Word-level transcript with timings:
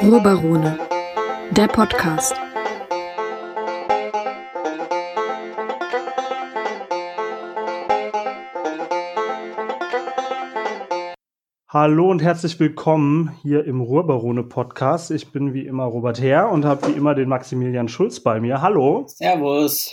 Ruhrbarone, 0.00 0.78
der 1.50 1.66
Podcast. 1.68 2.34
Hallo 11.68 12.10
und 12.10 12.22
herzlich 12.22 12.58
willkommen 12.58 13.32
hier 13.42 13.64
im 13.64 13.80
Ruhrbarone 13.80 14.44
Podcast. 14.44 15.10
Ich 15.10 15.32
bin 15.32 15.52
wie 15.52 15.66
immer 15.66 15.84
Robert 15.84 16.20
Herr 16.20 16.50
und 16.50 16.64
habe 16.64 16.88
wie 16.88 16.92
immer 16.92 17.14
den 17.14 17.28
Maximilian 17.28 17.88
Schulz 17.88 18.20
bei 18.20 18.40
mir. 18.40 18.62
Hallo. 18.62 19.04
Servus. 19.08 19.92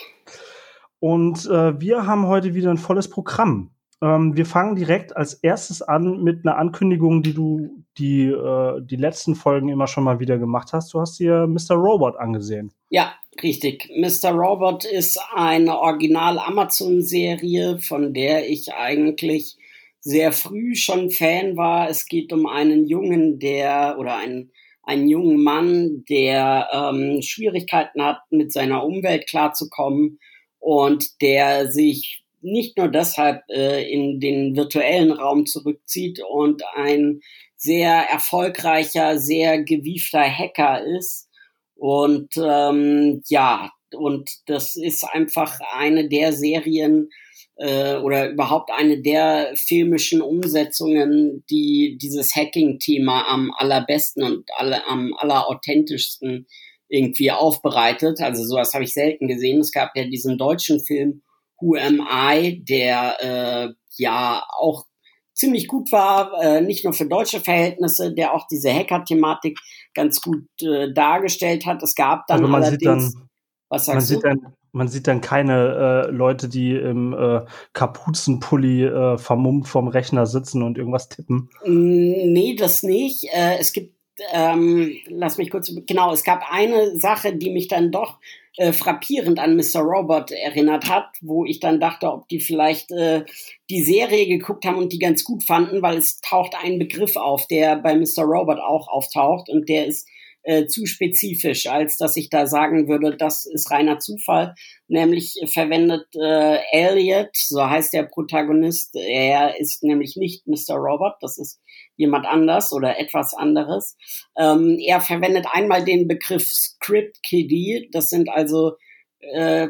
Und 1.00 1.46
äh, 1.48 1.80
wir 1.82 2.08
haben 2.08 2.28
heute 2.28 2.54
wieder 2.54 2.70
ein 2.70 2.78
volles 2.78 3.10
Programm. 3.10 3.75
Ähm, 4.06 4.38
wir 4.38 4.46
fangen 4.46 4.76
direkt 4.76 5.18
als 5.18 5.34
erstes 5.34 5.82
an 5.82 6.22
mit 6.22 6.46
einer 6.46 6.58
Ankündigung, 6.58 7.24
die 7.24 7.34
du 7.34 7.84
die, 7.98 8.28
äh, 8.28 8.80
die 8.82 8.98
letzten 8.98 9.34
Folgen 9.34 9.70
immer 9.70 9.88
schon 9.88 10.04
mal 10.04 10.20
wieder 10.20 10.38
gemacht 10.38 10.74
hast. 10.74 10.94
Du 10.94 11.00
hast 11.00 11.18
dir 11.18 11.48
Mr. 11.48 11.74
Robot 11.76 12.16
angesehen. 12.18 12.72
Ja, 12.90 13.16
richtig. 13.42 13.90
Mr. 13.96 14.30
Robot 14.30 14.86
ist 14.86 15.20
eine 15.34 15.80
Original-Amazon-Serie, 15.80 17.80
von 17.80 18.14
der 18.14 18.48
ich 18.48 18.76
eigentlich 18.76 19.58
sehr 20.02 20.32
früh 20.32 20.76
schon 20.76 21.10
Fan 21.10 21.58
war. 21.58 21.90
Es 21.90 22.06
geht 22.06 22.32
um 22.32 22.46
einen 22.46 22.86
Jungen, 22.86 23.40
der 23.40 23.96
oder 23.98 24.18
einen, 24.18 24.52
einen 24.84 25.08
jungen 25.08 25.44
Mann, 25.44 26.06
der 26.08 26.70
ähm, 26.72 27.24
Schwierigkeiten 27.24 28.04
hat, 28.04 28.20
mit 28.30 28.54
seiner 28.54 28.84
Umwelt 28.84 29.26
klarzukommen 29.26 30.20
und 30.60 31.24
der 31.24 31.72
sich 31.72 32.25
nicht 32.46 32.78
nur 32.78 32.88
deshalb 32.88 33.42
äh, 33.50 33.90
in 33.92 34.20
den 34.20 34.56
virtuellen 34.56 35.12
Raum 35.12 35.46
zurückzieht 35.46 36.22
und 36.30 36.64
ein 36.76 37.22
sehr 37.58 37.92
erfolgreicher, 37.92 39.18
sehr 39.18 39.64
gewiefter 39.64 40.24
Hacker 40.24 40.86
ist. 40.86 41.28
Und 41.76 42.38
ähm, 42.38 43.22
ja, 43.28 43.72
und 43.94 44.30
das 44.46 44.76
ist 44.76 45.04
einfach 45.04 45.60
eine 45.74 46.08
der 46.08 46.34
Serien 46.34 47.10
äh, 47.58 47.96
oder 47.96 48.30
überhaupt 48.30 48.70
eine 48.72 49.02
der 49.02 49.52
filmischen 49.56 50.22
Umsetzungen, 50.22 51.44
die 51.50 51.98
dieses 52.00 52.36
Hacking-Thema 52.36 53.28
am 53.28 53.52
allerbesten 53.58 54.24
und 54.24 54.50
alle, 54.58 54.86
am 54.88 55.14
allerauthentischsten 55.18 56.48
irgendwie 56.90 57.32
aufbereitet. 57.32 58.22
Also 58.22 58.44
sowas 58.44 58.74
habe 58.74 58.84
ich 58.84 58.94
selten 58.94 59.28
gesehen. 59.28 59.60
Es 59.60 59.72
gab 59.72 59.96
ja 59.96 60.06
diesen 60.06 60.38
deutschen 60.38 60.80
Film 60.80 61.24
Who 61.66 61.76
Am 61.76 62.08
I, 62.08 62.64
der 62.64 63.16
äh, 63.20 63.74
ja 63.98 64.44
auch 64.58 64.86
ziemlich 65.34 65.68
gut 65.68 65.92
war, 65.92 66.32
äh, 66.42 66.62
nicht 66.62 66.84
nur 66.84 66.94
für 66.94 67.06
deutsche 67.06 67.42
Verhältnisse, 67.42 68.14
der 68.14 68.34
auch 68.34 68.48
diese 68.48 68.74
Hacker-Thematik 68.74 69.60
ganz 69.94 70.22
gut 70.22 70.46
äh, 70.62 70.94
dargestellt 70.94 71.66
hat. 71.66 71.84
Es 71.84 71.96
gab 71.96 72.28
dann 72.28 72.40
also 72.40 72.52
man 72.52 72.64
allerdings, 72.64 73.06
sieht 73.06 73.16
dann, 73.16 73.30
was 73.70 73.86
sagst 73.86 73.96
man 73.96 74.00
du? 74.00 74.06
Sieht 74.06 74.24
dann, 74.24 74.54
man 74.72 74.88
sieht 74.88 75.08
dann 75.08 75.22
keine 75.22 76.06
äh, 76.08 76.12
Leute, 76.12 76.48
die 76.48 76.76
im 76.76 77.14
äh, 77.14 77.42
Kapuzenpulli 77.74 78.86
äh, 78.86 79.18
vermummt 79.18 79.68
vorm 79.68 79.88
Rechner 79.88 80.26
sitzen 80.26 80.64
und 80.64 80.78
irgendwas 80.78 81.10
tippen. 81.10 81.50
Nee, 81.66 82.56
das 82.56 82.84
nicht. 82.84 83.26
Äh, 83.34 83.58
es 83.60 83.74
gibt, 83.74 83.94
ähm, 84.32 84.94
lass 85.08 85.38
mich 85.38 85.50
kurz, 85.50 85.74
genau, 85.86 86.14
es 86.14 86.24
gab 86.24 86.44
eine 86.50 86.98
Sache, 86.98 87.36
die 87.36 87.50
mich 87.50 87.68
dann 87.68 87.92
doch 87.92 88.20
äh, 88.58 88.72
frappierend 88.72 89.40
an 89.40 89.56
Mr. 89.56 89.82
Robot 89.82 90.32
erinnert 90.32 90.90
hat, 90.90 91.08
wo 91.22 91.46
ich 91.46 91.60
dann 91.60 91.80
dachte, 91.80 92.12
ob 92.12 92.28
die 92.30 92.40
vielleicht 92.40 92.92
äh, 92.92 93.26
die 93.70 93.84
Serie 93.84 94.28
geguckt 94.28 94.66
haben 94.66 94.78
und 94.78 94.94
die 94.94 95.00
ganz 95.00 95.24
gut 95.24 95.44
fanden, 95.44 95.82
weil 95.82 95.98
es 95.98 96.22
taucht 96.22 96.56
ein 96.56 96.80
Begriff 96.80 97.18
auf, 97.18 97.48
der 97.48 97.76
bei 97.76 97.96
Mr. 97.96 98.24
Robot 98.24 98.60
auch 98.60 98.88
auftaucht 98.88 99.50
und 99.50 99.68
der 99.68 99.88
ist 99.88 100.08
äh, 100.44 100.68
zu 100.68 100.86
spezifisch, 100.86 101.66
als 101.66 101.98
dass 101.98 102.16
ich 102.18 102.30
da 102.30 102.46
sagen 102.46 102.88
würde, 102.88 103.18
das 103.18 103.46
ist 103.46 103.72
reiner 103.72 104.00
Zufall. 104.00 104.54
Nämlich 104.88 105.34
verwendet 105.52 106.06
äh, 106.16 106.60
Elliot, 106.72 107.30
so 107.34 107.68
heißt 107.68 107.94
der 107.94 108.04
Protagonist, 108.04 108.96
er 108.96 109.60
ist 109.60 109.84
nämlich 109.84 110.16
nicht 110.16 110.46
Mr. 110.46 110.76
Robot, 110.76 111.16
das 111.20 111.40
ist 111.40 111.60
jemand 111.98 112.26
anders 112.26 112.72
oder 112.74 113.00
etwas 113.00 113.34
anderes. 113.34 113.98
Ähm, 114.38 114.78
er 114.80 115.02
verwendet 115.02 115.46
einmal 115.52 115.84
den 115.84 116.08
Begriff 116.08 116.48
Script 116.48 117.24
Kiddie, 117.24 117.90
das 117.92 118.10
sind 118.10 118.30
also 118.30 118.74
äh, 119.20 119.70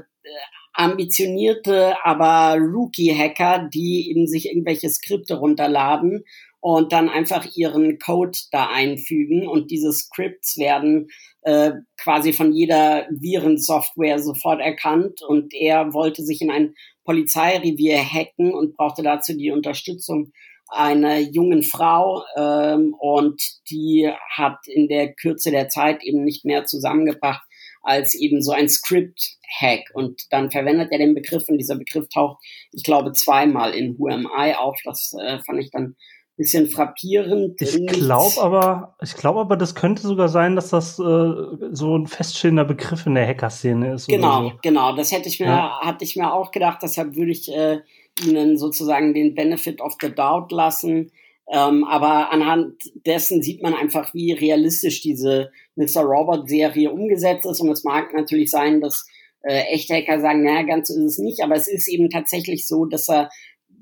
ambitionierte, 0.73 1.95
aber 2.03 2.59
Rookie-Hacker, 2.59 3.69
die 3.73 4.09
eben 4.09 4.27
sich 4.27 4.49
irgendwelche 4.49 4.89
Skripte 4.89 5.35
runterladen 5.35 6.25
und 6.59 6.91
dann 6.91 7.09
einfach 7.09 7.45
ihren 7.55 7.99
Code 7.99 8.37
da 8.51 8.67
einfügen. 8.67 9.47
Und 9.47 9.71
diese 9.71 9.93
Scripts 9.93 10.57
werden 10.57 11.09
äh, 11.43 11.73
quasi 11.95 12.33
von 12.33 12.53
jeder 12.53 13.07
Virensoftware 13.11 14.19
sofort 14.19 14.61
erkannt. 14.61 15.21
Und 15.21 15.53
er 15.53 15.93
wollte 15.93 16.23
sich 16.23 16.41
in 16.41 16.51
ein 16.51 16.73
Polizeirevier 17.03 18.03
hacken 18.03 18.51
und 18.53 18.75
brauchte 18.75 19.03
dazu 19.03 19.37
die 19.37 19.51
Unterstützung 19.51 20.31
einer 20.69 21.19
jungen 21.19 21.63
Frau 21.63 22.23
ähm, 22.37 22.95
und 22.99 23.41
die 23.69 24.09
hat 24.31 24.59
in 24.67 24.87
der 24.87 25.13
Kürze 25.13 25.51
der 25.51 25.69
Zeit 25.69 26.03
eben 26.03 26.23
nicht 26.23 26.45
mehr 26.45 26.65
zusammengebracht 26.65 27.43
als 27.83 28.15
eben 28.15 28.41
so 28.41 28.51
ein 28.51 28.67
Script-Hack. 28.67 29.91
Und 29.93 30.23
dann 30.31 30.49
verwendet 30.49 30.91
er 30.91 30.97
den 30.97 31.13
Begriff 31.13 31.47
und 31.47 31.59
dieser 31.59 31.77
Begriff 31.77 32.09
taucht, 32.09 32.43
ich 32.71 32.83
glaube, 32.83 33.11
zweimal 33.13 33.73
in 33.73 33.97
Who 33.97 34.07
Am 34.07 34.27
I 34.37 34.55
auf. 34.55 34.77
Das 34.83 35.13
äh, 35.21 35.39
fand 35.45 35.59
ich 35.59 35.69
dann 35.69 35.95
bisschen 36.37 36.67
frappierend. 36.67 37.61
Ich 37.61 37.87
glaube 37.87 38.41
aber, 38.41 38.95
ich 39.01 39.15
glaube 39.15 39.39
aber, 39.39 39.55
das 39.55 39.73
könnte 39.73 40.01
sogar 40.01 40.27
sein, 40.27 40.55
dass 40.55 40.69
das 40.69 40.99
äh, 40.99 41.33
so 41.71 41.97
ein 41.97 42.07
feststehender 42.07 42.65
Begriff 42.65 43.05
in 43.05 43.15
der 43.15 43.25
Hacker-Szene 43.25 43.93
ist. 43.93 44.07
Genau, 44.07 44.49
so. 44.49 44.51
genau. 44.61 44.95
Das 44.95 45.11
hätte 45.11 45.29
ich 45.29 45.39
mir, 45.39 45.47
ja. 45.47 45.79
hatte 45.81 46.03
ich 46.03 46.15
mir 46.15 46.33
auch 46.33 46.51
gedacht. 46.51 46.79
Deshalb 46.81 47.15
würde 47.15 47.31
ich 47.31 47.49
äh, 47.49 47.79
Ihnen 48.23 48.57
sozusagen 48.57 49.13
den 49.13 49.35
Benefit 49.35 49.81
of 49.81 49.95
the 50.01 50.09
Doubt 50.09 50.51
lassen. 50.51 51.11
Ähm, 51.51 51.83
aber 51.83 52.31
anhand 52.31 52.75
dessen 53.05 53.41
sieht 53.43 53.61
man 53.61 53.73
einfach, 53.73 54.13
wie 54.13 54.31
realistisch 54.31 55.01
diese 55.01 55.51
Mr. 55.75 56.01
Robot-Serie 56.01 56.91
umgesetzt 56.91 57.45
ist. 57.45 57.61
Und 57.61 57.69
es 57.69 57.83
mag 57.83 58.13
natürlich 58.13 58.49
sein, 58.49 58.81
dass 58.81 59.05
äh, 59.41 59.61
echte 59.73 59.93
Hacker 59.93 60.19
sagen, 60.19 60.43
naja, 60.43 60.63
ganz 60.63 60.87
so 60.87 60.95
ist 60.95 61.13
es 61.13 61.17
nicht. 61.19 61.41
Aber 61.43 61.55
es 61.55 61.67
ist 61.67 61.87
eben 61.87 62.09
tatsächlich 62.09 62.67
so, 62.67 62.85
dass 62.85 63.09
er 63.09 63.29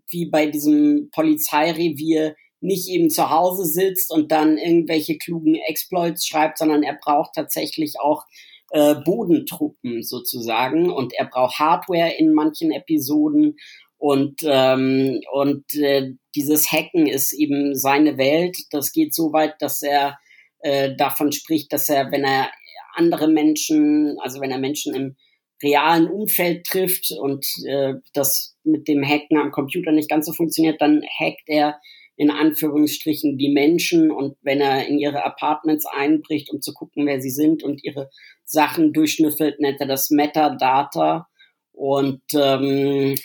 wie 0.09 0.29
bei 0.29 0.47
diesem 0.47 1.09
Polizeirevier 1.11 2.35
nicht 2.59 2.87
eben 2.89 3.09
zu 3.09 3.29
Hause 3.29 3.65
sitzt 3.65 4.11
und 4.11 4.31
dann 4.31 4.57
irgendwelche 4.57 5.17
klugen 5.17 5.55
Exploits 5.55 6.25
schreibt, 6.25 6.57
sondern 6.57 6.83
er 6.83 6.97
braucht 7.01 7.33
tatsächlich 7.35 7.99
auch 7.99 8.23
äh, 8.71 8.95
Bodentruppen 8.95 10.01
sozusagen 10.01 10.89
und 10.89 11.13
er 11.13 11.25
braucht 11.25 11.59
Hardware 11.59 12.13
in 12.17 12.33
manchen 12.33 12.71
Episoden 12.71 13.57
und 14.03 14.41
ähm, 14.43 15.21
und 15.31 15.63
äh, 15.75 16.11
dieses 16.35 16.69
Hacken 16.73 17.07
ist 17.07 17.31
eben 17.31 17.73
seine 17.73 18.17
Welt. 18.17 18.57
Das 18.69 18.91
geht 18.91 19.15
so 19.15 19.31
weit, 19.31 19.53
dass 19.61 19.81
er 19.81 20.19
äh, 20.59 20.93
davon 20.97 21.31
spricht, 21.31 21.71
dass 21.71 21.87
er, 21.87 22.11
wenn 22.11 22.25
er 22.25 22.51
andere 22.95 23.29
Menschen, 23.29 24.17
also 24.19 24.41
wenn 24.41 24.51
er 24.51 24.57
Menschen 24.57 24.93
im 24.93 25.15
realen 25.63 26.09
Umfeld 26.09 26.65
trifft 26.65 27.11
und 27.17 27.45
äh, 27.65 27.93
das 28.11 28.57
mit 28.65 28.89
dem 28.89 29.07
Hacken 29.07 29.37
am 29.37 29.51
Computer 29.51 29.93
nicht 29.93 30.09
ganz 30.09 30.25
so 30.25 30.33
funktioniert, 30.33 30.81
dann 30.81 31.01
hackt 31.17 31.47
er 31.47 31.79
in 32.17 32.29
Anführungsstrichen 32.29 33.37
die 33.37 33.53
Menschen 33.53 34.11
und 34.11 34.35
wenn 34.41 34.59
er 34.59 34.85
in 34.85 34.99
ihre 34.99 35.23
Apartments 35.23 35.85
einbricht, 35.85 36.51
um 36.51 36.59
zu 36.59 36.73
gucken, 36.73 37.05
wer 37.05 37.21
sie 37.21 37.29
sind 37.29 37.63
und 37.63 37.81
ihre 37.85 38.09
Sachen 38.43 38.91
durchschnüffelt, 38.91 39.61
nennt 39.61 39.79
er 39.79 39.87
das 39.87 40.09
Metadata. 40.09 41.29
Und 41.71 42.21
ähm, 42.35 43.15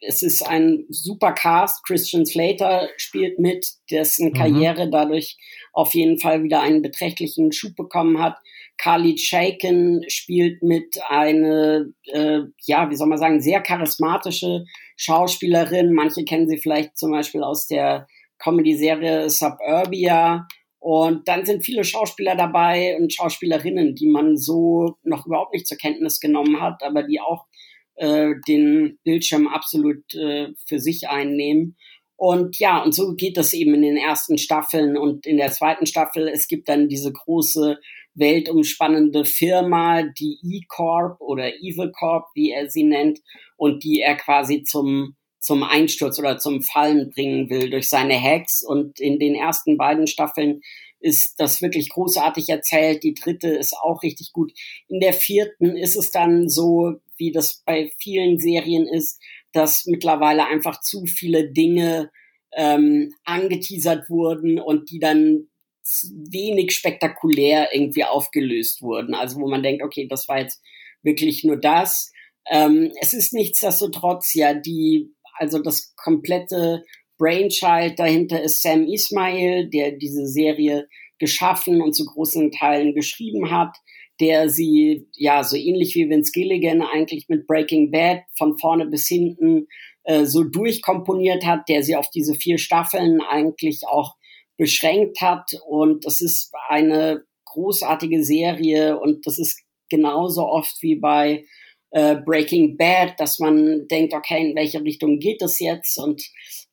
es 0.00 0.22
ist 0.22 0.42
ein 0.42 0.84
super 0.88 1.32
Cast. 1.32 1.84
Christian 1.86 2.26
Slater 2.26 2.88
spielt 2.96 3.38
mit, 3.38 3.66
dessen 3.90 4.28
mhm. 4.28 4.34
Karriere 4.34 4.90
dadurch 4.90 5.36
auf 5.72 5.94
jeden 5.94 6.18
Fall 6.18 6.42
wieder 6.42 6.60
einen 6.60 6.82
beträchtlichen 6.82 7.52
Schub 7.52 7.74
bekommen 7.76 8.22
hat. 8.22 8.36
Carly 8.76 9.16
Shaken 9.16 10.02
spielt 10.08 10.62
mit 10.62 10.98
eine, 11.08 11.92
äh, 12.12 12.40
ja, 12.66 12.90
wie 12.90 12.96
soll 12.96 13.08
man 13.08 13.18
sagen, 13.18 13.40
sehr 13.40 13.60
charismatische 13.60 14.64
Schauspielerin. 14.96 15.92
Manche 15.92 16.24
kennen 16.24 16.48
sie 16.48 16.58
vielleicht 16.58 16.96
zum 16.98 17.12
Beispiel 17.12 17.42
aus 17.42 17.66
der 17.66 18.06
Comedy-Serie 18.38 19.30
Suburbia. 19.30 20.46
Und 20.80 21.28
dann 21.28 21.46
sind 21.46 21.64
viele 21.64 21.82
Schauspieler 21.82 22.36
dabei 22.36 22.96
und 22.98 23.12
Schauspielerinnen, 23.12 23.94
die 23.94 24.08
man 24.08 24.36
so 24.36 24.98
noch 25.02 25.24
überhaupt 25.24 25.54
nicht 25.54 25.66
zur 25.66 25.78
Kenntnis 25.78 26.20
genommen 26.20 26.60
hat, 26.60 26.82
aber 26.82 27.04
die 27.04 27.20
auch 27.20 27.46
äh, 27.96 28.34
den 28.46 28.98
Bildschirm 29.04 29.46
absolut 29.46 30.14
äh, 30.14 30.48
für 30.66 30.78
sich 30.78 31.08
einnehmen. 31.08 31.76
Und 32.16 32.58
ja, 32.58 32.82
und 32.82 32.94
so 32.94 33.14
geht 33.14 33.36
das 33.36 33.52
eben 33.52 33.74
in 33.74 33.82
den 33.82 33.96
ersten 33.96 34.38
Staffeln 34.38 34.96
und 34.96 35.26
in 35.26 35.36
der 35.36 35.50
zweiten 35.52 35.86
Staffel. 35.86 36.28
Es 36.28 36.46
gibt 36.46 36.68
dann 36.68 36.88
diese 36.88 37.12
große 37.12 37.78
weltumspannende 38.14 39.24
Firma, 39.24 40.02
die 40.02 40.38
E-Corp 40.42 41.20
oder 41.20 41.52
Evil 41.56 41.90
Corp, 41.90 42.26
wie 42.34 42.52
er 42.52 42.70
sie 42.70 42.84
nennt, 42.84 43.20
und 43.56 43.82
die 43.82 44.00
er 44.00 44.16
quasi 44.16 44.62
zum 44.62 45.16
zum 45.44 45.62
Einsturz 45.62 46.18
oder 46.18 46.38
zum 46.38 46.62
Fallen 46.62 47.10
bringen 47.10 47.50
will 47.50 47.68
durch 47.68 47.90
seine 47.90 48.18
Hacks. 48.18 48.64
Und 48.64 48.98
in 48.98 49.18
den 49.18 49.34
ersten 49.34 49.76
beiden 49.76 50.06
Staffeln 50.06 50.62
ist 51.00 51.34
das 51.38 51.60
wirklich 51.60 51.90
großartig 51.90 52.48
erzählt. 52.48 53.02
Die 53.02 53.12
dritte 53.12 53.48
ist 53.48 53.76
auch 53.76 54.02
richtig 54.02 54.32
gut. 54.32 54.52
In 54.88 55.00
der 55.00 55.12
vierten 55.12 55.76
ist 55.76 55.96
es 55.96 56.10
dann 56.10 56.48
so, 56.48 56.94
wie 57.16 57.32
das 57.32 57.62
bei 57.64 57.90
vielen 57.98 58.38
Serien 58.38 58.86
ist, 58.86 59.20
dass 59.52 59.86
mittlerweile 59.86 60.46
einfach 60.46 60.80
zu 60.80 61.06
viele 61.06 61.50
Dinge 61.50 62.10
ähm, 62.56 63.12
angeteasert 63.24 64.08
wurden 64.10 64.58
und 64.58 64.90
die 64.90 64.98
dann 64.98 65.48
wenig 66.30 66.72
spektakulär 66.72 67.74
irgendwie 67.74 68.04
aufgelöst 68.04 68.82
wurden. 68.82 69.14
Also 69.14 69.40
wo 69.40 69.48
man 69.48 69.62
denkt, 69.62 69.82
okay, 69.82 70.06
das 70.08 70.28
war 70.28 70.40
jetzt 70.40 70.62
wirklich 71.02 71.44
nur 71.44 71.56
das. 71.56 72.12
Ähm, 72.50 72.92
es 73.00 73.12
ist 73.12 73.32
nichtsdestotrotz 73.32 74.34
ja 74.34 74.54
die, 74.54 75.10
also 75.34 75.58
das 75.58 75.94
komplette 75.96 76.84
Brainchild 77.18 77.98
dahinter 77.98 78.42
ist 78.42 78.62
Sam 78.62 78.86
Ismail, 78.86 79.68
der 79.68 79.92
diese 79.92 80.26
Serie 80.26 80.88
geschaffen 81.18 81.80
und 81.80 81.94
zu 81.94 82.04
großen 82.06 82.50
Teilen 82.50 82.94
geschrieben 82.94 83.50
hat, 83.50 83.76
der 84.20 84.48
sie 84.48 85.08
ja 85.16 85.42
so 85.42 85.56
ähnlich 85.56 85.94
wie 85.94 86.08
Vince 86.08 86.32
Gilligan 86.32 86.82
eigentlich 86.82 87.28
mit 87.28 87.46
Breaking 87.46 87.90
Bad 87.90 88.22
von 88.36 88.58
vorne 88.58 88.86
bis 88.86 89.08
hinten 89.08 89.66
äh, 90.04 90.24
so 90.24 90.44
durchkomponiert 90.44 91.44
hat, 91.44 91.68
der 91.68 91.82
sie 91.82 91.96
auf 91.96 92.10
diese 92.10 92.34
vier 92.34 92.58
Staffeln 92.58 93.20
eigentlich 93.20 93.82
auch 93.88 94.16
beschränkt 94.56 95.20
hat. 95.20 95.50
Und 95.66 96.04
das 96.04 96.20
ist 96.20 96.52
eine 96.68 97.24
großartige 97.46 98.24
Serie 98.24 98.98
und 98.98 99.26
das 99.26 99.38
ist 99.38 99.60
genauso 99.88 100.46
oft 100.46 100.76
wie 100.82 100.96
bei 100.96 101.44
äh, 101.90 102.16
Breaking 102.16 102.76
Bad, 102.76 103.18
dass 103.18 103.38
man 103.38 103.86
denkt, 103.88 104.14
okay, 104.14 104.50
in 104.50 104.56
welche 104.56 104.82
Richtung 104.82 105.18
geht 105.18 105.42
es 105.42 105.60
jetzt? 105.60 105.98
Und 105.98 106.22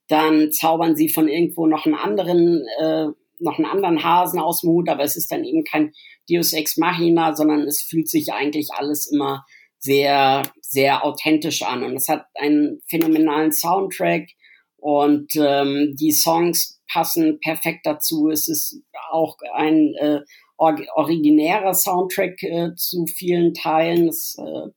dann 0.08 0.52
zaubern 0.52 0.96
sie 0.96 1.10
von 1.10 1.28
irgendwo 1.28 1.68
noch 1.68 1.86
einen 1.86 1.96
anderen, 1.96 2.66
äh, 2.80 3.08
noch 3.42 3.58
einen 3.58 3.66
anderen 3.66 4.04
Hasen 4.04 4.40
aus 4.40 4.62
dem 4.62 4.70
Hut, 4.72 4.90
aber 4.90 5.04
es 5.04 5.16
ist 5.16 5.32
dann 5.32 5.44
eben 5.44 5.64
kein 5.64 5.92
Deus 6.30 6.54
Ex 6.54 6.78
Machina, 6.78 7.36
sondern 7.36 7.62
es 7.62 7.82
fühlt 7.82 8.10
sich 8.10 8.32
eigentlich 8.34 8.70
alles 8.74 9.12
immer 9.12 9.46
sehr, 9.80 10.44
sehr 10.62 11.04
authentisch 11.04 11.64
an. 11.64 11.84
Und 11.84 11.96
es 11.96 12.08
hat 12.08 12.26
einen 12.36 12.82
phänomenalen 12.88 13.52
Soundtrack 13.52 14.30
und 14.78 15.32
ähm, 15.36 15.96
die 16.00 16.12
Songs 16.12 16.82
passen 16.92 17.40
perfekt 17.40 17.86
dazu. 17.86 18.30
Es 18.30 18.48
ist 18.48 18.82
auch 19.12 19.38
ein 19.54 19.94
äh, 20.00 20.20
originärer 20.58 21.74
Soundtrack 21.74 22.42
äh, 22.44 22.76
zu 22.76 23.06
vielen 23.08 23.54
Teilen. 23.54 24.08
Es, 24.08 24.38
äh, 24.38 24.70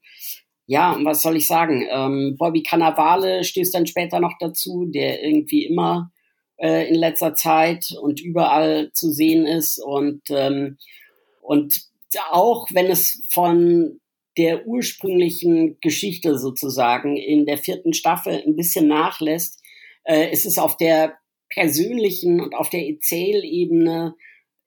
ja, 0.66 0.96
was 1.02 1.22
soll 1.22 1.36
ich 1.36 1.46
sagen? 1.46 1.86
Ähm, 1.90 2.36
Bobby 2.38 2.62
Cannavale 2.62 3.44
stößt 3.44 3.74
dann 3.74 3.86
später 3.86 4.20
noch 4.20 4.34
dazu, 4.40 4.86
der 4.86 5.22
irgendwie 5.22 5.66
immer 5.66 6.10
äh, 6.56 6.88
in 6.88 6.94
letzter 6.94 7.34
Zeit 7.34 7.86
und 8.00 8.20
überall 8.20 8.90
zu 8.92 9.10
sehen 9.10 9.46
ist. 9.46 9.78
Und 9.78 10.22
ähm, 10.30 10.78
und 11.40 11.74
auch 12.30 12.66
wenn 12.72 12.86
es 12.86 13.24
von 13.30 14.00
der 14.36 14.66
ursprünglichen 14.66 15.78
Geschichte 15.80 16.38
sozusagen 16.38 17.16
in 17.16 17.46
der 17.46 17.58
vierten 17.58 17.92
Staffel 17.92 18.42
ein 18.44 18.56
bisschen 18.56 18.88
nachlässt, 18.88 19.60
äh, 20.04 20.32
ist 20.32 20.46
es 20.46 20.58
auf 20.58 20.76
der 20.76 21.18
persönlichen 21.50 22.40
und 22.40 22.54
auf 22.54 22.68
der 22.68 22.86
Erzählebene 22.86 24.14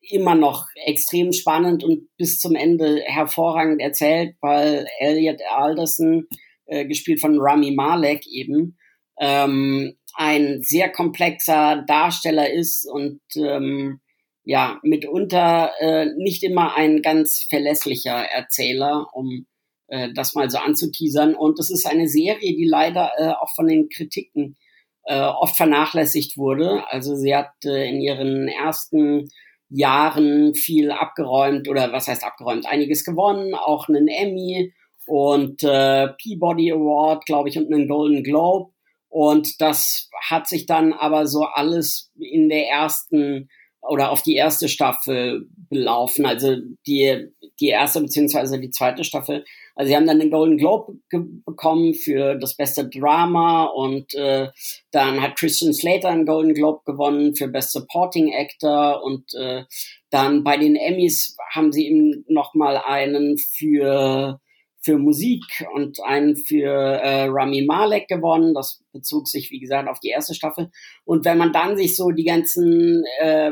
immer 0.02 0.36
noch 0.36 0.68
extrem 0.86 1.34
spannend 1.34 1.84
und 1.84 2.08
bis 2.18 2.40
zum 2.40 2.56
Ende 2.56 3.02
hervorragend 3.06 3.82
erzählt, 3.82 4.36
weil 4.40 4.88
Elliot 5.00 5.42
Alderson, 5.50 6.28
äh, 6.66 6.86
gespielt 6.86 7.20
von 7.20 7.38
Rami 7.40 7.72
Malek 7.72 8.26
eben, 8.28 8.77
ähm, 9.20 9.98
ein 10.16 10.62
sehr 10.62 10.90
komplexer 10.90 11.84
Darsteller 11.88 12.52
ist 12.52 12.86
und 12.90 13.22
ähm, 13.36 14.00
ja, 14.44 14.80
mitunter 14.82 15.72
äh, 15.80 16.06
nicht 16.18 16.44
immer 16.44 16.76
ein 16.76 17.02
ganz 17.02 17.46
verlässlicher 17.50 18.16
Erzähler, 18.16 19.08
um 19.14 19.46
äh, 19.88 20.10
das 20.14 20.36
mal 20.36 20.50
so 20.50 20.58
anzuteasern. 20.58 21.36
Und 21.36 21.60
es 21.60 21.70
ist 21.70 21.86
eine 21.86 22.08
Serie, 22.08 22.56
die 22.56 22.66
leider 22.66 23.12
äh, 23.18 23.30
auch 23.30 23.54
von 23.56 23.68
den 23.68 23.90
Kritiken 23.90 24.56
äh, 25.04 25.20
oft 25.20 25.58
vernachlässigt 25.58 26.38
wurde. 26.38 26.84
Also 26.88 27.16
sie 27.16 27.36
hat 27.36 27.52
äh, 27.66 27.90
in 27.90 28.02
ihren 28.02 28.48
ersten 28.48 29.30
Jahren 29.70 30.56
viel 30.56 30.92
abgeräumt 30.92 31.68
oder 31.68 31.92
was 31.92 32.08
heißt 32.08 32.24
abgeräumt, 32.24 32.66
einiges 32.66 33.04
gewonnen, 33.04 33.54
auch 33.54 33.90
einen 33.90 34.08
Emmy 34.08 34.74
und 35.06 35.64
äh, 35.64 36.10
Peabody 36.22 36.72
Award, 36.72 37.26
glaube 37.26 37.50
ich, 37.50 37.58
und 37.58 37.72
einen 37.74 37.88
Golden 37.88 38.24
Globe. 38.24 38.72
Und 39.10 39.62
das 39.62 40.10
hat 40.30 40.48
sich 40.48 40.66
dann 40.66 40.94
aber 40.94 41.28
so 41.28 41.44
alles 41.44 42.12
in 42.20 42.50
der 42.50 42.68
ersten 42.68 43.50
oder 43.82 44.12
auf 44.12 44.22
die 44.22 44.36
erste 44.36 44.68
Staffel 44.68 45.48
belaufen. 45.70 46.26
Also 46.26 46.58
die, 46.86 47.28
die 47.60 47.68
erste 47.68 48.02
beziehungsweise 48.02 48.60
die 48.60 48.70
zweite 48.70 49.04
Staffel. 49.04 49.46
Also 49.76 49.90
sie 49.90 49.96
haben 49.96 50.08
dann 50.08 50.20
den 50.20 50.32
Golden 50.32 50.58
Globe 50.58 50.98
bekommen 51.46 51.94
für 51.94 52.36
das 52.36 52.56
beste 52.56 52.90
Drama 52.90 53.66
und 53.66 54.14
äh, 54.16 54.50
dann 54.92 55.22
hat 55.22 55.38
Christian 55.38 55.74
Slater 55.74 56.10
einen 56.10 56.26
Golden 56.26 56.54
Globe 56.54 56.82
gewonnen 56.86 57.36
für 57.36 57.48
Best 57.48 57.72
Supporting 57.72 58.34
Actor 58.34 59.04
und 59.04 59.34
äh, 59.36 59.64
dann 60.10 60.44
bei 60.44 60.58
den 60.58 60.76
Emmys 60.76 61.36
haben 61.54 61.72
sie 61.72 61.88
ihm 61.88 62.26
noch 62.28 62.54
mal 62.56 62.78
einen 62.78 63.38
für 63.38 64.40
für 64.88 64.98
Musik 64.98 65.44
und 65.74 66.02
einen 66.02 66.38
für 66.38 66.72
äh, 66.72 67.26
Rami 67.26 67.66
Malek 67.66 68.08
gewonnen. 68.08 68.54
Das 68.54 68.82
bezog 68.94 69.28
sich, 69.28 69.52
wie 69.52 69.60
gesagt, 69.60 69.90
auf 69.90 70.00
die 70.00 70.08
erste 70.08 70.34
Staffel. 70.34 70.72
Und 71.04 71.26
wenn 71.26 71.38
man 71.38 71.52
dann 71.52 71.76
sich 71.76 71.98
so 71.98 72.12
die 72.12 72.24
ganzen 72.24 73.04
äh, 73.20 73.52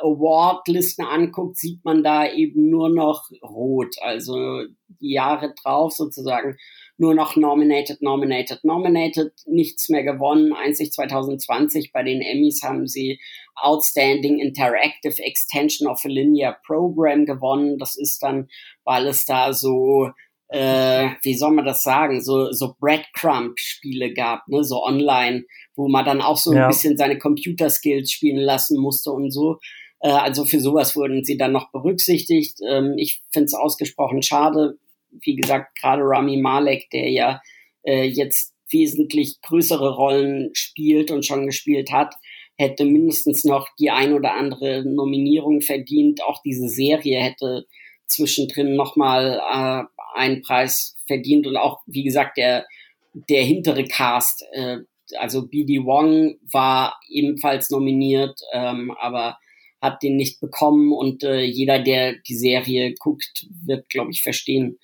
Award-Listen 0.00 1.04
anguckt, 1.04 1.56
sieht 1.58 1.84
man 1.84 2.04
da 2.04 2.30
eben 2.30 2.70
nur 2.70 2.88
noch 2.88 3.30
rot. 3.42 3.96
Also 4.00 4.62
die 4.86 5.12
Jahre 5.12 5.54
drauf 5.60 5.92
sozusagen 5.92 6.56
nur 6.96 7.14
noch 7.14 7.34
nominated, 7.34 8.00
nominated, 8.00 8.62
nominated, 8.62 9.32
nichts 9.46 9.88
mehr 9.88 10.04
gewonnen. 10.04 10.52
Einzig 10.52 10.92
2020 10.92 11.90
bei 11.90 12.04
den 12.04 12.20
Emmys 12.20 12.62
haben 12.62 12.86
sie 12.86 13.18
Outstanding 13.56 14.38
Interactive 14.38 15.20
Extension 15.20 15.88
of 15.88 16.04
a 16.04 16.08
Linear 16.08 16.56
Program 16.64 17.26
gewonnen. 17.26 17.76
Das 17.78 17.96
ist 17.96 18.22
dann, 18.22 18.48
weil 18.84 19.08
es 19.08 19.24
da 19.24 19.52
so 19.52 20.10
äh, 20.50 21.10
wie 21.22 21.34
soll 21.34 21.52
man 21.52 21.64
das 21.64 21.82
sagen, 21.82 22.20
so, 22.20 22.50
so 22.50 22.74
Breadcrumb-Spiele 22.80 24.12
gab, 24.12 24.48
ne, 24.48 24.64
so 24.64 24.82
online, 24.82 25.44
wo 25.76 25.88
man 25.88 26.04
dann 26.04 26.20
auch 26.20 26.36
so 26.36 26.52
ja. 26.52 26.64
ein 26.64 26.68
bisschen 26.68 26.96
seine 26.96 27.18
Computerskills 27.18 28.10
spielen 28.10 28.38
lassen 28.38 28.80
musste 28.80 29.12
und 29.12 29.30
so. 29.30 29.58
Äh, 30.00 30.08
also 30.08 30.44
für 30.44 30.60
sowas 30.60 30.96
wurden 30.96 31.24
sie 31.24 31.36
dann 31.36 31.52
noch 31.52 31.70
berücksichtigt. 31.70 32.58
Ähm, 32.68 32.94
ich 32.96 33.22
finde 33.32 33.46
es 33.46 33.54
ausgesprochen 33.54 34.22
schade. 34.22 34.78
Wie 35.22 35.36
gesagt, 35.36 35.78
gerade 35.78 36.02
Rami 36.04 36.36
Malek, 36.36 36.90
der 36.90 37.10
ja 37.10 37.40
äh, 37.82 38.04
jetzt 38.04 38.52
wesentlich 38.72 39.40
größere 39.42 39.94
Rollen 39.94 40.50
spielt 40.52 41.12
und 41.12 41.24
schon 41.24 41.46
gespielt 41.46 41.92
hat, 41.92 42.14
hätte 42.56 42.84
mindestens 42.84 43.44
noch 43.44 43.68
die 43.78 43.90
ein 43.90 44.12
oder 44.12 44.34
andere 44.34 44.84
Nominierung 44.84 45.60
verdient. 45.60 46.22
Auch 46.24 46.42
diese 46.42 46.68
Serie 46.68 47.20
hätte 47.20 47.66
zwischendrin 48.06 48.74
nochmal 48.74 49.40
äh, 49.52 49.99
einen 50.14 50.42
Preis 50.42 50.96
verdient 51.06 51.46
und 51.46 51.56
auch, 51.56 51.80
wie 51.86 52.04
gesagt, 52.04 52.36
der, 52.36 52.66
der 53.14 53.42
hintere 53.42 53.84
Cast, 53.84 54.44
äh, 54.52 54.78
also 55.18 55.48
BD 55.48 55.84
Wong 55.84 56.36
war 56.52 56.98
ebenfalls 57.08 57.70
nominiert, 57.70 58.38
ähm, 58.52 58.92
aber 59.00 59.38
hat 59.80 60.02
den 60.02 60.16
nicht 60.16 60.40
bekommen 60.40 60.92
und 60.92 61.24
äh, 61.24 61.40
jeder, 61.42 61.78
der 61.78 62.16
die 62.28 62.36
Serie 62.36 62.94
guckt, 62.98 63.46
wird, 63.64 63.88
glaube 63.88 64.10
ich, 64.10 64.22
verstehen, 64.22 64.78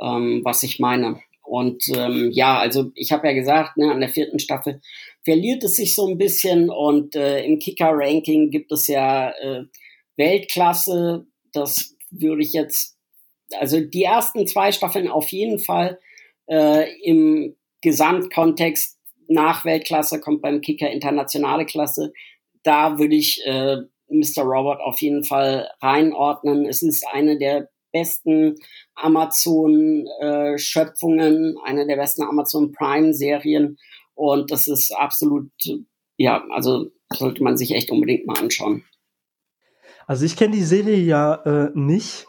ähm, 0.00 0.42
was 0.44 0.62
ich 0.62 0.78
meine. 0.78 1.20
Und 1.42 1.84
ähm, 1.96 2.30
ja, 2.32 2.58
also 2.58 2.92
ich 2.94 3.10
habe 3.10 3.26
ja 3.26 3.32
gesagt, 3.32 3.78
ne, 3.78 3.90
an 3.90 4.00
der 4.00 4.10
vierten 4.10 4.38
Staffel 4.38 4.80
verliert 5.24 5.64
es 5.64 5.74
sich 5.74 5.94
so 5.94 6.06
ein 6.06 6.18
bisschen 6.18 6.68
und 6.68 7.16
äh, 7.16 7.42
im 7.44 7.58
Kicker-Ranking 7.58 8.50
gibt 8.50 8.70
es 8.70 8.86
ja 8.86 9.30
äh, 9.30 9.64
Weltklasse. 10.16 11.26
Das 11.52 11.96
würde 12.10 12.42
ich 12.42 12.52
jetzt, 12.52 12.97
also 13.58 13.80
die 13.80 14.02
ersten 14.02 14.46
zwei 14.46 14.72
Staffeln 14.72 15.08
auf 15.08 15.28
jeden 15.28 15.58
Fall 15.58 15.98
äh, 16.46 16.90
im 17.02 17.56
Gesamtkontext 17.82 18.98
nach 19.28 19.64
Weltklasse 19.64 20.20
kommt 20.20 20.42
beim 20.42 20.60
Kicker 20.60 20.90
internationale 20.90 21.64
Klasse. 21.66 22.12
Da 22.62 22.98
würde 22.98 23.14
ich 23.14 23.40
äh, 23.46 23.76
Mr. 24.08 24.42
Robot 24.42 24.80
auf 24.80 25.00
jeden 25.00 25.22
Fall 25.24 25.70
reinordnen. 25.80 26.66
Es 26.66 26.82
ist 26.82 27.06
eine 27.12 27.38
der 27.38 27.70
besten 27.92 28.56
Amazon-Schöpfungen, 28.94 31.56
äh, 31.56 31.60
eine 31.64 31.86
der 31.86 31.96
besten 31.96 32.22
Amazon 32.22 32.72
Prime-Serien. 32.72 33.78
Und 34.14 34.50
das 34.50 34.66
ist 34.66 34.90
absolut, 34.92 35.50
ja, 36.16 36.44
also 36.50 36.86
sollte 37.12 37.42
man 37.42 37.56
sich 37.56 37.74
echt 37.74 37.90
unbedingt 37.90 38.26
mal 38.26 38.38
anschauen. 38.38 38.84
Also 40.06 40.24
ich 40.24 40.36
kenne 40.36 40.56
die 40.56 40.64
Serie 40.64 40.96
ja 40.96 41.34
äh, 41.44 41.70
nicht. 41.74 42.26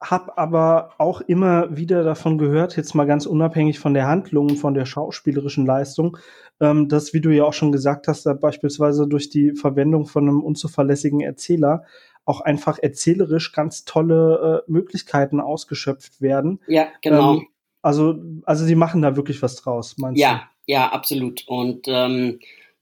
Habe 0.00 0.38
aber 0.38 0.94
auch 0.98 1.20
immer 1.22 1.76
wieder 1.76 2.04
davon 2.04 2.38
gehört, 2.38 2.76
jetzt 2.76 2.94
mal 2.94 3.06
ganz 3.06 3.26
unabhängig 3.26 3.78
von 3.78 3.94
der 3.94 4.06
Handlung, 4.06 4.56
von 4.56 4.74
der 4.74 4.86
schauspielerischen 4.86 5.66
Leistung, 5.66 6.16
ähm, 6.60 6.88
dass, 6.88 7.12
wie 7.14 7.20
du 7.20 7.30
ja 7.30 7.44
auch 7.44 7.52
schon 7.52 7.72
gesagt 7.72 8.06
hast, 8.06 8.24
da 8.24 8.32
beispielsweise 8.34 9.08
durch 9.08 9.28
die 9.28 9.52
Verwendung 9.52 10.06
von 10.06 10.28
einem 10.28 10.42
unzuverlässigen 10.42 11.20
Erzähler 11.20 11.84
auch 12.24 12.40
einfach 12.42 12.78
erzählerisch 12.78 13.52
ganz 13.52 13.84
tolle 13.84 14.64
äh, 14.68 14.70
Möglichkeiten 14.70 15.40
ausgeschöpft 15.40 16.20
werden. 16.20 16.60
Ja, 16.68 16.88
genau. 17.00 17.36
Ähm, 17.36 17.46
also, 17.82 18.16
also 18.44 18.64
sie 18.64 18.74
machen 18.74 19.02
da 19.02 19.16
wirklich 19.16 19.42
was 19.42 19.56
draus, 19.56 19.96
meinst 19.98 20.20
ja, 20.20 20.34
du? 20.66 20.72
Ja, 20.72 20.88
absolut. 20.90 21.44
Und 21.48 21.86
ähm, 21.88 22.40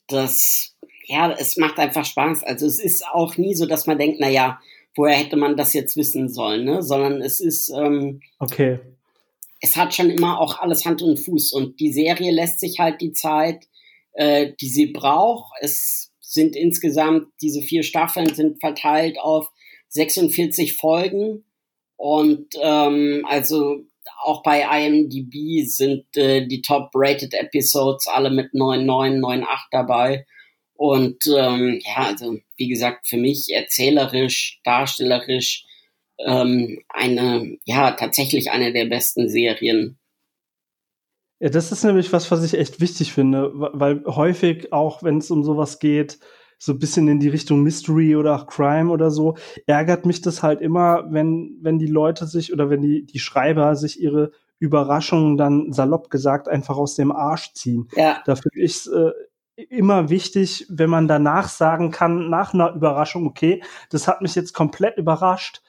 das, 0.08 0.76
ja, 1.04 1.30
es 1.30 1.56
macht 1.56 1.78
einfach 1.78 2.04
Spaß. 2.04 2.42
Also 2.44 2.66
es 2.66 2.80
ist 2.80 3.06
auch 3.06 3.37
nie 3.37 3.54
so, 3.54 3.66
dass 3.66 3.87
man 3.87 3.99
denkt, 3.99 4.18
na 4.20 4.28
ja, 4.28 4.58
woher 4.97 5.17
hätte 5.17 5.37
man 5.37 5.57
das 5.57 5.73
jetzt 5.75 5.97
wissen 5.97 6.29
sollen, 6.29 6.65
ne? 6.65 6.83
Sondern 6.83 7.21
es 7.21 7.41
ist, 7.41 7.71
ähm, 7.71 8.21
okay. 8.38 8.81
Es 9.61 9.76
hat 9.76 9.95
schon 9.95 10.11
immer 10.11 10.41
auch 10.41 10.59
alles 10.59 10.85
Hand 10.85 11.03
und 11.03 11.19
Fuß 11.19 11.53
und 11.53 11.81
die 11.81 11.93
Serie 11.93 12.31
lässt 12.31 12.61
sich 12.61 12.79
halt 12.79 13.00
die 13.00 13.12
Zeit, 13.12 13.67
äh, 14.12 14.53
die 14.61 14.69
sie 14.69 14.88
braucht. 14.88 15.53
Es 15.61 16.12
sind 16.21 16.57
insgesamt, 16.57 17.29
diese 17.41 17.62
vier 17.62 17.83
Staffeln 17.83 18.35
sind 18.35 18.61
verteilt 18.61 19.19
auf 19.19 19.50
46 19.88 20.76
Folgen 20.76 21.45
und 21.97 22.49
ähm, 22.61 23.25
also 23.29 23.87
auch 24.23 24.43
bei 24.43 24.62
IMDb 24.62 25.65
sind 25.67 26.05
äh, 26.17 26.47
die 26.47 26.62
top-rated 26.62 27.35
Episodes 27.35 28.07
alle 28.07 28.31
mit 28.31 28.53
9,9, 28.53 29.21
9,8 29.21 29.47
dabei. 29.71 30.26
Und 30.76 31.25
ähm, 31.26 31.80
ja, 31.85 32.06
also 32.06 32.38
wie 32.56 32.68
gesagt, 32.68 33.09
für 33.09 33.16
mich 33.16 33.49
erzählerisch, 33.52 34.61
darstellerisch 34.64 35.64
ähm, 36.18 36.83
eine, 36.88 37.59
ja, 37.64 37.92
tatsächlich 37.92 38.50
eine 38.50 38.73
der 38.73 38.87
besten 38.87 39.28
Serien. 39.28 39.99
Ja, 41.38 41.50
das 41.50 41.71
ist 41.71 41.85
nämlich 41.85 42.12
was, 42.12 42.30
was 42.30 42.42
ich 42.45 42.59
echt 42.59 42.80
wichtig 42.80 43.12
finde, 43.12 43.50
weil 43.54 44.02
häufig 44.06 44.73
auch, 44.73 45.02
wenn 45.02 45.18
es 45.18 45.30
um 45.30 45.45
sowas 45.45 45.78
geht, 45.78 46.18
so 46.59 46.73
ein 46.73 46.78
bisschen 46.78 47.09
in 47.09 47.21
die 47.21 47.28
Richtung 47.28 47.62
Mystery 47.62 48.16
oder 48.16 48.47
Crime 48.49 48.90
oder 48.90 49.11
so, 49.11 49.37
ärgert 49.66 50.06
mich 50.06 50.23
das 50.23 50.42
halt 50.42 50.62
immer, 50.62 51.04
wenn, 51.11 51.59
wenn 51.61 51.78
die 51.78 51.87
Leute 51.87 52.26
sich 52.26 52.52
oder 52.52 52.71
wenn 52.71 52.80
die, 52.80 53.04
die 53.04 53.18
Schreiber 53.18 53.76
sich 53.76 54.00
ihre 54.00 54.33
Überraschungen 54.59 55.37
dann 55.37 55.73
salopp 55.73 56.09
gesagt 56.09 56.49
einfach 56.49 56.78
aus 56.78 56.95
dem 56.95 57.12
Arsch 57.12 57.52
ziehen. 57.52 57.88
Ja. 57.95 58.23
Da 58.25 58.37
finde 58.37 58.61
ich 58.61 58.87
äh, 58.90 59.11
immer 59.57 60.11
wichtig, 60.11 60.67
wenn 60.69 60.91
man 60.91 61.09
danach 61.09 61.49
sagen 61.49 61.91
kann, 61.91 62.29
nach 62.29 62.55
einer 62.55 62.75
Überraschung, 62.75 63.27
okay, 63.27 63.63
das 63.91 64.07
hat 64.07 64.23
mich 64.23 64.35
jetzt 64.35 64.53
komplett 64.53 64.99
überrascht, 64.99 65.63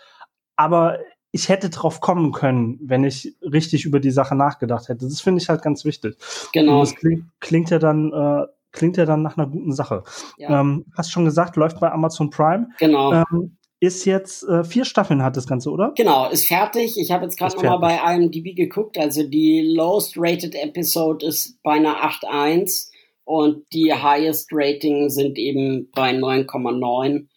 aber 0.56 1.00
ich 1.32 1.50
hätte 1.50 1.70
drauf 1.70 2.01
kommen 2.01 2.32
können, 2.32 2.79
wenn 2.82 3.03
ich 3.03 3.36
richtig 3.41 3.86
über 3.86 4.00
die 4.00 4.12
Sache 4.12 4.36
nachgedacht 4.36 4.89
hätte. 4.89 5.06
Das 5.06 5.22
finde 5.22 5.41
ich 5.41 5.50
halt 5.50 5.62
ganz 5.62 5.86
wichtig. 5.86 6.17
Genau. 6.53 6.79
Und 6.79 6.79
das 6.82 6.96
klingt, 6.96 7.25
klingt 7.39 7.70
ja 7.70 7.79
dann 7.79 8.12
äh, 8.12 8.48
klingt 8.72 8.98
ja 8.98 9.06
dann 9.06 9.24
nach 9.24 9.38
einer 9.38 9.48
guten 9.48 9.74
Sache. 9.74 10.03
Ja. 10.38 10.62
Ähm, 10.62 10.86
hast 10.96 11.12
schon 11.12 11.25
gesagt, 11.25 11.56
läuft 11.56 11.79
bei 11.79 11.91
Amazon 11.91 12.29
Prime. 12.29 12.70
Genau. 12.79 13.13
Ähm, 13.13 13.58
ist 13.79 14.06
jetzt 14.06 14.44
äh, 14.48 14.63
vier 14.63 14.86
Staffeln 14.86 15.22
hat 15.22 15.38
das 15.38 15.46
Ganze, 15.46 15.70
oder? 15.70 15.94
Genau, 15.96 16.29
ist 16.29 16.48
fertig. 16.48 16.98
Ich 16.98 17.12
habe 17.12 17.25
jetzt 17.25 17.38
gerade 17.38 17.56
nochmal 17.56 17.79
bei 17.79 18.15
IMDb 18.15 18.56
geguckt. 18.56 18.98
Also 18.98 19.24
die 19.24 19.62
lowest 19.62 20.15
rated 20.17 20.56
Episode 20.56 21.27
ist 21.27 21.62
bei 21.62 21.74
einer 21.74 21.98
8.1 21.98 22.89
und 23.27 23.65
die 23.74 23.93
highest 23.93 24.51
Rating 24.53 25.10
sind 25.10 25.38
eben 25.38 25.91
bei 25.93 26.12
9,9. 26.12 27.27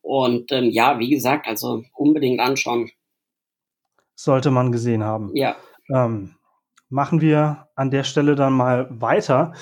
Und 0.00 0.52
ähm, 0.52 0.70
ja, 0.70 1.00
wie 1.00 1.10
gesagt, 1.10 1.48
also 1.48 1.82
unbedingt 1.96 2.38
anschauen. 2.38 2.88
Sollte 4.14 4.52
man 4.52 4.70
gesehen 4.70 5.02
haben. 5.02 5.34
Ja. 5.34 5.56
Ähm, 5.92 6.36
machen 6.88 7.20
wir 7.20 7.68
an 7.74 7.90
der 7.90 8.04
Stelle 8.04 8.36
dann 8.36 8.52
mal 8.52 8.86
weiter. 8.90 9.52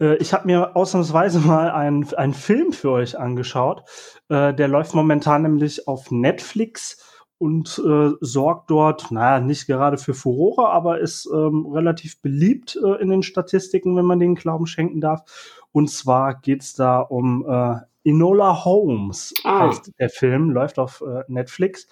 Äh, 0.00 0.14
ich 0.18 0.32
habe 0.32 0.46
mir 0.46 0.76
ausnahmsweise 0.76 1.40
mal 1.40 1.72
einen, 1.72 2.14
einen 2.14 2.34
Film 2.34 2.72
für 2.72 2.92
euch 2.92 3.18
angeschaut. 3.18 3.82
Äh, 4.28 4.54
der 4.54 4.68
läuft 4.68 4.94
momentan 4.94 5.42
nämlich 5.42 5.88
auf 5.88 6.12
Netflix 6.12 7.11
und 7.42 7.82
äh, 7.84 8.12
sorgt 8.20 8.70
dort, 8.70 9.10
naja, 9.10 9.40
nicht 9.40 9.66
gerade 9.66 9.98
für 9.98 10.14
Furore, 10.14 10.68
aber 10.68 11.00
ist 11.00 11.28
ähm, 11.34 11.66
relativ 11.66 12.22
beliebt 12.22 12.78
äh, 12.80 13.02
in 13.02 13.08
den 13.08 13.24
Statistiken, 13.24 13.96
wenn 13.96 14.04
man 14.04 14.20
den 14.20 14.36
Glauben 14.36 14.68
schenken 14.68 15.00
darf. 15.00 15.24
Und 15.72 15.90
zwar 15.90 16.40
geht's 16.40 16.74
da 16.74 17.00
um 17.00 17.44
äh, 17.44 17.80
Enola 18.08 18.64
Holmes, 18.64 19.34
ah. 19.42 19.66
heißt 19.66 19.90
der 19.98 20.08
Film, 20.08 20.50
läuft 20.50 20.78
auf 20.78 21.02
äh, 21.04 21.24
Netflix. 21.26 21.88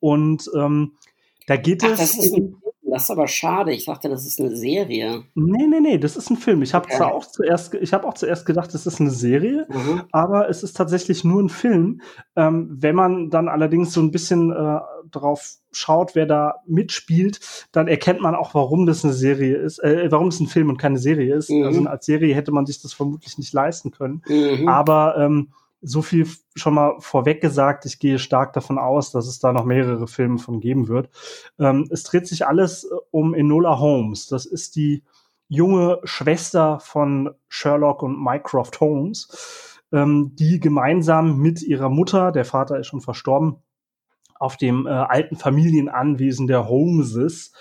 Und 0.00 0.50
ähm, 0.54 0.92
da 1.46 1.56
geht 1.56 1.82
Ach, 1.82 1.88
es. 1.88 1.98
Das 1.98 2.18
ist 2.18 2.34
ein 2.34 2.60
das 2.94 3.04
ist 3.04 3.10
aber 3.10 3.26
schade. 3.26 3.72
Ich 3.72 3.86
dachte, 3.86 4.08
das 4.08 4.24
ist 4.24 4.40
eine 4.40 4.54
Serie. 4.54 5.24
Nee, 5.34 5.66
nee, 5.66 5.80
nee, 5.80 5.98
das 5.98 6.16
ist 6.16 6.30
ein 6.30 6.36
Film. 6.36 6.62
Ich 6.62 6.74
habe 6.74 6.84
okay. 6.84 6.96
zwar 6.96 7.12
auch 7.12 7.26
zuerst, 7.26 7.74
ich 7.74 7.92
habe 7.92 8.06
auch 8.06 8.14
zuerst 8.14 8.46
gedacht, 8.46 8.72
das 8.72 8.86
ist 8.86 9.00
eine 9.00 9.10
Serie, 9.10 9.66
mhm. 9.68 10.02
aber 10.12 10.48
es 10.48 10.62
ist 10.62 10.76
tatsächlich 10.76 11.24
nur 11.24 11.42
ein 11.42 11.48
Film. 11.48 12.02
Ähm, 12.36 12.68
wenn 12.70 12.94
man 12.94 13.30
dann 13.30 13.48
allerdings 13.48 13.92
so 13.92 14.00
ein 14.00 14.12
bisschen 14.12 14.52
äh, 14.52 14.78
drauf 15.10 15.54
schaut, 15.72 16.14
wer 16.14 16.26
da 16.26 16.60
mitspielt, 16.68 17.40
dann 17.72 17.88
erkennt 17.88 18.20
man 18.20 18.36
auch, 18.36 18.54
warum 18.54 18.86
das 18.86 19.02
eine 19.04 19.12
Serie 19.12 19.56
ist, 19.56 19.80
äh, 19.80 20.06
warum 20.12 20.28
es 20.28 20.38
ein 20.38 20.46
Film 20.46 20.68
und 20.68 20.76
keine 20.76 20.98
Serie 20.98 21.34
ist. 21.34 21.50
Mhm. 21.50 21.64
Also 21.64 21.84
als 21.86 22.06
Serie 22.06 22.32
hätte 22.32 22.52
man 22.52 22.64
sich 22.64 22.80
das 22.80 22.92
vermutlich 22.92 23.38
nicht 23.38 23.52
leisten 23.52 23.90
können. 23.90 24.22
Mhm. 24.28 24.68
Aber 24.68 25.16
ähm, 25.18 25.48
so 25.84 26.02
viel 26.02 26.26
schon 26.54 26.74
mal 26.74 26.96
vorweg 26.98 27.40
gesagt. 27.40 27.84
Ich 27.86 27.98
gehe 27.98 28.18
stark 28.18 28.52
davon 28.52 28.78
aus, 28.78 29.12
dass 29.12 29.26
es 29.26 29.38
da 29.38 29.52
noch 29.52 29.64
mehrere 29.64 30.06
Filme 30.06 30.38
von 30.38 30.60
geben 30.60 30.88
wird. 30.88 31.10
Ähm, 31.58 31.86
es 31.90 32.02
dreht 32.02 32.26
sich 32.26 32.46
alles 32.46 32.84
äh, 32.84 32.94
um 33.10 33.34
Enola 33.34 33.78
Holmes. 33.78 34.26
Das 34.26 34.46
ist 34.46 34.76
die 34.76 35.04
junge 35.48 36.00
Schwester 36.04 36.80
von 36.80 37.34
Sherlock 37.48 38.02
und 38.02 38.18
Mycroft 38.18 38.80
Holmes, 38.80 39.80
ähm, 39.92 40.34
die 40.34 40.58
gemeinsam 40.58 41.38
mit 41.38 41.62
ihrer 41.62 41.90
Mutter, 41.90 42.32
der 42.32 42.44
Vater 42.44 42.78
ist 42.78 42.86
schon 42.86 43.00
verstorben, 43.00 43.56
auf 44.34 44.56
dem 44.56 44.86
äh, 44.86 44.90
alten 44.90 45.36
Familienanwesen 45.36 46.46
der 46.46 46.68
Holmeses 46.68 47.52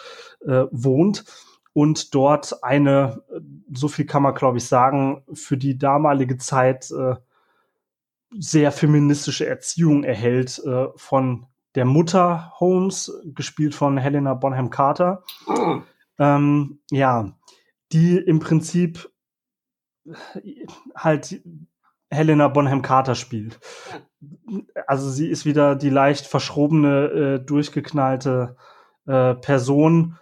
äh, 0.46 0.63
wohnt 0.72 1.25
und 1.74 2.15
dort 2.15 2.63
eine, 2.63 3.22
äh, 3.30 3.39
so 3.74 3.88
viel 3.88 4.06
kann 4.06 4.24
man 4.24 4.34
glaube 4.34 4.58
ich 4.58 4.65
sagen, 4.65 5.24
für 5.34 5.58
die 5.58 5.77
damalige 5.77 6.38
Zeit 6.38 6.89
äh, 6.92 7.15
sehr 8.40 8.72
feministische 8.72 9.46
Erziehung 9.46 10.04
erhält 10.04 10.60
äh, 10.66 10.88
von 10.96 11.48
der 11.75 11.86
Mutter 11.86 12.52
Holmes, 12.60 13.12
gespielt 13.25 13.75
von 13.75 13.98
Helena 13.98 14.34
Bonham 14.34 14.70
Carter. 14.70 15.24
Oh. 15.48 15.82
Ähm, 16.20 16.80
ja, 16.92 17.38
die 17.92 18.18
im 18.18 18.40
Prinzip 18.40 19.12
halt 20.96 21.42
Helena 22.10 22.48
Bonham 22.48 22.82
Carter 22.82 23.16
spielt. 23.16 23.60
Also 24.88 25.10
sie 25.10 25.30
ist 25.30 25.46
wieder 25.46 25.75
die 25.75 25.90
leicht 25.90 26.28
verschrobene, 26.28 27.06
äh, 27.08 27.40
durchgeknallte 27.40 28.56
äh, 29.08 29.34
Person, 29.36 30.18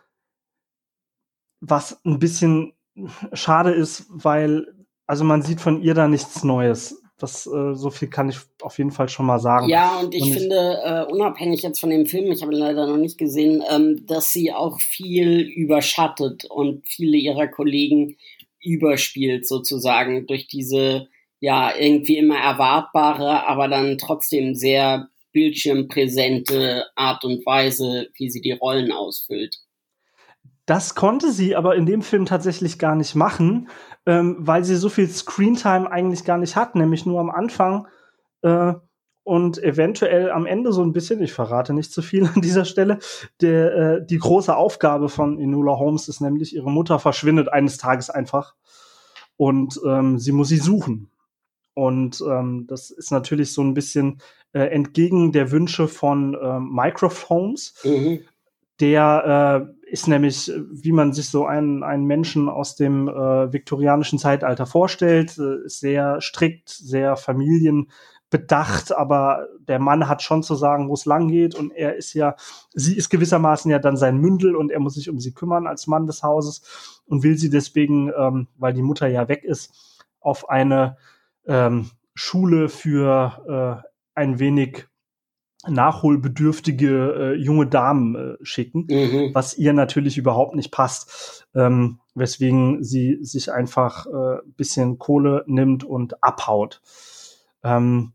was 1.60 2.04
ein 2.06 2.20
bisschen 2.20 2.74
schade 3.34 3.72
ist, 3.72 4.06
weil 4.10 4.68
also 5.06 5.26
man 5.26 5.42
sieht 5.42 5.60
von 5.60 5.82
ihr 5.82 5.94
da 5.94 6.08
nichts 6.08 6.44
Neues. 6.44 7.01
Das, 7.22 7.46
äh, 7.46 7.74
so 7.76 7.90
viel 7.90 8.08
kann 8.08 8.30
ich 8.30 8.38
auf 8.62 8.78
jeden 8.78 8.92
Fall 8.92 9.10
schon 9.10 9.26
mal 9.26 9.40
sagen. 9.40 9.70
Ja, 9.70 10.00
und 10.00 10.16
ich 10.16 10.24
und 10.24 10.34
finde, 10.34 10.80
äh, 10.84 11.12
unabhängig 11.12 11.62
jetzt 11.62 11.80
von 11.80 11.90
dem 11.90 12.06
Film, 12.06 12.32
ich 12.32 12.42
habe 12.42 12.54
ihn 12.54 12.60
leider 12.60 12.88
noch 12.88 12.98
nicht 12.98 13.18
gesehen, 13.18 13.64
ähm, 13.70 14.06
dass 14.08 14.34
sie 14.34 14.52
auch 14.52 14.80
viel 14.80 15.42
überschattet 15.42 16.46
und 16.46 16.88
viele 16.88 17.18
ihrer 17.18 17.48
Kollegen 17.48 18.18
überspielt 18.60 19.48
sozusagen 19.48 20.26
durch 20.28 20.48
diese 20.48 21.08
ja 21.40 21.76
irgendwie 21.76 22.18
immer 22.18 22.38
erwartbare, 22.38 23.48
aber 23.48 23.68
dann 23.68 23.98
trotzdem 23.98 24.56
sehr 24.56 25.10
bildschirmpräsente 25.32 26.86
Art 26.96 27.24
und 27.24 27.46
Weise, 27.46 28.10
wie 28.18 28.30
sie 28.30 28.42
die 28.42 28.52
Rollen 28.52 28.92
ausfüllt. 28.92 29.58
Das 30.66 30.96
konnte 30.96 31.32
sie 31.32 31.56
aber 31.56 31.76
in 31.76 31.86
dem 31.86 32.02
Film 32.02 32.26
tatsächlich 32.26 32.80
gar 32.80 32.96
nicht 32.96 33.16
machen, 33.16 33.70
ähm, 34.06 34.38
weil 34.40 34.64
sie 34.64 34.76
so 34.76 34.90
viel 34.90 35.10
Screentime 35.10 35.92
eigentlich 35.92 36.24
gar 36.24 36.38
nicht 36.38 36.56
hat, 36.56 36.76
nämlich 36.76 37.06
nur 37.06 37.20
am 37.20 37.30
Anfang 37.30 37.88
äh, 38.42 38.74
und 39.24 39.62
eventuell 39.64 40.32
am 40.32 40.46
Ende 40.46 40.72
so 40.72 40.84
ein 40.84 40.94
bisschen, 40.94 41.22
ich 41.22 41.34
verrate 41.34 41.74
nicht 41.74 41.92
zu 41.92 42.02
viel 42.02 42.26
an 42.36 42.42
dieser 42.42 42.66
Stelle, 42.66 43.00
der, 43.42 43.76
äh, 43.76 44.06
die 44.06 44.18
große 44.18 44.56
Aufgabe 44.56 45.10
von 45.10 45.40
Enola 45.40 45.78
Holmes 45.78 46.08
ist 46.08 46.22
nämlich, 46.22 46.56
ihre 46.56 46.72
Mutter 46.72 47.00
verschwindet 47.00 47.52
eines 47.52 47.78
Tages 47.78 48.10
einfach 48.10 48.56
und 49.38 49.80
ähm, 49.86 50.20
sie 50.20 50.32
muss 50.32 50.50
sie 50.50 50.58
suchen. 50.58 51.10
Und 51.74 52.22
ähm, 52.22 52.66
das 52.68 52.92
ist 52.92 53.12
natürlich 53.12 53.54
so 53.54 53.64
ein 53.64 53.74
bisschen 53.74 54.22
äh, 54.54 54.64
entgegen 54.64 55.32
der 55.32 55.52
Wünsche 55.52 55.88
von 55.88 56.38
ähm, 56.42 56.70
Mycroft 56.72 57.30
Holmes, 57.30 57.74
mhm. 57.84 58.20
der 58.80 59.68
äh, 59.68 59.81
ist 59.92 60.08
nämlich, 60.08 60.50
äh, 60.52 60.62
wie 60.70 60.92
man 60.92 61.14
sich 61.14 61.30
so 61.30 61.46
einen, 61.46 61.84
einen 61.84 62.06
Menschen 62.06 62.50
aus 62.50 62.76
dem 62.76 63.08
äh, 63.08 63.54
viktorianischen 63.54 64.20
Zeitalter 64.20 64.66
vorstellt, 64.66 65.38
äh, 65.38 65.68
sehr 65.68 66.22
strikt, 66.22 66.70
sehr 66.70 67.16
familienbasiert, 67.16 67.92
bedacht, 68.32 68.96
aber 68.96 69.48
der 69.60 69.78
Mann 69.78 70.08
hat 70.08 70.24
schon 70.24 70.42
zu 70.42 70.56
sagen, 70.56 70.90
wo 70.90 70.94
es 70.94 71.06
lang 71.06 71.28
geht 71.28 71.54
und 71.54 71.72
er 71.72 71.98
ist 71.98 72.14
ja, 72.14 72.36
sie 72.74 72.96
ist 72.96 73.10
gewissermaßen 73.10 73.70
ja 73.70 73.78
dann 73.78 73.98
sein 73.98 74.18
Mündel 74.18 74.56
und 74.56 74.72
er 74.72 74.80
muss 74.80 74.96
sich 74.96 75.10
um 75.10 75.20
sie 75.20 75.34
kümmern 75.34 75.68
als 75.68 75.86
Mann 75.86 76.08
des 76.08 76.24
Hauses 76.24 77.02
und 77.06 77.24
will 77.24 77.38
sie 77.38 77.50
deswegen, 77.50 78.10
ähm, 78.18 78.48
weil 78.58 78.74
die 78.74 78.82
Mutter 78.82 79.08
ja 79.08 79.28
weg 79.28 79.44
ist, 79.44 80.08
auf 80.22 80.50
eine 80.50 80.98
ähm, 81.46 81.92
Schule 82.16 82.70
für 82.70 83.84
äh, 83.86 83.90
ein 84.16 84.40
wenig 84.40 84.88
nachholbedürftige 85.68 87.14
äh, 87.14 87.34
junge 87.36 87.68
Damen 87.68 88.16
äh, 88.16 88.38
schicken, 88.42 88.88
mhm. 88.90 89.32
was 89.34 89.58
ihr 89.58 89.74
natürlich 89.74 90.18
überhaupt 90.18 90.56
nicht 90.56 90.72
passt, 90.72 91.48
ähm, 91.54 92.00
weswegen 92.16 92.84
sie 92.84 93.20
sich 93.22 93.52
einfach 93.52 94.08
äh, 94.08 94.40
bisschen 94.58 94.98
Kohle 94.98 95.44
nimmt 95.48 95.84
und 95.84 96.24
abhaut. 96.24 96.82
Ähm, 97.64 98.14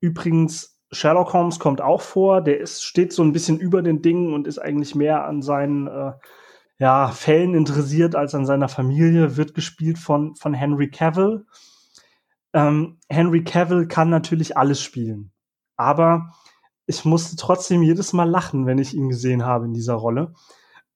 übrigens, 0.00 0.78
Sherlock 0.92 1.32
Holmes 1.32 1.58
kommt 1.58 1.80
auch 1.80 2.00
vor, 2.02 2.40
der 2.40 2.60
ist, 2.60 2.82
steht 2.82 3.12
so 3.12 3.22
ein 3.22 3.32
bisschen 3.32 3.58
über 3.58 3.82
den 3.82 4.02
Dingen 4.02 4.32
und 4.32 4.46
ist 4.46 4.58
eigentlich 4.58 4.94
mehr 4.94 5.24
an 5.24 5.42
seinen 5.42 5.86
äh, 5.86 6.12
ja, 6.78 7.08
Fällen 7.08 7.54
interessiert 7.54 8.14
als 8.14 8.34
an 8.34 8.46
seiner 8.46 8.68
Familie, 8.68 9.36
wird 9.36 9.54
gespielt 9.54 9.98
von, 9.98 10.34
von 10.36 10.54
Henry 10.54 10.88
Cavill. 10.88 11.46
Ähm, 12.52 12.98
Henry 13.08 13.44
Cavill 13.44 13.86
kann 13.86 14.08
natürlich 14.08 14.56
alles 14.56 14.80
spielen 14.82 15.32
aber 15.80 16.32
ich 16.86 17.04
musste 17.04 17.36
trotzdem 17.36 17.82
jedes 17.82 18.12
Mal 18.12 18.28
lachen, 18.28 18.66
wenn 18.66 18.78
ich 18.78 18.94
ihn 18.94 19.08
gesehen 19.08 19.44
habe 19.44 19.64
in 19.64 19.74
dieser 19.74 19.94
Rolle, 19.94 20.34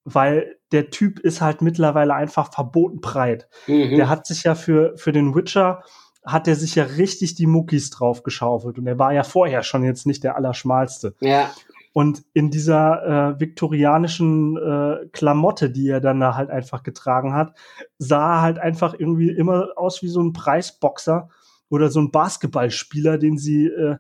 weil 0.05 0.57
der 0.73 0.91
Typ 0.91 1.21
ist 1.21 1.41
halt 1.41 1.63
mittlerweile 1.63 2.15
einfach 2.15 2.53
verboten 2.53 3.01
breit. 3.01 3.49
Mhm. 3.67 3.97
Der 3.97 4.09
hat 4.09 4.27
sich 4.27 4.45
ja 4.45 4.55
für, 4.55 4.97
für 4.97 5.13
den 5.13 5.35
Witcher 5.35 5.83
hat 6.27 6.49
er 6.49 6.57
sich 6.57 6.75
ja 6.75 6.85
richtig 6.85 7.35
die 7.35 7.47
Muckis 7.47 7.91
drauf 7.91 8.23
geschaufelt 8.23 8.79
und 8.79 8.87
er 8.87 8.99
war 8.99 9.13
ja 9.13 9.25
vorher 9.25 9.63
schon 9.63 9.85
jetzt 9.85 10.07
nicht 10.07 10.25
der 10.25 10.37
Allerschmalste. 10.37 11.15
Ja. 11.21 11.51
Und 11.93 12.25
in 12.33 12.51
dieser 12.51 13.35
äh, 13.37 13.41
viktorianischen 13.41 14.57
äh, 14.57 15.07
Klamotte, 15.13 15.71
die 15.71 15.89
er 15.89 16.01
dann 16.01 16.19
da 16.19 16.35
halt 16.35 16.51
einfach 16.51 16.83
getragen 16.83 17.35
hat, 17.35 17.55
sah 17.99 18.39
er 18.39 18.43
halt 18.43 18.59
einfach 18.59 18.95
irgendwie 18.99 19.31
immer 19.31 19.69
aus 19.77 20.03
wie 20.03 20.09
so 20.09 20.21
ein 20.21 20.33
Preisboxer 20.33 21.29
oder 21.69 21.91
so 21.91 22.01
ein 22.01 22.11
Basketballspieler, 22.11 23.19
den 23.19 23.39
sie 23.39 23.67
äh, 23.67 23.99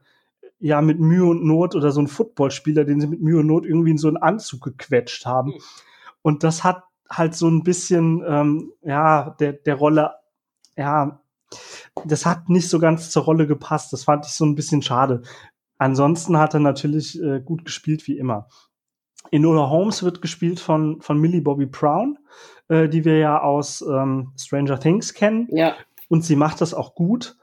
ja 0.64 0.80
mit 0.80 0.98
Mühe 0.98 1.26
und 1.26 1.44
Not 1.44 1.74
oder 1.74 1.92
so 1.92 2.00
ein 2.00 2.08
Footballspieler, 2.08 2.86
den 2.86 2.98
sie 2.98 3.06
mit 3.06 3.20
Mühe 3.20 3.40
und 3.40 3.46
Not 3.48 3.66
irgendwie 3.66 3.90
in 3.90 3.98
so 3.98 4.08
einen 4.08 4.16
Anzug 4.16 4.62
gequetscht 4.62 5.26
haben. 5.26 5.50
Mhm. 5.50 5.60
Und 6.22 6.42
das 6.42 6.64
hat 6.64 6.84
halt 7.10 7.34
so 7.34 7.48
ein 7.48 7.64
bisschen, 7.64 8.24
ähm, 8.26 8.72
ja, 8.80 9.36
der, 9.38 9.52
der 9.52 9.74
Rolle, 9.74 10.14
ja, 10.74 11.20
das 12.06 12.24
hat 12.24 12.48
nicht 12.48 12.70
so 12.70 12.78
ganz 12.78 13.10
zur 13.10 13.24
Rolle 13.24 13.46
gepasst. 13.46 13.92
Das 13.92 14.04
fand 14.04 14.24
ich 14.24 14.32
so 14.32 14.46
ein 14.46 14.54
bisschen 14.54 14.80
schade. 14.80 15.20
Ansonsten 15.76 16.38
hat 16.38 16.54
er 16.54 16.60
natürlich 16.60 17.22
äh, 17.22 17.40
gut 17.40 17.66
gespielt 17.66 18.06
wie 18.06 18.16
immer. 18.16 18.48
Enola 19.30 19.68
Holmes 19.68 20.02
wird 20.02 20.22
gespielt 20.22 20.60
von, 20.60 21.02
von 21.02 21.18
Millie 21.18 21.42
Bobby 21.42 21.66
Brown, 21.66 22.18
äh, 22.68 22.88
die 22.88 23.04
wir 23.04 23.18
ja 23.18 23.42
aus 23.42 23.82
ähm, 23.82 24.32
Stranger 24.38 24.80
Things 24.80 25.12
kennen. 25.12 25.46
Ja. 25.50 25.74
Und 26.08 26.24
sie 26.24 26.36
macht 26.36 26.62
das 26.62 26.72
auch 26.72 26.94
gut. 26.94 27.36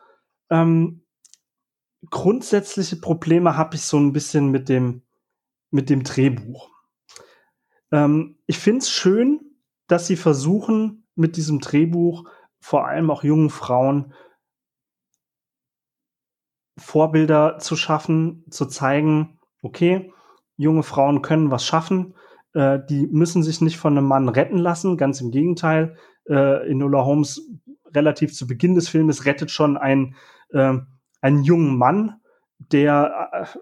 Ähm, 0.49 1.00
grundsätzliche 2.09 2.97
Probleme 2.97 3.57
habe 3.57 3.75
ich 3.75 3.83
so 3.83 3.97
ein 3.97 4.13
bisschen 4.13 4.49
mit 4.49 4.69
dem, 4.69 5.03
mit 5.69 5.89
dem 5.89 6.03
Drehbuch. 6.03 6.69
Ähm, 7.91 8.37
ich 8.47 8.57
finde 8.57 8.79
es 8.79 8.89
schön, 8.89 9.41
dass 9.87 10.07
sie 10.07 10.15
versuchen, 10.15 11.07
mit 11.15 11.35
diesem 11.37 11.59
Drehbuch 11.59 12.27
vor 12.59 12.87
allem 12.87 13.11
auch 13.11 13.23
jungen 13.23 13.49
Frauen 13.49 14.13
Vorbilder 16.77 17.59
zu 17.59 17.75
schaffen, 17.75 18.45
zu 18.49 18.65
zeigen, 18.65 19.39
okay, 19.61 20.11
junge 20.55 20.83
Frauen 20.83 21.21
können 21.21 21.51
was 21.51 21.65
schaffen, 21.65 22.15
äh, 22.53 22.79
die 22.89 23.07
müssen 23.07 23.43
sich 23.43 23.61
nicht 23.61 23.77
von 23.77 23.97
einem 23.97 24.07
Mann 24.07 24.29
retten 24.29 24.57
lassen, 24.57 24.97
ganz 24.97 25.21
im 25.21 25.31
Gegenteil. 25.31 25.97
Äh, 26.27 26.69
Enola 26.69 27.03
Holmes 27.03 27.49
relativ 27.93 28.33
zu 28.33 28.47
Beginn 28.47 28.75
des 28.75 28.89
Filmes 28.89 29.25
rettet 29.25 29.51
schon 29.51 29.77
ein 29.77 30.15
äh, 30.49 30.77
einen 31.21 31.43
jungen 31.43 31.77
Mann, 31.77 32.19
der 32.59 33.29
äh, 33.31 33.59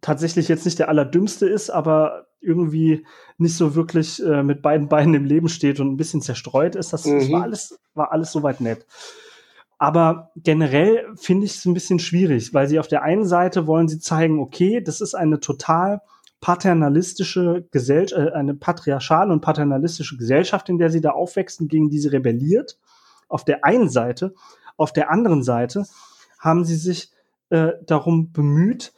tatsächlich 0.00 0.48
jetzt 0.48 0.64
nicht 0.64 0.78
der 0.78 0.88
allerdümmste 0.88 1.48
ist, 1.48 1.70
aber 1.70 2.26
irgendwie 2.40 3.06
nicht 3.38 3.56
so 3.56 3.74
wirklich 3.74 4.22
äh, 4.24 4.42
mit 4.42 4.62
beiden 4.62 4.88
Beinen 4.88 5.14
im 5.14 5.24
Leben 5.24 5.48
steht 5.48 5.80
und 5.80 5.92
ein 5.92 5.96
bisschen 5.96 6.22
zerstreut 6.22 6.74
ist. 6.74 6.92
Das, 6.92 7.04
mhm. 7.04 7.20
das 7.20 7.30
war 7.30 7.42
alles, 7.42 7.80
war 7.94 8.12
alles 8.12 8.32
soweit 8.32 8.60
nett. 8.60 8.86
Aber 9.78 10.30
generell 10.36 11.06
finde 11.16 11.46
ich 11.46 11.56
es 11.56 11.64
ein 11.64 11.74
bisschen 11.74 11.98
schwierig, 11.98 12.54
weil 12.54 12.68
sie 12.68 12.78
auf 12.78 12.88
der 12.88 13.02
einen 13.02 13.24
Seite 13.24 13.66
wollen 13.66 13.88
sie 13.88 13.98
zeigen, 13.98 14.38
okay, 14.38 14.80
das 14.80 15.00
ist 15.00 15.14
eine 15.14 15.40
total 15.40 16.02
paternalistische 16.40 17.66
Gesellschaft, 17.70 18.20
äh, 18.20 18.32
eine 18.32 18.54
patriarchale 18.54 19.32
und 19.32 19.40
paternalistische 19.40 20.16
Gesellschaft, 20.16 20.68
in 20.68 20.78
der 20.78 20.90
sie 20.90 21.00
da 21.00 21.10
aufwachsen, 21.10 21.68
gegen 21.68 21.88
die 21.90 21.98
sie 21.98 22.08
rebelliert. 22.08 22.78
Auf 23.28 23.44
der 23.44 23.64
einen 23.64 23.88
Seite. 23.88 24.34
Auf 24.76 24.92
der 24.92 25.10
anderen 25.10 25.42
Seite 25.42 25.86
haben 26.42 26.64
sie 26.64 26.74
sich 26.74 27.12
äh, 27.50 27.72
darum 27.86 28.32
bemüht, 28.32 28.92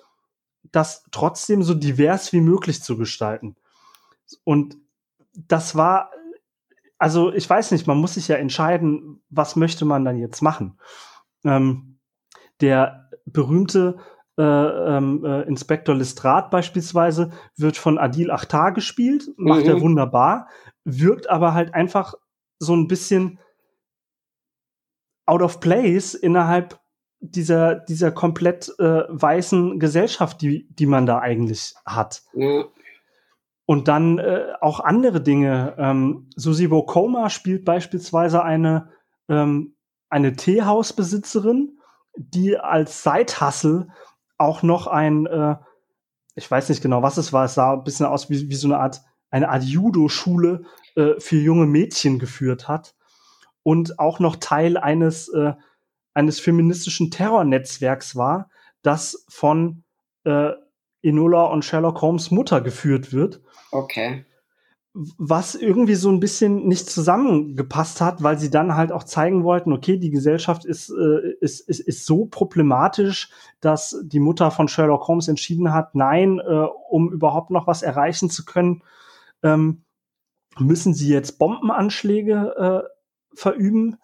das 0.72 1.04
trotzdem 1.10 1.62
so 1.62 1.74
divers 1.74 2.32
wie 2.32 2.40
möglich 2.40 2.82
zu 2.82 2.96
gestalten. 2.96 3.54
Und 4.44 4.76
das 5.34 5.76
war, 5.76 6.10
also 6.98 7.32
ich 7.32 7.48
weiß 7.48 7.70
nicht, 7.72 7.86
man 7.86 7.98
muss 7.98 8.14
sich 8.14 8.28
ja 8.28 8.36
entscheiden, 8.36 9.22
was 9.28 9.56
möchte 9.56 9.84
man 9.84 10.04
dann 10.06 10.16
jetzt 10.16 10.40
machen. 10.40 10.78
Ähm, 11.44 11.98
der 12.62 13.10
berühmte 13.26 13.98
äh, 14.38 14.42
ähm, 14.42 15.22
äh, 15.24 15.42
Inspektor 15.42 15.94
Lestrade 15.94 16.48
beispielsweise 16.50 17.30
wird 17.56 17.76
von 17.76 17.98
Adil 17.98 18.30
Akhtar 18.30 18.72
gespielt, 18.72 19.28
macht 19.36 19.64
mhm. 19.64 19.68
er 19.68 19.80
wunderbar, 19.82 20.48
wirkt 20.84 21.28
aber 21.28 21.52
halt 21.52 21.74
einfach 21.74 22.14
so 22.58 22.74
ein 22.74 22.88
bisschen 22.88 23.38
out 25.26 25.42
of 25.42 25.60
place 25.60 26.14
innerhalb 26.14 26.80
dieser, 27.30 27.74
dieser 27.74 28.12
komplett 28.12 28.72
äh, 28.78 29.02
weißen 29.08 29.78
Gesellschaft, 29.78 30.40
die, 30.42 30.66
die 30.70 30.86
man 30.86 31.06
da 31.06 31.18
eigentlich 31.18 31.74
hat. 31.86 32.22
Ja. 32.34 32.64
Und 33.66 33.88
dann 33.88 34.18
äh, 34.18 34.52
auch 34.60 34.80
andere 34.80 35.22
Dinge. 35.22 35.74
Ähm, 35.78 36.28
Susi 36.36 36.68
Bokoma 36.68 37.30
spielt 37.30 37.64
beispielsweise 37.64 38.42
eine, 38.42 38.90
ähm, 39.28 39.74
eine 40.10 40.34
Teehausbesitzerin, 40.34 41.78
die 42.16 42.58
als 42.58 43.02
Seithassel 43.02 43.88
auch 44.36 44.62
noch 44.62 44.86
ein, 44.86 45.26
äh, 45.26 45.56
ich 46.34 46.50
weiß 46.50 46.68
nicht 46.68 46.82
genau, 46.82 47.02
was 47.02 47.16
es 47.16 47.32
war, 47.32 47.46
es 47.46 47.54
sah 47.54 47.72
ein 47.72 47.84
bisschen 47.84 48.06
aus 48.06 48.28
wie, 48.28 48.50
wie 48.50 48.54
so 48.54 48.68
eine 48.68 48.78
Art, 48.78 49.02
eine 49.30 49.48
Art 49.48 49.64
Judo-Schule 49.64 50.64
äh, 50.96 51.14
für 51.18 51.36
junge 51.36 51.66
Mädchen 51.66 52.18
geführt 52.18 52.68
hat. 52.68 52.94
Und 53.62 53.98
auch 53.98 54.18
noch 54.18 54.36
Teil 54.36 54.76
eines 54.76 55.28
äh, 55.28 55.54
eines 56.14 56.40
feministischen 56.40 57.10
Terrornetzwerks 57.10 58.16
war, 58.16 58.48
das 58.82 59.24
von 59.28 59.84
äh, 60.24 60.52
Enola 61.02 61.44
und 61.44 61.64
Sherlock 61.64 62.00
Holmes 62.00 62.30
Mutter 62.30 62.60
geführt 62.60 63.12
wird. 63.12 63.42
Okay. 63.72 64.24
Was 64.94 65.56
irgendwie 65.56 65.96
so 65.96 66.08
ein 66.08 66.20
bisschen 66.20 66.68
nicht 66.68 66.88
zusammengepasst 66.88 68.00
hat, 68.00 68.22
weil 68.22 68.38
sie 68.38 68.48
dann 68.48 68.76
halt 68.76 68.92
auch 68.92 69.02
zeigen 69.02 69.42
wollten, 69.42 69.72
okay, 69.72 69.98
die 69.98 70.10
Gesellschaft 70.10 70.64
ist, 70.64 70.88
äh, 70.90 71.32
ist, 71.40 71.68
ist, 71.68 71.80
ist 71.80 72.06
so 72.06 72.26
problematisch, 72.26 73.28
dass 73.60 74.00
die 74.04 74.20
Mutter 74.20 74.52
von 74.52 74.68
Sherlock 74.68 75.08
Holmes 75.08 75.26
entschieden 75.26 75.72
hat, 75.72 75.96
nein, 75.96 76.38
äh, 76.38 76.66
um 76.88 77.12
überhaupt 77.12 77.50
noch 77.50 77.66
was 77.66 77.82
erreichen 77.82 78.30
zu 78.30 78.44
können, 78.44 78.82
ähm, 79.42 79.82
müssen 80.58 80.94
sie 80.94 81.08
jetzt 81.08 81.38
Bombenanschläge 81.40 82.84
äh, 82.84 83.36
verüben 83.36 83.98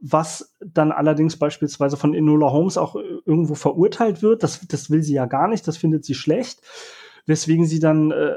was 0.00 0.56
dann 0.60 0.92
allerdings 0.92 1.36
beispielsweise 1.36 1.96
von 1.96 2.14
Enola 2.14 2.50
Holmes 2.52 2.78
auch 2.78 2.94
irgendwo 2.94 3.54
verurteilt 3.54 4.22
wird. 4.22 4.42
Das, 4.42 4.60
das 4.68 4.90
will 4.90 5.02
sie 5.02 5.14
ja 5.14 5.26
gar 5.26 5.48
nicht, 5.48 5.66
das 5.66 5.76
findet 5.76 6.04
sie 6.04 6.14
schlecht. 6.14 6.62
Weswegen 7.26 7.66
sie 7.66 7.80
dann, 7.80 8.10
äh, 8.12 8.34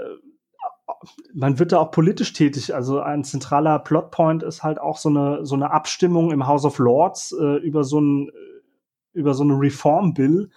man 1.33 1.59
wird 1.59 1.71
da 1.71 1.79
auch 1.79 1.91
politisch 1.91 2.33
tätig. 2.33 2.73
Also 2.73 2.99
ein 2.99 3.23
zentraler 3.23 3.79
Plotpoint 3.79 4.43
ist 4.43 4.63
halt 4.63 4.79
auch 4.79 4.97
so 4.97 5.09
eine, 5.09 5.45
so 5.45 5.55
eine 5.55 5.71
Abstimmung 5.71 6.31
im 6.31 6.47
House 6.47 6.65
of 6.65 6.79
Lords 6.79 7.31
äh, 7.39 7.57
über 7.57 7.83
so 7.83 8.01
ein, 8.01 8.31
über 9.13 9.33
so 9.33 9.43
eine 9.43 9.53
Reform 9.53 10.13
Bill, 10.13 10.49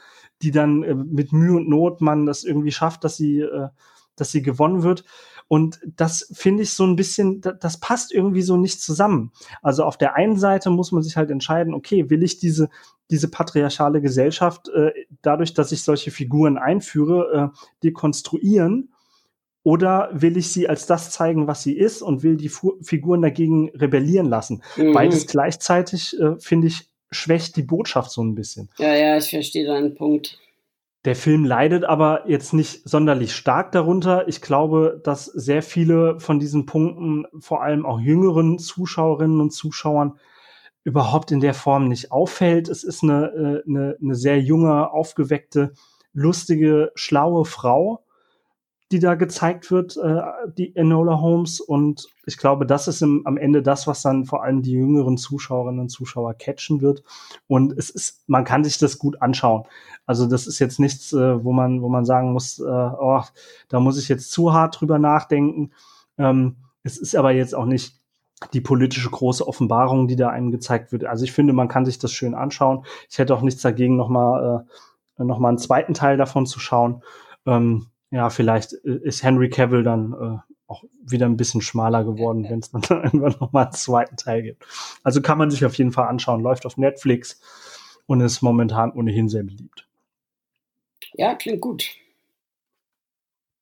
die 0.43 0.51
dann 0.51 0.83
äh, 0.83 0.95
mit 0.95 1.33
Mühe 1.33 1.57
und 1.57 1.69
Not 1.69 2.01
man 2.01 2.27
das 2.27 2.45
irgendwie 2.45 2.73
schafft, 2.73 3.05
dass 3.05 3.17
sie, 3.17 3.41
äh, 3.41 3.69
dass 4.17 4.33
sie 4.33 4.43
gewonnen 4.43 4.83
wird. 4.83 5.05
Und 5.47 5.79
das 5.85 6.31
finde 6.33 6.63
ich 6.63 6.71
so 6.71 6.85
ein 6.85 6.97
bisschen, 6.97 7.41
das 7.41 7.79
passt 7.79 8.13
irgendwie 8.13 8.43
so 8.43 8.57
nicht 8.57 8.81
zusammen. 8.81 9.33
Also 9.63 9.85
auf 9.85 9.99
der 9.99 10.15
einen 10.15 10.39
Seite 10.39 10.71
muss 10.71 10.91
man 10.91 11.03
sich 11.03 11.17
halt 11.17 11.31
entscheiden, 11.31 11.75
okay, 11.75 12.09
will 12.09 12.23
ich 12.23 12.39
diese, 12.39 12.71
diese 13.11 13.29
patriarchale 13.29 14.01
Gesellschaft 14.01 14.69
äh, 14.71 14.93
dadurch, 15.23 15.53
dass 15.55 15.73
ich 15.73 15.83
solche 15.83 16.11
Figuren 16.11 16.57
einführe, 16.57 17.53
äh, 17.53 17.59
dekonstruieren? 17.83 18.95
Oder 19.63 20.11
will 20.13 20.37
ich 20.37 20.49
sie 20.49 20.69
als 20.69 20.87
das 20.87 21.11
zeigen, 21.11 21.47
was 21.47 21.63
sie 21.63 21.75
ist 21.75 22.03
und 22.03 22.23
will 22.23 22.37
die 22.37 22.51
Fu 22.51 22.75
Figuren 22.83 23.23
dagegen 23.23 23.71
rebellieren 23.71 24.29
lassen? 24.29 24.63
Mhm. 24.77 24.93
Beides 24.93 25.27
gleichzeitig 25.27 26.19
äh, 26.21 26.39
finde 26.39 26.67
ich 26.67 26.91
schwächt 27.11 27.57
die 27.57 27.63
Botschaft 27.63 28.11
so 28.11 28.23
ein 28.23 28.35
bisschen. 28.35 28.69
Ja, 28.79 28.95
ja, 28.95 29.17
ich 29.17 29.31
verstehe 29.31 29.67
deinen 29.67 29.95
Punkt. 29.95 30.39
Der 31.05 31.17
Film 31.17 31.45
leidet 31.45 31.85
aber 31.85 32.29
jetzt 32.29 32.55
nicht 32.55 32.89
sonderlich 32.89 33.35
stark 33.35 33.73
darunter. 33.73 34.27
Ich 34.27 34.41
glaube, 34.41 35.01
dass 35.05 35.27
sehr 35.27 35.63
viele 35.63 36.19
von 36.19 36.39
diesen 36.39 36.65
Punkten, 36.65 37.27
vor 37.41 37.63
allem 37.63 37.85
auch 37.85 38.01
jüngeren 38.01 38.59
Zuschauerinnen 38.59 39.41
und 39.41 39.51
Zuschauern, 39.51 40.19
überhaupt 40.83 41.31
in 41.31 41.41
der 41.41 41.55
Form 41.55 41.89
nicht 41.89 42.13
auffällt. 42.13 42.69
Es 42.69 42.85
ist 42.85 43.03
eine, 43.03 43.27
äh, 43.27 43.69
eine, 43.69 43.97
eine 44.01 44.15
sehr 44.15 44.41
junge, 44.41 44.91
aufgeweckte, 44.91 45.73
lustige, 46.13 46.93
schlaue 46.95 47.45
Frau, 47.45 48.04
die 48.93 48.99
da 48.99 49.15
gezeigt 49.15 49.71
wird, 49.71 49.97
äh, 49.97 50.21
die 50.57 50.77
Enola 50.77 51.21
Holmes. 51.21 51.61
Und 51.61 52.07
ich 52.27 52.37
glaube, 52.37 52.67
das 52.67 52.87
ist 52.87 53.03
im, 53.03 53.27
am 53.27 53.37
Ende 53.37 53.63
das, 53.63 53.87
was 53.87 54.03
dann 54.03 54.25
vor 54.25 54.45
allem 54.45 54.63
die 54.63 54.73
jüngeren 54.73 55.17
Zuschauerinnen 55.17 55.81
und 55.81 55.89
Zuschauer 55.89 56.35
catchen 56.35 56.81
wird. 56.81 57.03
Und 57.47 57.73
es 57.77 57.91
ist, 57.91 58.29
man 58.29 58.45
kann 58.45 58.63
sich 58.63 58.79
das 58.79 58.99
gut 58.99 59.21
anschauen. 59.23 59.65
Also 60.07 60.27
das 60.27 60.47
ist 60.47 60.59
jetzt 60.59 60.79
nichts, 60.79 61.13
äh, 61.13 61.45
wo 61.45 61.53
man, 61.53 61.83
wo 61.83 61.89
man 61.89 62.05
sagen 62.05 62.33
muss, 62.33 62.59
äh, 62.59 62.63
oh, 62.63 63.23
da 63.69 63.81
muss 63.81 63.99
ich 63.99 64.09
jetzt 64.09 64.31
zu 64.31 64.53
hart 64.53 64.81
drüber 64.81 64.99
nachdenken. 64.99 65.73
Ähm, 66.19 66.57
es 66.83 66.99
ist 66.99 67.17
aber 67.17 67.33
jetzt 67.33 67.55
auch 67.55 67.67
nicht 67.67 68.01
die 68.53 68.61
politische 68.61 69.09
große 69.11 69.47
Offenbarung, 69.47 70.07
die 70.07 70.17
da 70.17 70.29
einem 70.29 70.51
gezeigt 70.51 70.93
wird. 70.93 71.05
Also 71.05 71.25
ich 71.25 71.33
finde, 71.33 71.55
man 71.55 71.69
kann 71.69 71.87
sich 71.87 71.99
das 71.99 72.13
schön 72.13 72.35
anschauen. 72.35 72.85
Ich 73.09 73.19
hätte 73.19 73.35
auch 73.35 73.43
nichts 73.43 73.63
dagegen, 73.63 73.97
nochmal 73.97 74.67
äh, 75.19 75.25
noch 75.25 75.39
mal 75.39 75.49
einen 75.49 75.59
zweiten 75.59 75.95
Teil 75.95 76.17
davon 76.17 76.45
zu 76.45 76.61
schauen. 76.61 77.03
Ähm, 77.47 77.87
ja, 78.15 78.31
vielleicht 78.31 78.73
äh, 78.85 79.01
ist 79.03 79.25
Henry 79.25 79.51
Cavill 79.51 79.83
dann 79.83 80.13
äh, 80.13 80.53
auch 80.69 80.85
wieder 81.03 81.27
ein 81.27 81.37
bisschen 81.37 81.61
schmaler 81.61 82.05
geworden, 82.05 82.45
wenn 82.49 82.61
es 82.61 82.71
dann 82.71 82.83
irgendwann 82.89 83.35
nochmal 83.41 83.65
einen 83.65 83.73
zweiten 83.73 84.17
Teil 84.17 84.43
gibt. 84.43 84.65
Also 85.03 85.21
kann 85.21 85.39
man 85.39 85.51
sich 85.51 85.65
auf 85.65 85.75
jeden 85.75 85.93
Fall 85.93 86.07
anschauen. 86.07 86.43
Läuft 86.43 86.65
auf 86.65 86.77
Netflix 86.77 87.41
und 88.07 88.21
ist 88.21 88.41
momentan 88.41 88.93
ohnehin 88.93 89.29
sehr 89.29 89.43
beliebt. 89.43 89.89
Ja, 91.15 91.35
klingt 91.35 91.61
gut. 91.61 91.91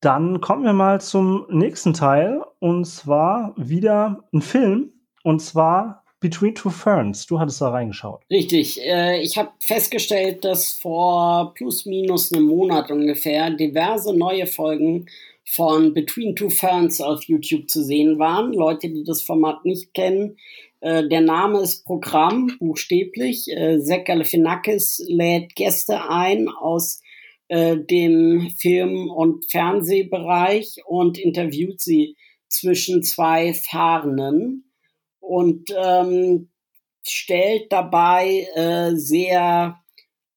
Dann 0.01 0.41
kommen 0.41 0.65
wir 0.65 0.73
mal 0.73 1.01
zum 1.01 1.45
nächsten 1.49 1.93
Teil 1.93 2.43
und 2.59 2.85
zwar 2.85 3.53
wieder 3.55 4.23
ein 4.33 4.41
Film 4.41 4.91
und 5.23 5.41
zwar 5.41 6.02
Between 6.23 6.55
Two 6.55 6.69
Ferns. 6.69 7.25
Du 7.25 7.37
hattest 7.37 7.59
da 7.59 7.69
reingeschaut. 7.69 8.21
Richtig. 8.31 8.79
Äh, 8.81 9.21
ich 9.21 9.37
habe 9.37 9.51
festgestellt, 9.59 10.45
dass 10.45 10.71
vor 10.71 11.53
plus 11.53 11.85
minus 11.85 12.31
einem 12.31 12.45
Monat 12.45 12.89
ungefähr 12.89 13.51
diverse 13.51 14.15
neue 14.17 14.47
Folgen 14.47 15.07
von 15.43 15.93
Between 15.93 16.33
Two 16.33 16.49
Ferns 16.49 17.01
auf 17.01 17.25
YouTube 17.25 17.69
zu 17.69 17.83
sehen 17.83 18.19
waren. 18.19 18.53
Leute, 18.53 18.87
die 18.87 19.03
das 19.03 19.21
Format 19.21 19.65
nicht 19.65 19.93
kennen. 19.93 20.37
Äh, 20.79 21.09
der 21.09 21.19
Name 21.19 21.59
ist 21.59 21.83
Programm, 21.83 22.55
buchstäblich. 22.57 23.49
Äh, 23.49 23.81
Zach 23.81 24.05
Galifianakis 24.05 25.03
lädt 25.05 25.55
Gäste 25.55 26.09
ein 26.09 26.47
aus 26.47 27.01
äh, 27.49 27.75
dem 27.75 28.49
Film- 28.57 29.09
und 29.09 29.51
Fernsehbereich 29.51 30.77
und 30.85 31.17
interviewt 31.17 31.81
sie 31.81 32.15
zwischen 32.47 33.03
zwei 33.03 33.53
Fahrenden 33.53 34.72
und 35.23 35.69
ähm, 35.75 36.49
stellt 37.07 37.71
dabei 37.71 38.47
äh, 38.55 38.95
sehr 38.95 39.79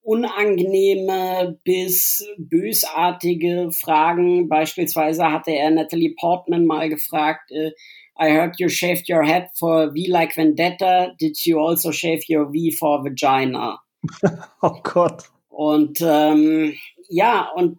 unangenehme 0.02 1.58
bis 1.64 2.24
bösartige 2.38 3.72
Fragen. 3.72 4.48
Beispielsweise 4.48 5.32
hatte 5.32 5.50
er 5.50 5.70
Natalie 5.70 6.14
Portman 6.14 6.64
mal 6.64 6.88
gefragt, 6.88 7.50
äh, 7.50 7.72
I 8.18 8.30
heard 8.30 8.58
you 8.58 8.68
shaved 8.68 9.10
your 9.10 9.24
head 9.24 9.48
for 9.58 9.90
V 9.90 10.08
like 10.08 10.36
Vendetta. 10.36 11.12
Did 11.20 11.36
you 11.44 11.60
also 11.60 11.92
shave 11.92 12.22
your 12.28 12.46
V 12.46 12.70
for 12.78 13.04
Vagina? 13.04 13.78
oh 14.62 14.80
Gott. 14.82 15.24
Und 15.48 16.00
ähm, 16.00 16.74
ja, 17.08 17.50
und 17.54 17.78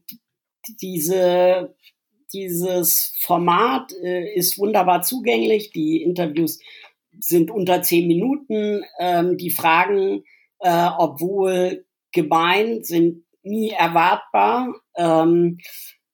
diese, 0.81 1.75
dieses 2.33 3.15
Format 3.21 3.91
äh, 4.03 4.33
ist 4.35 4.59
wunderbar 4.59 5.01
zugänglich. 5.01 5.71
Die 5.71 6.03
Interviews 6.03 6.59
sind 7.19 7.51
unter 7.51 7.81
zehn 7.81 8.07
Minuten. 8.07 8.83
Ähm, 8.99 9.37
die 9.37 9.51
Fragen, 9.51 10.23
äh, 10.59 10.89
obwohl 10.97 11.85
gemein, 12.11 12.83
sind 12.83 13.23
nie 13.43 13.71
erwartbar. 13.71 14.73
Ähm, 14.95 15.59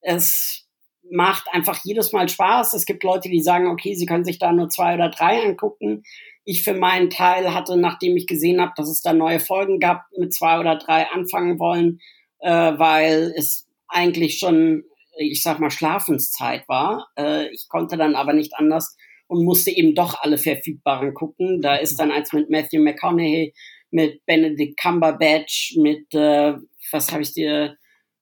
es 0.02 0.68
macht 1.10 1.48
einfach 1.52 1.80
jedes 1.84 2.12
Mal 2.12 2.30
Spaß. 2.30 2.74
Es 2.74 2.86
gibt 2.86 3.04
Leute, 3.04 3.30
die 3.30 3.42
sagen, 3.42 3.68
okay, 3.68 3.94
sie 3.96 4.06
können 4.06 4.26
sich 4.26 4.40
da 4.40 4.52
nur 4.52 4.70
zwei 4.70 4.96
oder 4.96 5.10
drei 5.10 5.44
angucken. 5.44 6.04
Ich 6.46 6.64
für 6.64 6.74
meinen 6.74 7.10
Teil 7.10 7.54
hatte, 7.54 7.78
nachdem 7.78 8.18
ich 8.18 8.28
gesehen 8.28 8.60
habe, 8.62 8.74
dass 8.76 8.90
es 8.90 9.02
da 9.02 9.14
neue 9.14 9.40
Folgen 9.40 9.80
gab, 9.80 10.06
mit 10.18 10.34
zwei 10.34 10.60
oder 10.60 10.78
drei 10.78 11.08
anfangen 11.10 11.60
wollen, 11.60 12.00
äh, 12.40 12.50
weil 12.50 13.34
es 13.38 13.68
eigentlich 13.88 14.40
schon, 14.40 14.84
ich 15.18 15.42
sag 15.42 15.60
mal, 15.60 15.72
Schlafenszeit 15.72 16.68
war. 16.68 17.08
Äh, 17.18 17.50
ich 17.50 17.68
konnte 17.70 17.96
dann 17.98 18.16
aber 18.16 18.34
nicht 18.34 18.54
anders 18.56 18.98
und 19.34 19.44
musste 19.44 19.72
eben 19.72 19.96
doch 19.96 20.22
alle 20.22 20.38
verfügbaren 20.38 21.14
gucken. 21.14 21.62
Da 21.62 21.76
ist 21.76 22.00
dann 22.00 22.12
eins 22.12 22.32
mit 22.34 22.50
Matthew 22.50 22.82
McConaughey, 22.82 23.54
mit 23.90 24.24
Benedict 24.26 24.80
Cumberbatch, 24.80 25.76
mit 25.78 26.14
äh, 26.14 26.54
was 26.92 27.12
habe 27.12 27.24
ich 27.24 27.34
dir, 27.34 27.78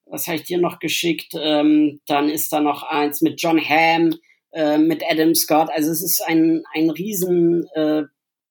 was 0.06 0.28
habe 0.28 0.38
ich 0.38 0.44
dir 0.44 0.58
noch 0.58 0.80
geschickt? 0.80 1.34
Ähm, 1.38 2.00
dann 2.08 2.30
ist 2.30 2.54
da 2.54 2.62
noch 2.62 2.84
eins 2.84 3.22
mit 3.22 3.42
John 3.42 3.60
Hamm, 3.60 4.16
äh, 4.54 4.78
mit 4.78 5.04
Adam 5.06 5.36
Scott. 5.36 5.70
Also 5.70 5.92
es 5.92 6.02
ist 6.02 6.22
ein 6.26 6.64
ein 6.74 6.90
riesen 6.90 7.68
äh, 7.76 8.04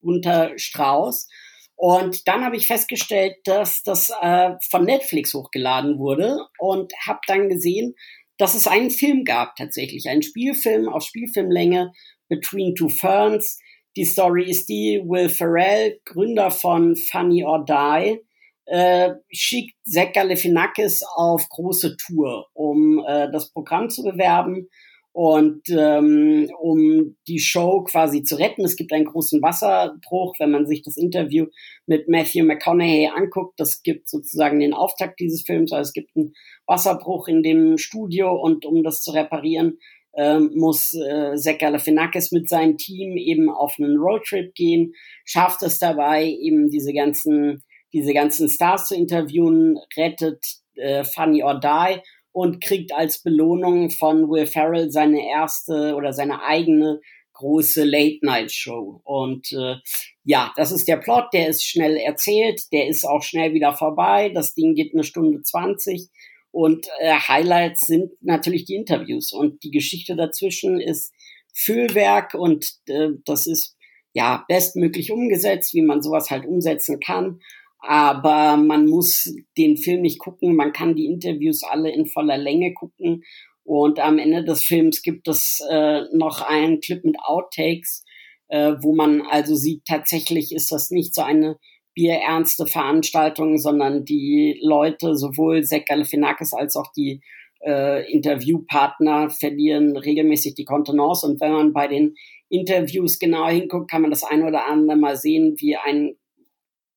bunter 0.02 0.52
Strauß. 0.56 1.28
Und 1.76 2.28
dann 2.28 2.44
habe 2.44 2.56
ich 2.56 2.66
festgestellt, 2.66 3.36
dass 3.44 3.82
das 3.82 4.10
äh, 4.20 4.50
von 4.70 4.84
Netflix 4.84 5.32
hochgeladen 5.32 5.98
wurde 5.98 6.36
und 6.58 6.92
habe 7.06 7.20
dann 7.26 7.48
gesehen, 7.48 7.94
dass 8.36 8.54
es 8.54 8.66
einen 8.66 8.90
Film 8.90 9.24
gab 9.24 9.56
tatsächlich, 9.56 10.08
einen 10.08 10.22
Spielfilm 10.22 10.88
auf 10.88 11.02
Spielfilmlänge 11.02 11.92
Between 12.30 12.74
Two 12.74 12.88
Ferns. 12.88 13.60
Die 13.96 14.06
Story 14.06 14.48
ist 14.48 14.70
die, 14.70 15.02
Will 15.04 15.28
Ferrell, 15.28 16.00
Gründer 16.06 16.50
von 16.50 16.96
Funny 16.96 17.44
or 17.44 17.64
Die, 17.66 18.20
äh, 18.66 19.14
schickt 19.30 19.74
Zach 19.84 20.12
Galifianakis 20.12 21.02
auf 21.16 21.48
große 21.48 21.96
Tour, 21.96 22.46
um 22.54 23.04
äh, 23.06 23.30
das 23.32 23.50
Programm 23.52 23.90
zu 23.90 24.04
bewerben 24.04 24.68
und 25.12 25.62
ähm, 25.70 26.48
um 26.60 27.16
die 27.26 27.40
Show 27.40 27.82
quasi 27.82 28.22
zu 28.22 28.36
retten. 28.36 28.64
Es 28.64 28.76
gibt 28.76 28.92
einen 28.92 29.06
großen 29.06 29.42
Wasserbruch, 29.42 30.36
wenn 30.38 30.52
man 30.52 30.66
sich 30.66 30.82
das 30.82 30.96
Interview 30.96 31.46
mit 31.86 32.08
Matthew 32.08 32.44
McConaughey 32.44 33.10
anguckt. 33.12 33.58
Das 33.58 33.82
gibt 33.82 34.08
sozusagen 34.08 34.60
den 34.60 34.72
Auftakt 34.72 35.18
dieses 35.18 35.42
Films. 35.42 35.72
Also 35.72 35.88
es 35.88 35.92
gibt 35.92 36.16
einen 36.16 36.32
Wasserbruch 36.66 37.26
in 37.26 37.42
dem 37.42 37.76
Studio 37.76 38.32
und 38.40 38.64
um 38.64 38.84
das 38.84 39.02
zu 39.02 39.10
reparieren, 39.10 39.78
ähm, 40.16 40.50
muss 40.54 40.92
äh, 40.94 41.36
Zach 41.36 41.58
Galifianakis 41.58 42.32
mit 42.32 42.48
seinem 42.48 42.76
Team 42.76 43.16
eben 43.16 43.48
auf 43.48 43.76
einen 43.78 43.96
Roadtrip 43.96 44.54
gehen, 44.54 44.92
schafft 45.24 45.62
es 45.62 45.78
dabei, 45.78 46.26
eben 46.26 46.68
diese 46.68 46.92
ganzen, 46.92 47.62
diese 47.92 48.12
ganzen 48.12 48.48
Stars 48.48 48.88
zu 48.88 48.94
interviewen, 48.94 49.78
rettet 49.96 50.44
äh, 50.76 51.04
Funny 51.04 51.42
or 51.42 51.60
Die 51.60 52.00
und 52.32 52.62
kriegt 52.62 52.92
als 52.92 53.22
Belohnung 53.22 53.90
von 53.90 54.28
Will 54.28 54.46
Ferrell 54.46 54.90
seine 54.90 55.28
erste 55.28 55.94
oder 55.94 56.12
seine 56.12 56.42
eigene 56.42 57.00
große 57.32 57.84
Late-Night-Show. 57.84 59.00
Und 59.02 59.50
äh, 59.52 59.76
ja, 60.24 60.52
das 60.56 60.72
ist 60.72 60.86
der 60.88 60.98
Plot, 60.98 61.32
der 61.32 61.48
ist 61.48 61.64
schnell 61.64 61.96
erzählt, 61.96 62.60
der 62.70 62.86
ist 62.86 63.04
auch 63.04 63.22
schnell 63.22 63.54
wieder 63.54 63.72
vorbei. 63.72 64.30
Das 64.34 64.54
Ding 64.54 64.74
geht 64.74 64.92
eine 64.92 65.04
Stunde 65.04 65.42
zwanzig. 65.42 66.08
Und 66.52 66.86
äh, 66.98 67.14
Highlights 67.14 67.86
sind 67.86 68.10
natürlich 68.20 68.64
die 68.64 68.74
Interviews. 68.74 69.32
Und 69.32 69.62
die 69.62 69.70
Geschichte 69.70 70.16
dazwischen 70.16 70.80
ist 70.80 71.12
Füllwerk 71.54 72.34
und 72.34 72.66
äh, 72.86 73.10
das 73.24 73.46
ist 73.46 73.76
ja 74.12 74.44
bestmöglich 74.48 75.12
umgesetzt, 75.12 75.74
wie 75.74 75.82
man 75.82 76.02
sowas 76.02 76.30
halt 76.30 76.46
umsetzen 76.46 77.00
kann. 77.00 77.40
Aber 77.78 78.56
man 78.56 78.86
muss 78.86 79.32
den 79.56 79.76
Film 79.76 80.02
nicht 80.02 80.18
gucken, 80.18 80.54
man 80.54 80.72
kann 80.72 80.94
die 80.94 81.06
Interviews 81.06 81.62
alle 81.62 81.90
in 81.90 82.06
voller 82.06 82.36
Länge 82.36 82.74
gucken. 82.74 83.22
Und 83.64 84.00
am 84.00 84.18
Ende 84.18 84.44
des 84.44 84.62
Films 84.62 85.02
gibt 85.02 85.28
es 85.28 85.60
äh, 85.70 86.02
noch 86.12 86.42
einen 86.42 86.80
Clip 86.80 87.04
mit 87.04 87.16
Outtakes, 87.22 88.04
äh, 88.48 88.74
wo 88.80 88.94
man 88.94 89.22
also 89.22 89.54
sieht, 89.54 89.84
tatsächlich 89.86 90.52
ist 90.52 90.72
das 90.72 90.90
nicht 90.90 91.14
so 91.14 91.22
eine 91.22 91.56
bierernste 92.00 92.64
Veranstaltung, 92.64 93.58
sondern 93.58 94.06
die 94.06 94.58
Leute, 94.62 95.16
sowohl 95.16 95.64
Zach 95.64 95.84
Galifianakis 95.86 96.54
als 96.54 96.74
auch 96.74 96.90
die 96.96 97.20
äh, 97.62 98.10
Interviewpartner 98.10 99.28
verlieren 99.28 99.94
regelmäßig 99.98 100.54
die 100.54 100.64
Kontenance. 100.64 101.26
Und 101.26 101.42
wenn 101.42 101.52
man 101.52 101.72
bei 101.74 101.88
den 101.88 102.14
Interviews 102.48 103.18
genau 103.18 103.46
hinguckt, 103.48 103.90
kann 103.90 104.00
man 104.00 104.10
das 104.10 104.24
ein 104.24 104.42
oder 104.42 104.66
andere 104.66 104.96
mal 104.96 105.14
sehen, 105.14 105.56
wie 105.58 105.76
ein, 105.76 106.16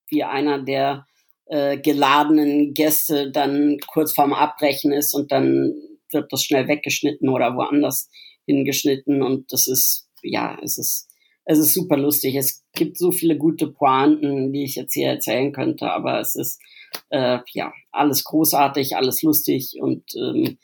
wie 0.08 0.24
einer 0.24 0.64
der 0.64 1.06
äh, 1.48 1.78
geladenen 1.78 2.74
Gäste 2.74 3.30
dann 3.30 3.80
kurz 3.88 4.14
vorm 4.14 4.32
Abbrechen 4.32 4.94
ist 4.94 5.14
und 5.14 5.34
dann 5.34 5.74
wird 6.14 6.32
das 6.32 6.46
schnell 6.46 6.70
weggeschnitten 6.70 7.28
oder 7.28 7.58
woanders 7.58 8.10
hingeschnitten 8.46 9.22
und 9.22 9.52
das 9.52 9.68
ist, 9.68 10.08
ja, 10.22 10.58
es 10.64 10.78
ist 10.78 11.10
es 11.46 11.60
ist 11.60 11.74
super 11.74 11.98
lustig. 11.98 12.36
Es 12.36 12.64
gibt 12.74 12.98
so 12.98 13.12
viele 13.12 13.38
gute 13.38 13.68
Pointen, 13.68 14.54
die 14.54 14.64
ich 14.64 14.76
jetzt 14.76 14.94
hier 14.94 15.10
erzählen 15.10 15.52
könnte, 15.52 15.92
aber 15.92 16.20
es 16.20 16.36
ist 16.36 16.62
äh, 17.10 17.40
ja 17.54 17.74
alles 17.92 18.24
großartig, 18.24 18.96
alles 18.96 19.22
lustig 19.24 19.78
und 19.80 20.04
ähm, 20.16 20.58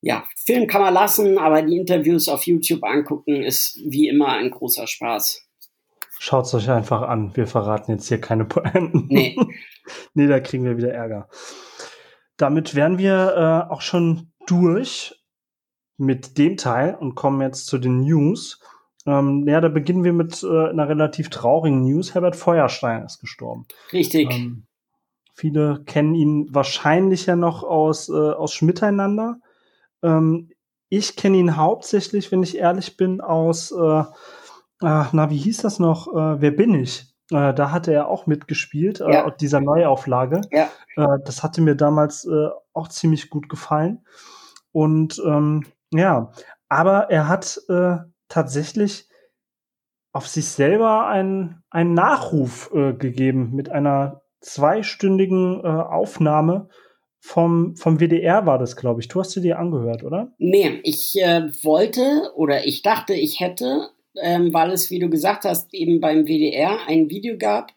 ja, 0.00 0.24
Film 0.36 0.68
kann 0.68 0.80
man 0.80 0.94
lassen, 0.94 1.38
aber 1.38 1.62
die 1.62 1.76
Interviews 1.76 2.28
auf 2.28 2.44
YouTube 2.44 2.84
angucken 2.84 3.42
ist 3.42 3.80
wie 3.84 4.08
immer 4.08 4.28
ein 4.28 4.50
großer 4.50 4.86
Spaß. 4.86 5.44
Schaut 6.20 6.46
es 6.46 6.54
euch 6.54 6.70
einfach 6.70 7.02
an. 7.02 7.36
Wir 7.36 7.46
verraten 7.46 7.92
jetzt 7.92 8.08
hier 8.08 8.20
keine 8.20 8.44
Pointen. 8.44 9.06
Nee. 9.08 9.36
nee, 10.14 10.26
da 10.26 10.40
kriegen 10.40 10.64
wir 10.64 10.76
wieder 10.76 10.92
Ärger. 10.92 11.28
Damit 12.36 12.74
wären 12.74 12.98
wir 12.98 13.66
äh, 13.68 13.72
auch 13.72 13.80
schon 13.80 14.32
durch 14.46 15.14
mit 15.96 16.38
dem 16.38 16.56
Teil 16.56 16.94
und 16.94 17.14
kommen 17.14 17.40
jetzt 17.40 17.66
zu 17.66 17.78
den 17.78 18.00
News. 18.00 18.60
Ähm, 19.08 19.48
ja, 19.48 19.62
da 19.62 19.68
beginnen 19.68 20.04
wir 20.04 20.12
mit 20.12 20.42
äh, 20.42 20.68
einer 20.68 20.86
relativ 20.86 21.30
traurigen 21.30 21.80
News. 21.80 22.14
Herbert 22.14 22.36
Feuerstein 22.36 23.04
ist 23.04 23.20
gestorben. 23.20 23.64
Richtig. 23.90 24.30
Ähm, 24.30 24.66
viele 25.32 25.82
kennen 25.86 26.14
ihn 26.14 26.48
wahrscheinlich 26.50 27.24
ja 27.24 27.34
noch 27.34 27.62
aus, 27.62 28.10
äh, 28.10 28.12
aus 28.12 28.52
Schmiteinander. 28.52 29.38
Ähm, 30.02 30.50
ich 30.90 31.16
kenne 31.16 31.38
ihn 31.38 31.56
hauptsächlich, 31.56 32.30
wenn 32.32 32.42
ich 32.42 32.58
ehrlich 32.58 32.98
bin, 32.98 33.22
aus, 33.22 33.72
äh, 33.72 34.04
ah, 34.82 35.08
na, 35.12 35.30
wie 35.30 35.38
hieß 35.38 35.62
das 35.62 35.78
noch? 35.78 36.08
Äh, 36.08 36.42
Wer 36.42 36.50
bin 36.50 36.74
ich? 36.74 37.06
Äh, 37.30 37.54
da 37.54 37.70
hatte 37.70 37.94
er 37.94 38.08
auch 38.08 38.26
mitgespielt, 38.26 39.00
äh, 39.00 39.10
ja. 39.10 39.30
dieser 39.30 39.60
Neuauflage. 39.60 40.42
Ja. 40.50 40.68
Das 41.24 41.44
hatte 41.44 41.60
mir 41.60 41.76
damals 41.76 42.28
auch 42.72 42.88
ziemlich 42.88 43.30
gut 43.30 43.48
gefallen. 43.48 44.04
Und 44.72 45.22
ähm, 45.24 45.64
ja, 45.92 46.32
aber 46.68 47.08
er 47.08 47.28
hat 47.28 47.60
tatsächlich 48.28 49.08
auf 50.12 50.26
sich 50.26 50.46
selber 50.46 51.06
einen, 51.08 51.62
einen 51.70 51.94
Nachruf 51.94 52.70
äh, 52.74 52.92
gegeben 52.92 53.50
mit 53.54 53.70
einer 53.70 54.22
zweistündigen 54.40 55.60
äh, 55.62 55.66
Aufnahme 55.66 56.68
vom, 57.20 57.76
vom 57.76 57.98
WDR 57.98 58.46
war 58.46 58.58
das, 58.58 58.76
glaube 58.76 59.00
ich. 59.00 59.08
Du 59.08 59.20
hast 59.20 59.32
sie 59.32 59.40
dir 59.40 59.58
angehört, 59.58 60.04
oder? 60.04 60.32
Nee, 60.38 60.80
ich 60.84 61.20
äh, 61.20 61.50
wollte 61.62 62.32
oder 62.36 62.64
ich 62.66 62.82
dachte, 62.82 63.14
ich 63.14 63.40
hätte, 63.40 63.90
ähm, 64.22 64.52
weil 64.52 64.70
es, 64.70 64.90
wie 64.90 64.98
du 64.98 65.10
gesagt 65.10 65.44
hast, 65.44 65.74
eben 65.74 66.00
beim 66.00 66.26
WDR 66.26 66.78
ein 66.86 67.10
Video 67.10 67.36
gab. 67.36 67.72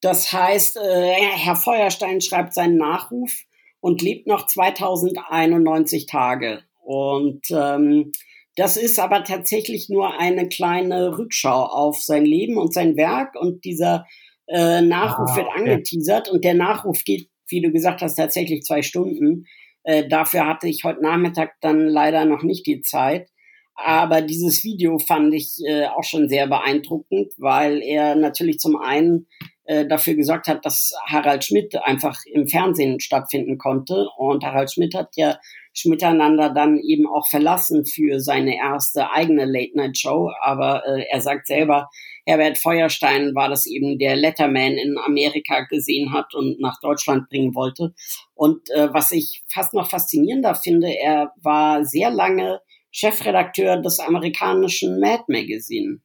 Das 0.00 0.32
heißt, 0.32 0.76
äh, 0.76 1.12
Herr 1.12 1.56
Feuerstein 1.56 2.20
schreibt 2.20 2.54
seinen 2.54 2.76
Nachruf 2.76 3.32
und 3.80 4.02
lebt 4.02 4.26
noch 4.26 4.46
2091 4.46 6.06
Tage. 6.06 6.60
Und 6.84 7.42
ähm, 7.50 8.12
das 8.56 8.76
ist 8.76 8.98
aber 8.98 9.24
tatsächlich 9.24 9.88
nur 9.88 10.18
eine 10.18 10.48
kleine 10.48 11.16
Rückschau 11.16 11.64
auf 11.64 12.02
sein 12.02 12.24
Leben 12.24 12.58
und 12.58 12.74
sein 12.74 12.96
Werk. 12.96 13.34
Und 13.38 13.64
dieser 13.64 14.06
äh, 14.48 14.80
Nachruf 14.80 15.30
ah, 15.32 15.36
wird 15.36 15.48
angeteasert 15.54 16.28
und 16.30 16.44
der 16.44 16.54
Nachruf 16.54 17.04
geht 17.04 17.28
wie 17.48 17.60
du 17.60 17.70
gesagt 17.70 18.02
hast, 18.02 18.16
tatsächlich 18.16 18.62
zwei 18.62 18.82
Stunden. 18.82 19.46
Äh, 19.82 20.08
dafür 20.08 20.46
hatte 20.46 20.68
ich 20.68 20.84
heute 20.84 21.02
Nachmittag 21.02 21.54
dann 21.60 21.86
leider 21.86 22.24
noch 22.24 22.42
nicht 22.42 22.66
die 22.66 22.80
Zeit. 22.80 23.28
Aber 23.74 24.22
dieses 24.22 24.64
Video 24.64 24.98
fand 24.98 25.34
ich 25.34 25.58
äh, 25.66 25.86
auch 25.86 26.04
schon 26.04 26.28
sehr 26.28 26.46
beeindruckend, 26.46 27.32
weil 27.36 27.82
er 27.82 28.14
natürlich 28.14 28.58
zum 28.58 28.76
einen 28.76 29.26
äh, 29.64 29.86
dafür 29.86 30.14
gesorgt 30.14 30.48
hat, 30.48 30.64
dass 30.64 30.94
Harald 31.06 31.44
Schmidt 31.44 31.76
einfach 31.76 32.18
im 32.32 32.48
Fernsehen 32.48 33.00
stattfinden 33.00 33.58
konnte. 33.58 34.08
Und 34.16 34.44
Harald 34.44 34.72
Schmidt 34.72 34.94
hat 34.94 35.10
ja 35.16 35.38
Schmiteinander 35.76 36.48
dann 36.48 36.78
eben 36.78 37.06
auch 37.06 37.28
verlassen 37.28 37.84
für 37.84 38.18
seine 38.18 38.56
erste 38.56 39.10
eigene 39.10 39.44
Late-Night-Show. 39.44 40.32
Aber 40.40 40.82
äh, 40.86 41.04
er 41.10 41.20
sagt 41.20 41.46
selber, 41.46 41.90
Herbert 42.24 42.56
Feuerstein 42.56 43.34
war 43.34 43.50
das 43.50 43.66
eben, 43.66 43.98
der 43.98 44.16
Letterman 44.16 44.72
in 44.72 44.96
Amerika 44.98 45.60
gesehen 45.68 46.12
hat 46.14 46.34
und 46.34 46.58
nach 46.60 46.80
Deutschland 46.80 47.28
bringen 47.28 47.54
wollte. 47.54 47.94
Und 48.34 48.70
äh, 48.70 48.88
was 48.92 49.12
ich 49.12 49.44
fast 49.52 49.74
noch 49.74 49.90
faszinierender 49.90 50.54
finde, 50.54 50.88
er 50.88 51.32
war 51.42 51.84
sehr 51.84 52.10
lange 52.10 52.60
Chefredakteur 52.90 53.76
des 53.76 54.00
amerikanischen 54.00 54.98
Mad 54.98 55.24
Magazine. 55.28 56.00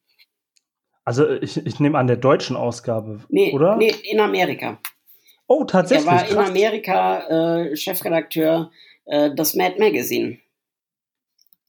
Also 1.05 1.29
ich, 1.29 1.65
ich 1.65 1.79
nehme 1.79 1.97
an 1.97 2.07
der 2.07 2.17
deutschen 2.17 2.57
Ausgabe, 2.57 3.21
nee, 3.29 3.53
oder? 3.53 3.77
Nee, 3.77 3.93
in 4.03 4.19
Amerika. 4.19 4.79
Oh, 5.47 5.63
tatsächlich. 5.63 6.07
Er 6.07 6.13
war 6.13 6.29
in 6.29 6.37
Amerika 6.37 7.27
äh, 7.27 7.75
Chefredakteur 7.75 8.71
äh, 9.11 9.33
des 9.35 9.55
Mad 9.55 9.75
Magazine. 9.77 10.39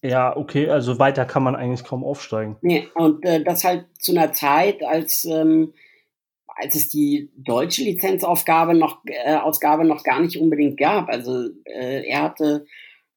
Ja, 0.05 0.37
okay, 0.37 0.69
also 0.69 0.99
weiter 0.99 1.25
kann 1.25 1.43
man 1.43 1.55
eigentlich 1.55 1.85
kaum 1.85 2.05
aufsteigen. 2.05 2.57
Nee, 2.63 2.89
und 2.95 3.25
äh, 3.25 3.43
das 3.43 3.65
halt 3.65 3.87
zu 3.99 4.13
einer 4.13 4.33
Zeit, 4.33 4.83
als, 4.83 5.25
ähm, 5.25 5.75
als 6.47 6.75
es 6.75 6.89
die 6.89 7.31
deutsche 7.37 7.83
Lizenzausgabe 7.83 8.75
noch, 8.75 9.03
äh, 9.07 9.35
Ausgabe 9.35 9.85
noch 9.85 10.03
gar 10.03 10.21
nicht 10.21 10.39
unbedingt 10.39 10.77
gab. 10.77 11.09
Also 11.09 11.49
äh, 11.65 12.05
er 12.09 12.23
hatte 12.23 12.67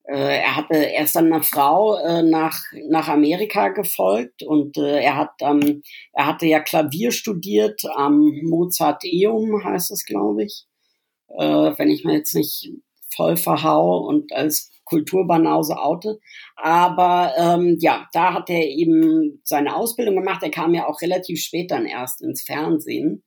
äh, 0.08 0.42
er 0.42 0.56
hatte 0.56 0.76
erst 0.76 1.16
dann 1.16 1.34
eine 1.34 1.42
Frau 1.42 1.98
äh, 1.98 2.22
nach 2.22 2.62
nach 2.90 3.08
Amerika 3.08 3.70
gefolgt 3.70 4.44
und 4.44 4.78
äh, 4.78 5.02
er 5.02 5.18
hat 5.18 5.32
ähm, 5.42 5.82
er 6.14 6.28
hatte 6.28 6.46
ja 6.46 6.60
Klavier 6.60 7.12
studiert 7.12 7.82
am 7.96 8.20
Mozarteum 8.44 9.64
heißt 9.64 9.90
es 9.90 10.06
glaube 10.06 10.44
ich 10.44 10.68
äh, 11.30 11.74
wenn 11.78 11.90
ich 11.90 12.04
mir 12.04 12.18
jetzt 12.18 12.36
nicht 12.36 12.72
voll 13.13 13.38
verhau 13.38 14.00
und 14.00 14.32
als 14.34 14.72
Kulturbanause 14.86 15.78
oute. 15.78 16.20
Aber 16.56 17.34
ähm, 17.38 17.78
ja, 17.80 18.08
da 18.13 18.34
hat 18.34 18.50
er 18.50 18.68
eben 18.68 19.41
seine 19.44 19.76
Ausbildung 19.76 20.15
gemacht. 20.15 20.44
Er 20.44 20.52
kam 20.52 20.74
ja 20.74 20.88
auch 20.88 21.02
relativ 21.02 21.41
spät 21.41 21.72
dann 21.72 21.86
erst 21.86 22.22
ins 22.22 22.44
Fernsehen 22.44 23.24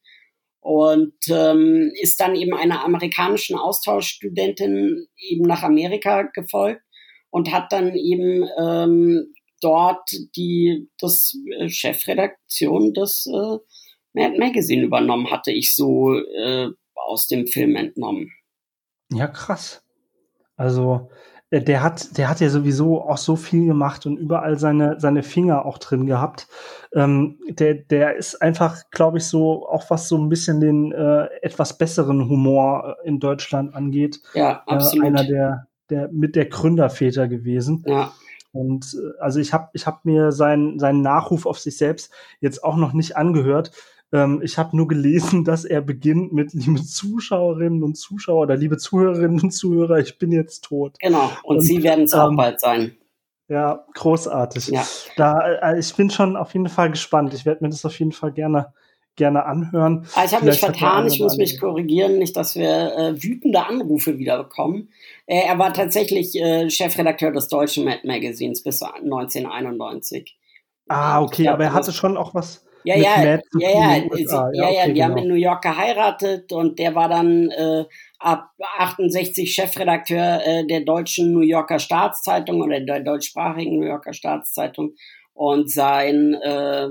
und 0.61 1.15
ähm, 1.31 1.93
ist 2.01 2.21
dann 2.21 2.37
eben 2.37 2.55
einer 2.55 2.85
amerikanischen 2.85 3.57
Austauschstudentin 3.57 5.07
eben 5.17 5.45
nach 5.47 5.63
Amerika 5.63 6.23
gefolgt 6.23 6.83
und 7.31 7.53
hat 7.53 7.73
dann 7.73 7.95
eben 7.95 8.49
ähm, 8.59 9.35
dort 9.61 10.09
die 10.37 10.89
das 11.01 11.35
äh, 11.59 11.69
Chefredaktion 11.69 12.93
des 12.95 13.27
äh, 13.27 13.59
Mad 14.15 14.39
Magazine 14.39 14.83
übernommen, 14.83 15.31
hatte 15.31 15.53
ich 15.53 15.75
so 15.75 16.19
äh, 16.19 16.69
aus 16.95 17.29
dem 17.29 17.47
Film 17.47 17.77
entnommen. 17.77 18.33
Ja, 19.11 19.27
krass. 19.27 19.83
Also 20.57 21.11
äh, 21.51 21.63
der 21.63 21.83
hat, 21.83 22.19
der 22.19 22.29
hat 22.29 22.41
ja 22.41 22.51
sowieso 22.51 23.03
auch 23.03 23.17
so 23.17 23.37
viel 23.37 23.67
gemacht 23.67 24.07
und 24.07 24.19
überall 24.19 24.59
seine, 24.59 25.01
seine 25.01 25.23
Finger 25.23 25.65
auch 25.65 25.79
drin 25.79 26.07
gehabt. 26.07 26.47
Ähm, 26.93 27.39
der, 27.49 27.75
der 27.75 28.17
ist 28.17 28.41
einfach, 28.43 28.83
glaube 28.91 29.19
ich, 29.19 29.25
so, 29.25 29.69
auch 29.69 29.89
was 29.91 30.09
so 30.09 30.19
ein 30.19 30.29
bisschen 30.29 30.61
den 30.61 30.93
äh, 30.93 31.27
etwas 31.43 31.79
besseren 31.79 32.29
Humor 32.29 32.97
äh, 33.03 33.09
in 33.09 33.21
Deutschland 33.21 33.75
angeht. 33.75 34.21
Ja, 34.35 34.63
absolut. 34.67 35.05
Äh, 35.05 35.09
einer 35.09 35.25
der, 35.25 35.67
der 35.91 36.09
mit 36.09 36.37
der 36.37 36.47
Gründerväter 36.47 37.29
gewesen. 37.29 37.85
Ja. 37.87 38.13
Und 38.53 38.95
äh, 38.95 39.21
also 39.21 39.41
ich 39.41 39.53
habe 39.53 39.69
ich 39.73 39.87
hab 39.87 40.05
mir 40.05 40.33
seinen, 40.33 40.79
seinen 40.79 41.01
Nachruf 41.03 41.47
auf 41.47 41.59
sich 41.59 41.77
selbst 41.77 42.13
jetzt 42.41 42.63
auch 42.65 42.77
noch 42.77 42.93
nicht 42.93 43.17
angehört. 43.17 43.73
Ähm, 44.13 44.41
ich 44.43 44.59
habe 44.59 44.77
nur 44.77 44.89
gelesen, 44.89 45.45
dass 45.45 45.65
er 45.65 45.81
beginnt 45.81 46.33
mit 46.33 46.53
liebe 46.53 46.83
Zuschauerinnen 46.83 47.83
und 47.83 47.97
Zuschauer 47.97 48.43
oder 48.43 48.57
liebe 48.57 48.77
Zuhörerinnen 48.77 49.41
und 49.41 49.51
Zuhörer, 49.51 49.99
ich 49.99 50.19
bin 50.19 50.33
jetzt 50.33 50.65
tot. 50.65 50.97
Genau, 51.01 51.31
und, 51.43 51.57
und 51.57 51.61
Sie 51.63 51.83
werden 51.83 52.05
es 52.05 52.15
auch 52.15 52.31
ähm, 52.31 52.37
bald 52.37 52.61
sein. 52.61 52.97
Ja, 53.49 53.87
großartig. 53.95 54.69
Ja. 54.69 54.87
Da, 55.17 55.39
äh, 55.63 55.79
ich 55.79 55.95
bin 55.95 56.11
schon 56.11 56.37
auf 56.37 56.53
jeden 56.53 56.69
Fall 56.69 56.91
gespannt. 56.91 57.33
Ich 57.33 57.47
werde 57.47 57.65
mir 57.65 57.71
das 57.71 57.85
auf 57.85 57.99
jeden 57.99 58.13
Fall 58.13 58.33
gerne 58.33 58.73
gerne 59.19 59.45
anhören. 59.45 60.07
Ah, 60.15 60.25
ich 60.25 60.33
habe 60.33 60.47
mich 60.47 60.59
vertan, 60.59 61.07
ich 61.07 61.21
muss 61.21 61.37
mich 61.37 61.61
korrigieren, 61.61 62.19
nicht, 62.19 62.35
dass 62.37 62.57
wir 62.57 62.97
äh, 62.97 63.23
wütende 63.23 63.67
Anrufe 63.67 64.17
wieder 64.19 64.43
bekommen. 64.43 64.89
Äh, 65.27 65.41
er 65.41 65.59
war 65.59 65.75
tatsächlich 65.75 66.35
äh, 66.41 66.71
Chefredakteur 66.71 67.33
des 67.33 67.49
deutschen 67.49 67.85
Mad 67.85 68.01
Magazins 68.05 68.63
bis 68.63 68.83
1991. 68.83 70.39
Ah, 70.89 71.21
okay, 71.21 71.43
glaub, 71.43 71.55
aber 71.55 71.65
er 71.65 71.73
hatte 71.75 71.93
schon 71.93 72.17
auch 72.17 72.35
was 72.35 72.65
ja, 72.97 73.23
ja, 73.23 73.23
ja, 73.23 73.41
ja, 73.59 73.71
ja, 73.71 73.97
ja, 73.97 74.51
ja, 74.53 74.69
okay, 74.69 74.87
die 74.87 74.93
genau. 74.95 75.05
haben 75.05 75.17
in 75.19 75.29
New 75.29 75.35
York 75.35 75.63
geheiratet 75.63 76.53
und 76.53 76.79
der 76.79 76.95
war 76.95 77.09
dann 77.09 77.51
äh, 77.51 77.85
ab 78.19 78.51
68 78.79 79.53
Chefredakteur 79.53 80.41
äh, 80.45 80.67
der 80.67 80.81
deutschen 80.81 81.33
New 81.33 81.41
Yorker 81.41 81.79
Staatszeitung 81.79 82.63
oder 82.63 82.81
der 82.81 83.01
deutschsprachigen 83.01 83.79
New 83.79 83.87
Yorker 83.87 84.13
Staatszeitung 84.13 84.95
und 85.35 85.71
sein 85.71 86.35
äh, 86.35 86.89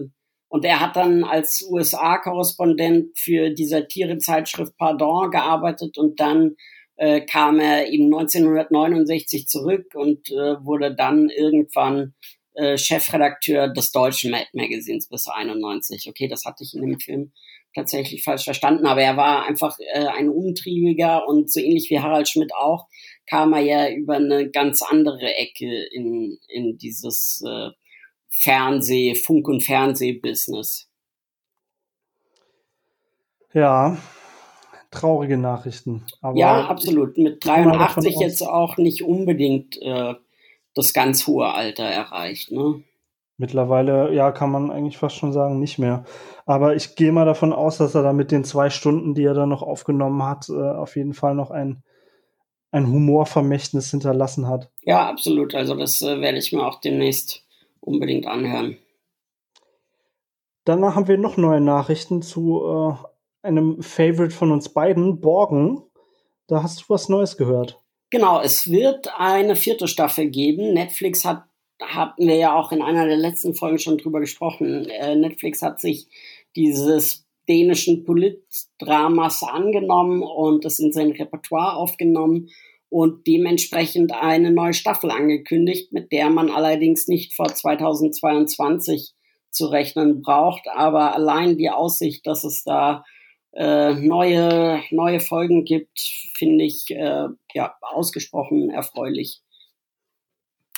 und 0.49 0.63
er 0.63 0.79
hat 0.79 0.95
dann 0.95 1.23
als 1.23 1.67
USA-Korrespondent 1.69 3.17
für 3.17 3.49
die 3.49 3.65
Satirezeitschrift 3.65 4.77
Pardon 4.77 5.29
gearbeitet 5.29 5.97
und 5.97 6.19
dann 6.19 6.55
äh, 6.95 7.21
kam 7.21 7.59
er 7.59 7.89
eben 7.89 8.05
1969 8.05 9.47
zurück 9.47 9.93
und 9.93 10.29
äh, 10.31 10.63
wurde 10.63 10.95
dann 10.95 11.29
irgendwann 11.29 12.13
äh, 12.57 12.77
Chefredakteur 12.77 13.67
des 13.67 13.91
deutschen 13.91 14.31
Mad 14.31 14.47
Magazins 14.53 15.07
bis 15.07 15.27
91. 15.27 16.07
Okay, 16.09 16.27
das 16.27 16.43
hatte 16.43 16.63
ich 16.63 16.73
in 16.73 16.81
dem 16.81 16.99
Film 16.99 17.31
tatsächlich 17.75 18.23
falsch 18.23 18.45
verstanden, 18.45 18.87
aber 18.87 19.01
er 19.01 19.15
war 19.15 19.45
einfach 19.45 19.77
äh, 19.93 20.07
ein 20.07 20.29
umtriebiger 20.29 21.27
und 21.27 21.51
so 21.51 21.59
ähnlich 21.59 21.91
wie 21.91 21.99
Harald 21.99 22.27
Schmidt 22.27 22.51
auch, 22.55 22.87
kam 23.27 23.53
er 23.53 23.59
ja 23.59 23.89
über 23.91 24.15
eine 24.15 24.49
ganz 24.49 24.81
andere 24.81 25.35
Ecke 25.35 25.85
in, 25.91 26.39
in 26.47 26.79
dieses 26.79 27.43
äh, 27.47 27.69
Fernseh, 28.29 29.13
Funk- 29.13 29.47
und 29.47 29.61
Fernsehbusiness. 29.61 30.89
Ja, 33.53 33.97
traurige 34.89 35.37
Nachrichten. 35.37 36.03
ja, 36.33 36.65
absolut. 36.65 37.17
Mit 37.19 37.45
83 37.45 38.15
jetzt 38.19 38.41
auch 38.41 38.77
nicht 38.77 39.03
unbedingt 39.03 39.79
äh, 39.81 40.15
das 40.77 40.93
ganz 40.93 41.27
hohe 41.27 41.53
Alter 41.53 41.83
erreicht. 41.83 42.51
Ne? 42.51 42.83
Mittlerweile, 43.37 44.13
ja, 44.13 44.31
kann 44.31 44.51
man 44.51 44.71
eigentlich 44.71 44.97
fast 44.97 45.15
schon 45.15 45.31
sagen, 45.31 45.59
nicht 45.59 45.77
mehr. 45.77 46.05
Aber 46.45 46.75
ich 46.75 46.95
gehe 46.95 47.11
mal 47.11 47.25
davon 47.25 47.53
aus, 47.53 47.77
dass 47.77 47.93
er 47.93 48.01
da 48.01 48.13
mit 48.13 48.31
den 48.31 48.43
zwei 48.43 48.69
Stunden, 48.69 49.13
die 49.13 49.23
er 49.23 49.35
da 49.35 49.45
noch 49.45 49.61
aufgenommen 49.61 50.23
hat, 50.23 50.49
äh, 50.49 50.53
auf 50.53 50.95
jeden 50.95 51.13
Fall 51.13 51.35
noch 51.35 51.51
ein, 51.51 51.83
ein 52.71 52.87
Humorvermächtnis 52.87 53.91
hinterlassen 53.91 54.47
hat. 54.47 54.71
Ja, 54.81 55.07
absolut. 55.07 55.53
Also 55.53 55.75
das 55.75 56.01
äh, 56.01 56.19
werde 56.19 56.39
ich 56.39 56.51
mir 56.51 56.65
auch 56.65 56.79
demnächst 56.79 57.45
unbedingt 57.79 58.25
anhören. 58.25 58.77
Danach 60.65 60.95
haben 60.95 61.07
wir 61.07 61.17
noch 61.17 61.37
neue 61.37 61.61
Nachrichten 61.61 62.21
zu 62.21 62.61
äh, 62.65 63.47
einem 63.47 63.81
Favorite 63.81 64.35
von 64.35 64.51
uns 64.51 64.69
beiden, 64.69 65.21
Borgen. 65.21 65.83
Da 66.47 66.63
hast 66.63 66.81
du 66.81 66.85
was 66.89 67.07
Neues 67.07 67.37
gehört. 67.37 67.81
Genau, 68.09 68.41
es 68.41 68.69
wird 68.69 69.09
eine 69.17 69.55
vierte 69.55 69.87
Staffel 69.87 70.29
geben. 70.29 70.73
Netflix 70.73 71.25
hat 71.25 71.43
hatten 71.81 72.27
wir 72.27 72.35
ja 72.35 72.55
auch 72.55 72.71
in 72.71 72.81
einer 72.81 73.05
der 73.05 73.17
letzten 73.17 73.53
Folgen 73.53 73.79
schon 73.79 73.97
drüber 73.97 74.19
gesprochen. 74.19 74.89
Äh, 74.89 75.15
Netflix 75.15 75.61
hat 75.61 75.79
sich 75.79 76.07
dieses 76.55 77.25
dänischen 77.47 78.03
Politdramas 78.03 79.43
angenommen 79.43 80.21
und 80.21 80.65
es 80.65 80.79
in 80.79 80.91
sein 80.91 81.11
Repertoire 81.11 81.75
aufgenommen 81.75 82.49
und 82.89 83.27
dementsprechend 83.27 84.11
eine 84.13 84.51
neue 84.51 84.73
Staffel 84.73 85.11
angekündigt, 85.11 85.91
mit 85.91 86.11
der 86.11 86.29
man 86.29 86.49
allerdings 86.49 87.07
nicht 87.07 87.33
vor 87.33 87.47
2022 87.47 89.13
zu 89.51 89.67
rechnen 89.67 90.21
braucht. 90.21 90.67
Aber 90.73 91.13
allein 91.15 91.57
die 91.57 91.69
Aussicht, 91.69 92.25
dass 92.25 92.43
es 92.43 92.63
da 92.63 93.03
äh, 93.53 93.93
neue, 93.93 94.81
neue 94.91 95.19
Folgen 95.19 95.65
gibt, 95.65 95.99
finde 96.37 96.65
ich 96.65 96.85
äh, 96.89 97.27
ja 97.53 97.75
ausgesprochen 97.81 98.69
erfreulich. 98.69 99.41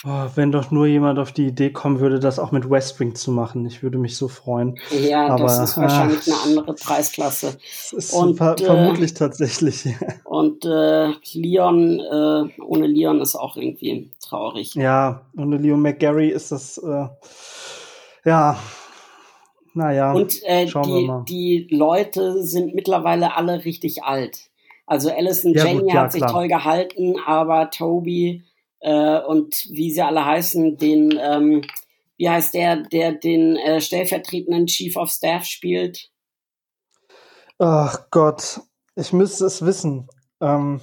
Oh, 0.05 0.27
wenn 0.36 0.53
doch 0.53 0.71
nur 0.71 0.88
jemand 0.88 1.19
auf 1.19 1.34
die 1.34 1.47
Idee 1.47 1.71
kommen 1.71 1.99
würde, 1.99 2.19
das 2.19 2.39
auch 2.39 2.53
mit 2.53 2.69
West 2.69 2.97
Wing 3.01 3.15
zu 3.15 3.32
machen. 3.32 3.65
Ich 3.65 3.84
würde 3.84 3.97
mich 3.97 4.15
so 4.15 4.29
freuen. 4.29 4.79
Ja, 4.91 5.27
Aber, 5.27 5.43
das 5.43 5.60
ist 5.60 5.77
wahrscheinlich 5.77 6.25
äh, 6.25 6.32
eine 6.32 6.41
andere 6.43 6.73
Preisklasse. 6.73 7.58
Ist 7.91 8.13
und, 8.13 8.38
ver 8.38 8.55
äh, 8.58 8.63
vermutlich 8.63 9.13
tatsächlich. 9.13 9.89
Und 10.23 10.63
äh, 10.63 11.12
Leon, 11.34 11.99
äh, 11.99 12.62
ohne 12.62 12.88
Leon 12.88 13.19
ist 13.19 13.36
auch 13.36 13.58
irgendwie 13.58 14.10
traurig. 14.23 14.73
Ja, 14.75 15.25
ohne 15.38 15.58
Leon 15.58 15.82
McGarry 15.82 16.29
ist 16.29 16.53
das, 16.53 16.77
äh, 16.77 17.08
ja, 18.23 18.58
naja. 19.73 20.13
Und 20.13 20.41
äh, 20.43 20.65
die, 20.65 21.12
die 21.27 21.67
Leute 21.69 22.43
sind 22.43 22.75
mittlerweile 22.75 23.36
alle 23.36 23.65
richtig 23.65 24.03
alt. 24.03 24.49
Also 24.86 25.12
Alison 25.12 25.53
ja, 25.53 25.65
Jenny 25.65 25.82
gut, 25.82 25.93
ja, 25.93 26.01
hat 26.01 26.12
sich 26.12 26.21
klar. 26.21 26.32
toll 26.32 26.47
gehalten, 26.47 27.15
aber 27.25 27.69
Toby 27.69 28.43
äh, 28.79 29.19
und 29.19 29.67
wie 29.69 29.91
sie 29.91 30.01
alle 30.01 30.25
heißen, 30.25 30.77
den, 30.77 31.17
ähm, 31.21 31.62
wie 32.17 32.29
heißt 32.29 32.53
der, 32.53 32.77
der 32.77 33.13
den 33.13 33.55
äh, 33.58 33.82
stellvertretenden 33.82 34.67
Chief 34.67 34.95
of 34.95 35.10
Staff 35.10 35.45
spielt? 35.45 36.10
Ach 37.58 38.10
Gott, 38.10 38.62
ich 38.95 39.13
müsste 39.13 39.45
es 39.45 39.65
wissen. 39.65 40.08
Ähm, 40.41 40.79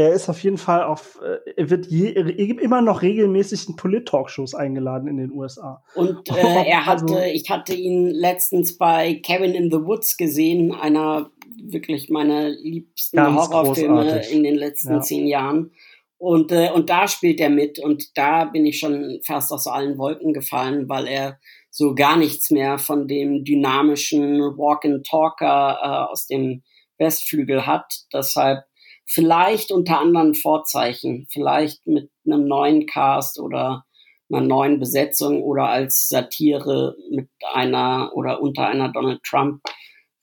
er 0.00 0.14
ist 0.14 0.28
auf 0.28 0.42
jeden 0.42 0.56
Fall 0.56 0.82
auf, 0.82 1.20
äh, 1.22 1.38
er 1.56 1.68
wird 1.68 1.86
je, 1.86 2.08
immer 2.08 2.80
noch 2.80 3.02
regelmäßig 3.02 3.68
in 3.68 3.76
Polit-Talkshows 3.76 4.54
eingeladen 4.54 5.08
in 5.08 5.18
den 5.18 5.32
USA. 5.32 5.82
Und 5.94 6.30
äh, 6.30 6.32
er 6.66 6.86
hatte, 6.86 7.04
also, 7.04 7.18
ich 7.18 7.50
hatte 7.50 7.74
ihn 7.74 8.06
letztens 8.06 8.78
bei 8.78 9.14
Kevin 9.14 9.54
in 9.54 9.70
the 9.70 9.84
Woods 9.84 10.16
gesehen, 10.16 10.72
einer 10.72 11.30
wirklich 11.62 12.08
meiner 12.08 12.48
liebsten 12.48 13.20
Horrorfilme 13.20 14.02
großartig. 14.02 14.32
in 14.32 14.42
den 14.42 14.54
letzten 14.54 14.94
ja. 14.94 15.00
zehn 15.02 15.26
Jahren. 15.26 15.72
Und, 16.16 16.50
äh, 16.52 16.70
und 16.72 16.88
da 16.88 17.06
spielt 17.06 17.40
er 17.40 17.50
mit 17.50 17.78
und 17.78 18.16
da 18.16 18.44
bin 18.44 18.64
ich 18.64 18.78
schon 18.78 19.20
fast 19.24 19.52
aus 19.52 19.66
allen 19.66 19.98
Wolken 19.98 20.32
gefallen, 20.32 20.88
weil 20.88 21.06
er 21.06 21.38
so 21.70 21.94
gar 21.94 22.16
nichts 22.16 22.50
mehr 22.50 22.78
von 22.78 23.06
dem 23.06 23.44
dynamischen 23.44 24.40
Walk-and-Talker 24.40 25.78
äh, 25.82 26.10
aus 26.10 26.26
dem 26.26 26.62
Westflügel 26.98 27.66
hat. 27.66 28.04
Deshalb 28.12 28.64
vielleicht 29.12 29.72
unter 29.72 29.98
anderen 29.98 30.34
Vorzeichen, 30.34 31.26
vielleicht 31.30 31.86
mit 31.86 32.10
einem 32.24 32.46
neuen 32.46 32.86
Cast 32.86 33.38
oder 33.40 33.84
einer 34.30 34.42
neuen 34.42 34.78
Besetzung 34.78 35.42
oder 35.42 35.68
als 35.68 36.08
Satire 36.08 36.94
mit 37.10 37.28
einer 37.52 38.12
oder 38.14 38.40
unter 38.40 38.66
einer 38.66 38.92
Donald 38.92 39.22
Trump 39.24 39.62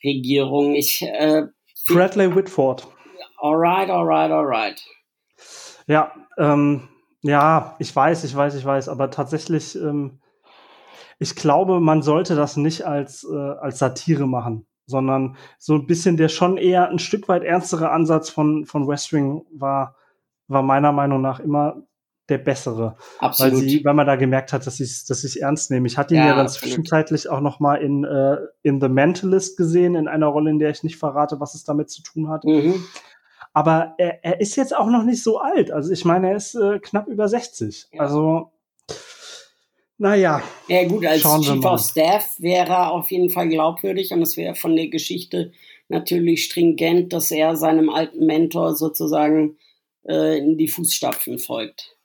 Regierung. 0.04 0.76
Ich 0.76 1.02
äh, 1.02 1.43
Bradley 1.88 2.34
Whitford. 2.34 2.88
Alright, 3.38 3.89
alright, 3.89 4.32
alright. 4.32 4.82
Ja, 5.88 6.13
ähm, 6.38 6.88
ja, 7.21 7.76
ich 7.80 7.95
weiß, 7.95 8.23
ich 8.23 8.36
weiß, 8.36 8.56
ich 8.56 8.65
weiß, 8.65 8.89
aber 8.89 9.12
tatsächlich, 9.12 9.76
ähm, 9.76 10.21
ich 11.19 11.36
glaube, 11.36 11.80
man 11.80 12.02
sollte 12.02 12.36
das 12.36 12.58
nicht 12.58 12.86
als, 12.86 13.26
äh, 13.30 13.36
als 13.36 13.80
Satire 13.80 14.28
machen, 14.28 14.67
sondern 14.88 15.36
so 15.60 15.76
ein 15.76 15.86
bisschen 15.86 16.17
der 16.17 16.30
schon 16.30 16.58
eher 16.58 16.89
ein 16.89 17.00
Stück 17.00 17.28
weit 17.28 17.43
ernstere 17.43 17.91
Ansatz 17.91 18.30
von, 18.30 18.65
von 18.65 18.88
West 18.88 19.13
Wing 19.13 19.45
war, 19.52 19.95
war 20.47 20.63
meiner 20.63 20.93
Meinung 20.93 21.21
nach 21.21 21.39
immer 21.39 21.84
der 22.30 22.38
bessere. 22.39 22.97
Absolut. 23.19 23.54
Weil, 23.54 23.60
sie, 23.60 23.86
weil 23.86 23.93
man 23.93 24.08
da 24.08 24.15
gemerkt 24.15 24.52
hat, 24.52 24.65
dass 24.65 24.78
sie 24.78 24.89
dass 25.08 25.23
ich 25.23 25.41
ernst 25.41 25.71
nehme. 25.71 25.88
Ich 25.88 25.97
hatte 25.97 26.13
ihn 26.13 26.21
ja, 26.21 26.28
ja 26.28 26.36
dann 26.36 26.45
absolut. 26.45 26.63
zwischenzeitlich 26.63 27.30
auch 27.30 27.41
noch 27.41 27.60
mal 27.60 27.76
in, 27.76 28.04
äh, 28.04 28.38
in 28.63 28.82
The 28.82 28.89
Mentalist 28.89 29.58
gesehen, 29.58 29.95
in 29.95 30.08
einer 30.08 30.28
Rolle, 30.28 30.50
in 30.50 30.60
der 30.60 30.69
ich 30.69 30.84
nicht 30.84 30.97
verrate, 30.97 31.39
was 31.39 31.54
es 31.54 31.63
damit 31.63 31.89
zu 31.89 32.02
tun 32.02 32.30
hat. 32.30 32.43
Mhm. 32.43 32.84
Aber 33.54 33.95
er, 33.97 34.23
er 34.23 34.39
ist 34.39 34.56
jetzt 34.56 34.76
auch 34.76 34.88
noch 34.88 35.04
nicht 35.04 35.23
so 35.23 35.39
alt. 35.39 35.71
Also 35.71 35.91
ich 35.91 36.06
meine, 36.06 36.30
er 36.30 36.36
ist 36.36 36.56
äh, 36.56 36.80
knapp 36.80 37.08
über 37.08 37.28
60. 37.28 37.89
Ja. 37.91 38.02
Also 38.02 38.52
naja. 39.98 40.42
Ja 40.68 40.88
gut, 40.88 41.06
als 41.06 41.22
Chief 41.22 41.66
of 41.66 41.82
Staff 41.82 42.36
wäre 42.40 42.72
er 42.72 42.92
auf 42.92 43.10
jeden 43.12 43.30
Fall 43.30 43.50
glaubwürdig 43.50 44.12
und 44.12 44.22
es 44.22 44.38
wäre 44.38 44.56
von 44.56 44.76
der 44.76 44.88
Geschichte 44.90 45.52
natürlich 45.90 46.46
stringent, 46.46 47.14
dass 47.14 47.32
er 47.32 47.56
seinem 47.56 47.90
alten 47.90 48.26
Mentor 48.26 48.76
sozusagen 48.76 49.58
äh, 50.08 50.38
in 50.38 50.58
die 50.58 50.68
Fußstapfen 50.68 51.40
folgt. 51.40 51.98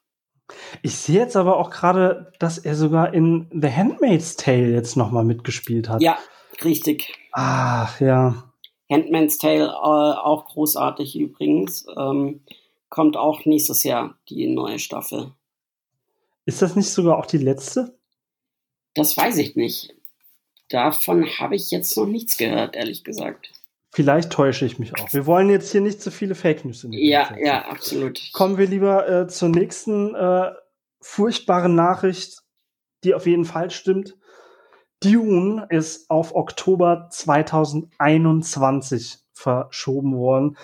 Ich 0.83 0.95
sehe 0.95 1.21
jetzt 1.21 1.37
aber 1.37 1.59
auch 1.59 1.71
gerade, 1.71 2.33
dass 2.39 2.59
er 2.59 2.75
sogar 2.75 3.15
in 3.15 3.49
The 3.53 3.71
Handmaid's 3.71 4.37
Tale 4.37 4.71
jetzt 4.71 4.97
nochmal 4.97 5.25
mitgespielt 5.25 5.89
hat. 5.89 6.03
Ja, 6.03 6.19
richtig. 6.65 7.15
Ach, 7.33 8.01
ja. 8.01 8.53
Handman's 8.91 9.39
Tale 9.39 9.67
äh, 9.67 9.69
auch 9.69 10.47
großartig 10.47 11.19
übrigens. 11.19 11.87
Ähm, 11.97 12.43
kommt 12.89 13.17
auch 13.17 13.45
nächstes 13.47 13.85
Jahr 13.85 14.19
die 14.29 14.47
neue 14.49 14.79
Staffel. 14.79 15.33
Ist 16.45 16.61
das 16.63 16.77
nicht 16.77 16.91
sogar 16.91 17.19
auch 17.19 17.27
die 17.27 17.39
letzte? 17.39 17.97
Das 18.95 19.17
weiß 19.17 19.39
ich 19.39 19.57
nicht. 19.57 19.95
Davon 20.69 21.27
habe 21.39 21.55
ich 21.55 21.71
jetzt 21.71 21.97
noch 21.97 22.07
nichts 22.07 22.37
gehört, 22.37 22.75
ehrlich 22.77 23.05
gesagt. 23.05 23.51
Vielleicht 23.95 24.31
täusche 24.31 24.65
ich 24.65 24.79
mich 24.79 24.99
auch. 24.99 25.13
Wir 25.13 25.27
wollen 25.27 25.51
jetzt 25.51 25.71
hier 25.71 25.83
nicht 25.83 26.01
zu 26.01 26.09
so 26.11 26.17
viele 26.17 26.35
Fake 26.35 26.65
News 26.65 26.83
in 26.85 26.95
Ja, 26.95 27.29
Zeit. 27.29 27.41
ja, 27.45 27.67
absolut. 27.67 28.31
Kommen 28.33 28.57
wir 28.57 28.67
lieber 28.67 29.07
äh, 29.07 29.29
zur 29.29 29.51
nächsten 29.51 30.15
äh, 30.15 30.51
furchtbaren 31.01 31.75
Nachricht, 31.75 32.39
die 33.05 33.13
auf 33.15 33.27
jeden 33.27 33.45
Fall 33.45 33.71
stimmt. 33.71 34.17
Dune 35.01 35.67
ist 35.69 36.09
auf 36.09 36.35
Oktober 36.35 37.09
2021 37.11 39.19
verschoben 39.35 40.17
worden. 40.17 40.57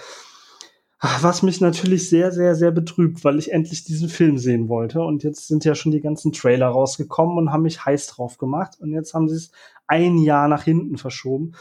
Was 1.01 1.43
mich 1.43 1.61
natürlich 1.61 2.09
sehr, 2.09 2.33
sehr, 2.33 2.57
sehr 2.57 2.73
betrübt, 2.73 3.23
weil 3.23 3.39
ich 3.39 3.53
endlich 3.53 3.85
diesen 3.85 4.09
Film 4.09 4.37
sehen 4.37 4.69
wollte. 4.69 5.01
Und 5.01 5.23
jetzt 5.23 5.47
sind 5.47 5.65
ja 5.65 5.77
schon 5.77 5.93
die 5.93 6.01
ganzen 6.01 6.33
Trailer 6.33 6.67
rausgekommen 6.69 7.39
und 7.39 7.53
haben 7.53 7.63
mich 7.63 7.85
heiß 7.85 8.09
drauf 8.09 8.37
gemacht. 8.37 8.79
Und 8.81 8.93
jetzt 8.93 9.15
haben 9.15 9.29
sie 9.29 9.37
es 9.37 9.53
ein 9.87 10.19
Jahr 10.19 10.49
nach 10.49 10.65
hinten 10.65 10.99
verschoben. 10.99 11.53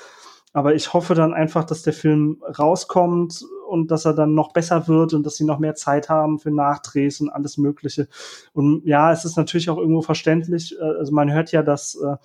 Aber 0.54 0.74
ich 0.74 0.92
hoffe 0.94 1.14
dann 1.14 1.36
einfach, 1.36 1.66
dass 1.66 1.84
der 1.84 1.94
Film 1.94 2.42
rauskommt 2.58 3.46
und 3.70 3.92
dass 3.92 4.06
er 4.06 4.14
dann 4.14 4.34
noch 4.34 4.54
besser 4.54 4.88
wird 4.88 5.14
und 5.14 5.24
dass 5.24 5.36
sie 5.36 5.46
noch 5.46 5.60
mehr 5.60 5.76
Zeit 5.76 6.10
haben 6.10 6.40
für 6.40 6.50
Nachdrehs 6.50 7.22
und 7.22 7.30
alles 7.30 7.60
Mögliche. 7.60 8.08
Und 8.54 8.82
ja, 8.86 9.12
es 9.12 9.24
ist 9.24 9.38
natürlich 9.38 9.70
auch 9.70 9.78
irgendwo 9.78 10.02
verständlich. 10.02 10.76
Äh, 10.80 10.84
also 10.84 11.14
man 11.14 11.32
hört 11.32 11.52
ja, 11.52 11.62
dass 11.62 11.94
äh, 11.96 12.16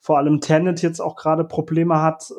vor 0.00 0.16
allem 0.16 0.40
Tenet 0.40 0.80
jetzt 0.80 1.00
auch 1.00 1.16
gerade 1.16 1.44
Probleme 1.44 2.00
hat, 2.00 2.32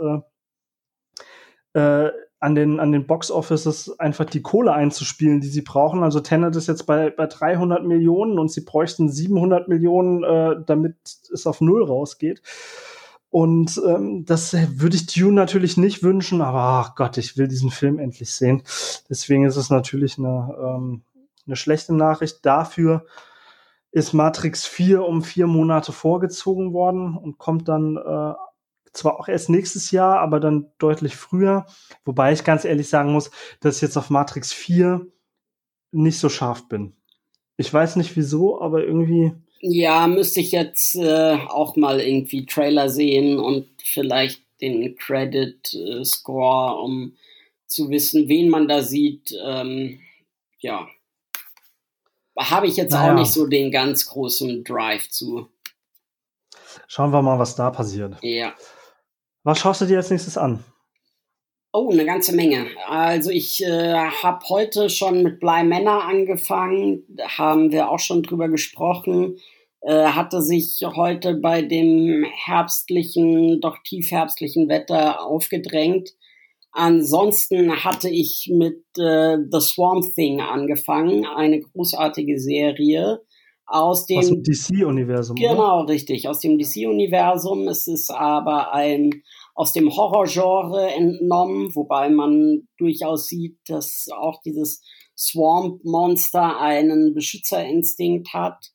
äh, 1.74 2.08
äh, 2.08 2.12
an 2.40 2.54
den, 2.54 2.80
an 2.80 2.92
den 2.92 3.08
Box 3.08 3.32
Offices 3.32 4.00
einfach 4.00 4.26
die 4.26 4.42
Kohle 4.42 4.72
einzuspielen, 4.72 5.42
die 5.42 5.48
sie 5.48 5.64
brauchen. 5.64 6.04
Also 6.04 6.20
Tenet 6.20 6.56
ist 6.56 6.68
jetzt 6.68 6.86
bei, 6.86 7.10
bei 7.10 7.26
300 7.26 7.84
Millionen 7.84 8.38
und 8.38 8.52
sie 8.52 8.62
bräuchten 8.62 9.10
700 9.10 9.68
Millionen, 9.68 10.24
äh, 10.24 10.56
damit 10.66 10.96
es 11.34 11.48
auf 11.48 11.62
Null 11.62 11.84
rausgeht. 11.84 12.42
Und 13.30 13.82
ähm, 13.86 14.24
das 14.26 14.54
würde 14.54 14.96
ich 14.96 15.08
Dune 15.08 15.34
natürlich 15.34 15.78
nicht 15.78 16.04
wünschen, 16.04 16.42
aber 16.42 16.60
ach 16.60 16.96
Gott, 16.96 17.18
ich 17.18 17.38
will 17.38 17.48
diesen 17.48 17.72
Film 17.72 18.00
endlich 18.00 18.34
sehen. 18.34 18.64
Deswegen 19.10 19.46
ist 19.46 19.58
es 19.58 19.70
natürlich 19.70 20.18
eine, 20.18 20.56
ähm, 20.60 21.02
eine 21.46 21.56
schlechte 21.56 21.94
Nachricht. 21.94 22.46
Dafür 22.46 23.06
ist 23.92 24.14
Matrix 24.14 24.66
4 24.66 25.04
um 25.04 25.24
vier 25.24 25.48
Monate 25.48 25.92
vorgezogen 25.92 26.72
worden 26.72 27.18
und 27.18 27.38
kommt 27.38 27.68
dann 27.68 27.98
äh, 27.98 28.34
zwar 28.98 29.20
auch 29.20 29.28
erst 29.28 29.50
nächstes 29.50 29.92
Jahr, 29.92 30.20
aber 30.20 30.40
dann 30.40 30.72
deutlich 30.80 31.16
früher. 31.16 31.66
Wobei 32.06 32.34
ich 32.34 32.44
ganz 32.44 32.66
ehrlich 32.66 32.90
sagen 32.90 33.14
muss, 33.14 33.32
dass 33.60 33.78
ich 33.78 33.82
jetzt 33.82 33.98
auf 33.98 34.10
Matrix 34.10 34.52
4 34.52 35.06
nicht 35.92 36.20
so 36.20 36.30
scharf 36.30 36.68
bin. 36.68 36.96
Ich 37.58 37.74
weiß 37.74 37.96
nicht 37.96 38.16
wieso, 38.16 38.62
aber 38.62 38.84
irgendwie. 38.84 39.34
Ja, 39.60 40.06
müsste 40.08 40.40
ich 40.40 40.52
jetzt 40.52 40.96
äh, 40.96 41.38
auch 41.48 41.76
mal 41.76 42.00
irgendwie 42.00 42.46
Trailer 42.46 42.90
sehen 42.90 43.40
und 43.40 43.68
vielleicht 43.84 44.44
den 44.62 44.96
Credit 44.96 45.74
äh, 45.74 46.04
Score, 46.04 46.80
um 46.82 47.16
zu 47.66 47.90
wissen, 47.90 48.28
wen 48.28 48.50
man 48.50 48.68
da 48.68 48.84
sieht. 48.84 49.34
Ähm, 49.44 50.00
ja, 50.60 50.88
habe 52.38 52.68
ich 52.68 52.78
jetzt 52.78 52.92
naja. 52.92 53.12
auch 53.12 53.18
nicht 53.18 53.32
so 53.32 53.48
den 53.48 53.72
ganz 53.72 54.06
großen 54.06 54.64
Drive 54.64 55.10
zu. 55.10 55.48
Schauen 56.88 57.12
wir 57.12 57.22
mal, 57.22 57.40
was 57.40 57.56
da 57.56 57.72
passiert. 57.72 58.18
Ja. 58.22 58.54
Was 59.48 59.60
schaust 59.60 59.80
du 59.80 59.86
dir 59.86 59.96
als 59.96 60.10
nächstes 60.10 60.38
an? 60.38 60.62
Oh, 61.72 61.90
eine 61.90 62.04
ganze 62.04 62.36
Menge. 62.36 62.66
Also 62.86 63.30
ich 63.30 63.64
äh, 63.64 63.94
habe 63.94 64.46
heute 64.50 64.90
schon 64.90 65.24
mit 65.24 65.40
Bly 65.40 65.64
Männer 65.64 66.04
angefangen, 66.04 67.06
haben 67.38 67.72
wir 67.72 67.90
auch 67.90 68.00
schon 68.00 68.24
drüber 68.24 68.50
gesprochen. 68.50 69.38
Äh, 69.80 70.08
hatte 70.08 70.42
sich 70.42 70.84
heute 70.86 71.36
bei 71.36 71.62
dem 71.62 72.26
herbstlichen, 72.26 73.62
doch 73.62 73.78
tiefherbstlichen 73.86 74.68
Wetter 74.68 75.22
aufgedrängt. 75.22 76.10
Ansonsten 76.74 77.86
hatte 77.86 78.10
ich 78.10 78.52
mit 78.54 78.84
äh, 78.98 79.38
The 79.50 79.62
Swamp 79.62 80.14
Thing 80.14 80.42
angefangen, 80.42 81.26
eine 81.26 81.62
großartige 81.62 82.38
Serie 82.38 83.22
aus 83.68 84.06
dem, 84.06 84.20
aus 84.20 84.30
dem 84.30 84.44
DC-Universum. 84.44 85.36
Genau, 85.36 85.82
oder? 85.84 85.94
richtig, 85.94 86.28
aus 86.28 86.40
dem 86.40 86.58
DC-Universum. 86.58 87.68
Es 87.68 87.88
ist 87.88 88.10
aber 88.10 88.74
ein 88.74 89.24
aus 89.54 89.74
dem 89.74 89.90
Horrorgenre 89.96 90.92
entnommen, 90.92 91.76
wobei 91.76 92.10
man 92.10 92.68
durchaus 92.78 93.28
sieht, 93.28 93.58
dass 93.68 94.08
auch 94.16 94.40
dieses 94.46 94.84
Swamp-Monster 95.18 96.60
einen 96.60 97.14
Beschützerinstinkt 97.14 98.34
hat. 98.34 98.72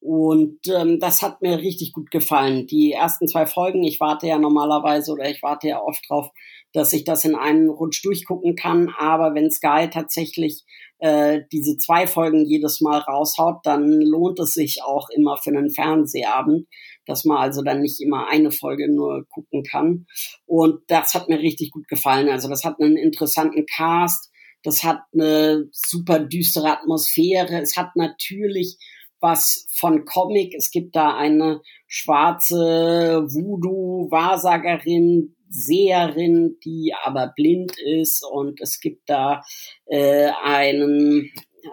Und 0.00 0.58
ähm, 0.66 0.98
das 0.98 1.22
hat 1.22 1.42
mir 1.42 1.58
richtig 1.58 1.92
gut 1.92 2.10
gefallen. 2.10 2.66
Die 2.66 2.92
ersten 2.92 3.28
zwei 3.28 3.46
Folgen, 3.46 3.84
ich 3.84 4.00
warte 4.00 4.26
ja 4.26 4.38
normalerweise 4.38 5.12
oder 5.12 5.30
ich 5.30 5.42
warte 5.42 5.68
ja 5.68 5.80
oft 5.80 6.02
drauf, 6.08 6.30
dass 6.72 6.92
ich 6.92 7.04
das 7.04 7.24
in 7.24 7.34
einem 7.34 7.70
Rutsch 7.70 8.04
durchgucken 8.04 8.56
kann. 8.56 8.88
Aber 8.98 9.34
wenn 9.34 9.50
Sky 9.50 9.88
tatsächlich 9.90 10.64
äh, 10.98 11.40
diese 11.52 11.76
zwei 11.76 12.06
Folgen 12.06 12.46
jedes 12.46 12.80
Mal 12.80 12.98
raushaut, 12.98 13.60
dann 13.64 14.00
lohnt 14.00 14.38
es 14.40 14.54
sich 14.54 14.82
auch 14.84 15.08
immer 15.10 15.36
für 15.36 15.50
einen 15.50 15.70
Fernsehabend, 15.70 16.66
dass 17.06 17.24
man 17.24 17.38
also 17.38 17.62
dann 17.62 17.80
nicht 17.80 18.00
immer 18.00 18.28
eine 18.28 18.50
Folge 18.50 18.92
nur 18.92 19.26
gucken 19.28 19.62
kann. 19.64 20.06
Und 20.46 20.80
das 20.88 21.14
hat 21.14 21.28
mir 21.28 21.40
richtig 21.40 21.72
gut 21.72 21.88
gefallen. 21.88 22.28
Also 22.28 22.48
das 22.48 22.64
hat 22.64 22.80
einen 22.80 22.96
interessanten 22.96 23.66
Cast, 23.66 24.30
das 24.62 24.84
hat 24.84 25.00
eine 25.12 25.68
super 25.72 26.20
düstere 26.20 26.70
Atmosphäre, 26.70 27.60
es 27.60 27.76
hat 27.76 27.96
natürlich 27.96 28.78
was 29.22 29.66
von 29.78 30.04
Comic. 30.04 30.54
Es 30.54 30.70
gibt 30.70 30.94
da 30.96 31.16
eine 31.16 31.62
schwarze 31.86 33.24
Voodoo-Wahrsagerin, 33.26 35.34
Seherin, 35.52 36.56
die 36.64 36.94
aber 37.04 37.32
blind 37.36 37.78
ist 37.78 38.24
und 38.24 38.60
es 38.60 38.80
gibt 38.80 39.08
da 39.08 39.42
äh, 39.86 40.30
einen 40.42 41.30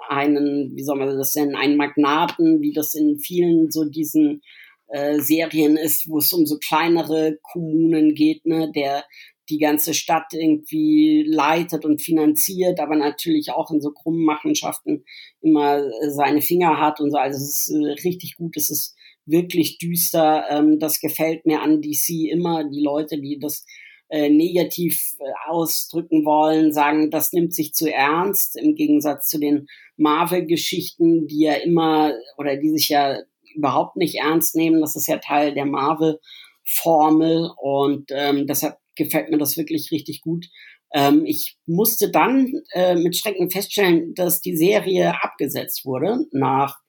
einen, 0.07 0.75
wie 0.75 0.83
soll 0.83 0.97
man 0.97 1.17
das 1.17 1.33
nennen, 1.35 1.55
einen 1.55 1.77
Magnaten, 1.77 2.61
wie 2.61 2.73
das 2.73 2.93
in 2.93 3.17
vielen 3.17 3.71
so 3.71 3.85
diesen 3.85 4.41
äh, 4.87 5.19
Serien 5.19 5.77
ist, 5.77 6.07
wo 6.07 6.19
es 6.19 6.31
um 6.33 6.45
so 6.45 6.57
kleinere 6.57 7.37
Kommunen 7.41 8.13
geht, 8.13 8.45
ne, 8.45 8.71
der 8.73 9.03
die 9.49 9.57
ganze 9.57 9.95
Stadt 9.95 10.31
irgendwie 10.31 11.23
leitet 11.27 11.83
und 11.83 12.01
finanziert, 12.01 12.79
aber 12.79 12.95
natürlich 12.95 13.51
auch 13.51 13.71
in 13.71 13.81
so 13.81 13.91
krummen 13.91 14.23
Machenschaften 14.23 15.05
immer 15.41 15.79
äh, 15.79 16.09
seine 16.11 16.41
Finger 16.41 16.79
hat 16.79 16.99
und 16.99 17.11
so. 17.11 17.17
Also 17.17 17.37
es 17.37 17.67
ist 17.67 17.73
äh, 17.73 18.07
richtig 18.07 18.35
gut, 18.37 18.55
es 18.57 18.69
ist 18.69 18.95
wirklich 19.25 19.77
düster. 19.77 20.45
Ähm, 20.49 20.79
das 20.79 20.99
gefällt 20.99 21.45
mir 21.45 21.61
an 21.61 21.81
DC 21.81 22.31
immer. 22.31 22.63
Die 22.69 22.81
Leute, 22.81 23.19
die 23.19 23.39
das 23.39 23.65
äh, 24.09 24.29
negativ 24.29 25.15
äh, 25.19 25.23
ausdrücken 25.47 26.25
wollen, 26.25 26.73
sagen, 26.73 27.11
das 27.11 27.31
nimmt 27.31 27.53
sich 27.53 27.73
zu 27.73 27.91
ernst, 27.91 28.57
im 28.57 28.75
Gegensatz 28.75 29.27
zu 29.27 29.39
den 29.39 29.67
Marvel-Geschichten, 29.97 31.27
die 31.27 31.41
ja 31.41 31.53
immer 31.53 32.13
oder 32.37 32.57
die 32.57 32.69
sich 32.69 32.89
ja 32.89 33.19
überhaupt 33.53 33.97
nicht 33.97 34.15
ernst 34.15 34.55
nehmen. 34.55 34.81
Das 34.81 34.95
ist 34.95 35.07
ja 35.07 35.17
Teil 35.17 35.53
der 35.53 35.65
Marvel-Formel 35.65 37.51
und 37.61 38.09
ähm, 38.11 38.47
deshalb 38.47 38.77
gefällt 38.95 39.29
mir 39.29 39.37
das 39.37 39.57
wirklich 39.57 39.91
richtig 39.91 40.21
gut. 40.21 40.47
Ähm, 40.93 41.25
ich 41.25 41.57
musste 41.65 42.09
dann 42.09 42.51
äh, 42.73 42.95
mit 42.95 43.15
Schrecken 43.15 43.51
feststellen, 43.51 44.13
dass 44.15 44.41
die 44.41 44.57
Serie 44.57 45.13
abgesetzt 45.21 45.85
wurde 45.85 46.25
nach 46.31 46.79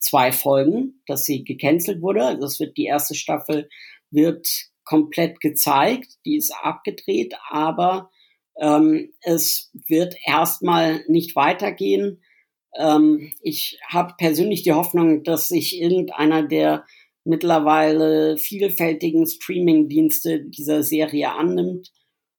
zwei 0.00 0.32
Folgen, 0.32 1.02
dass 1.06 1.24
sie 1.24 1.44
gecancelt 1.44 2.02
wurde. 2.02 2.24
Also 2.24 2.46
es 2.46 2.58
wird 2.58 2.76
die 2.76 2.86
erste 2.86 3.14
Staffel 3.14 3.68
wird 4.10 4.48
komplett 4.84 5.40
gezeigt, 5.40 6.14
die 6.24 6.36
ist 6.36 6.52
abgedreht, 6.62 7.34
aber 7.48 8.10
ähm, 8.60 9.12
es 9.22 9.70
wird 9.86 10.16
erstmal 10.26 11.04
nicht 11.06 11.36
weitergehen. 11.36 12.22
Ähm, 12.76 13.32
ich 13.40 13.78
habe 13.88 14.14
persönlich 14.18 14.62
die 14.62 14.72
Hoffnung, 14.72 15.22
dass 15.22 15.48
sich 15.48 15.80
irgendeiner 15.80 16.42
der 16.42 16.84
mittlerweile 17.24 18.36
vielfältigen 18.38 19.26
Streaming-Dienste 19.26 20.40
dieser 20.40 20.82
Serie 20.82 21.32
annimmt 21.32 21.92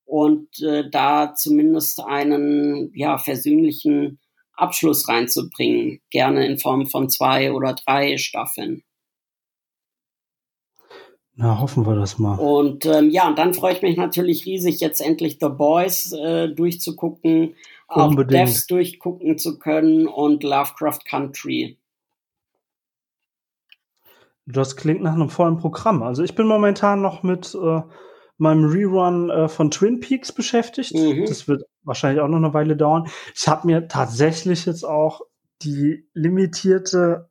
und 0.06 0.50
äh, 0.62 0.90
da 0.90 1.34
zumindest 1.36 2.02
einen 2.02 2.92
ja 2.94 3.18
versöhnlichen 3.18 4.20
Abschluss 4.62 5.08
reinzubringen, 5.08 6.02
gerne 6.10 6.46
in 6.46 6.58
Form 6.58 6.86
von 6.88 7.10
zwei 7.10 7.52
oder 7.52 7.74
drei 7.74 8.18
Staffeln. 8.18 8.84
Na, 11.36 11.60
hoffen 11.60 11.86
wir 11.88 11.96
das 11.96 12.20
mal. 12.20 12.38
Und 12.38 12.86
ähm, 12.86 13.10
ja, 13.10 13.28
und 13.28 13.40
dann 13.40 13.54
freue 13.54 13.74
ich 13.74 13.82
mich 13.82 13.98
natürlich 13.98 14.46
riesig, 14.46 14.80
jetzt 14.80 15.02
endlich 15.02 15.38
The 15.40 15.50
Boys 15.50 16.12
äh, 16.12 16.50
durchzugucken, 16.50 17.56
auch 17.88 18.14
Devs 18.16 18.68
durchgucken 18.68 19.38
zu 19.38 19.58
können 19.58 20.08
und 20.08 20.44
Lovecraft 20.44 21.00
Country. 21.10 21.78
Das 24.46 24.76
klingt 24.76 25.02
nach 25.02 25.14
einem 25.14 25.30
vollen 25.30 25.58
Programm. 25.58 26.04
Also 26.04 26.24
ich 26.24 26.36
bin 26.36 26.48
momentan 26.48 27.02
noch 27.02 27.24
mit 27.24 27.56
äh, 27.56 27.82
meinem 28.38 28.66
Rerun 28.66 29.30
äh, 29.30 29.48
von 29.48 29.72
Twin 29.72 30.00
Peaks 30.00 30.32
beschäftigt. 30.32 30.94
Mhm. 30.94 31.26
Das 31.26 31.48
wird 31.48 31.64
wahrscheinlich 31.84 32.22
auch 32.22 32.28
noch 32.28 32.38
eine 32.38 32.54
Weile 32.54 32.76
dauern. 32.76 33.08
Ich 33.36 33.48
habe 33.48 33.68
mir 33.68 33.88
tatsächlich 33.88 34.66
jetzt 34.66 34.84
auch 34.84 35.22
die 35.62 36.08
limitierte 36.14 37.30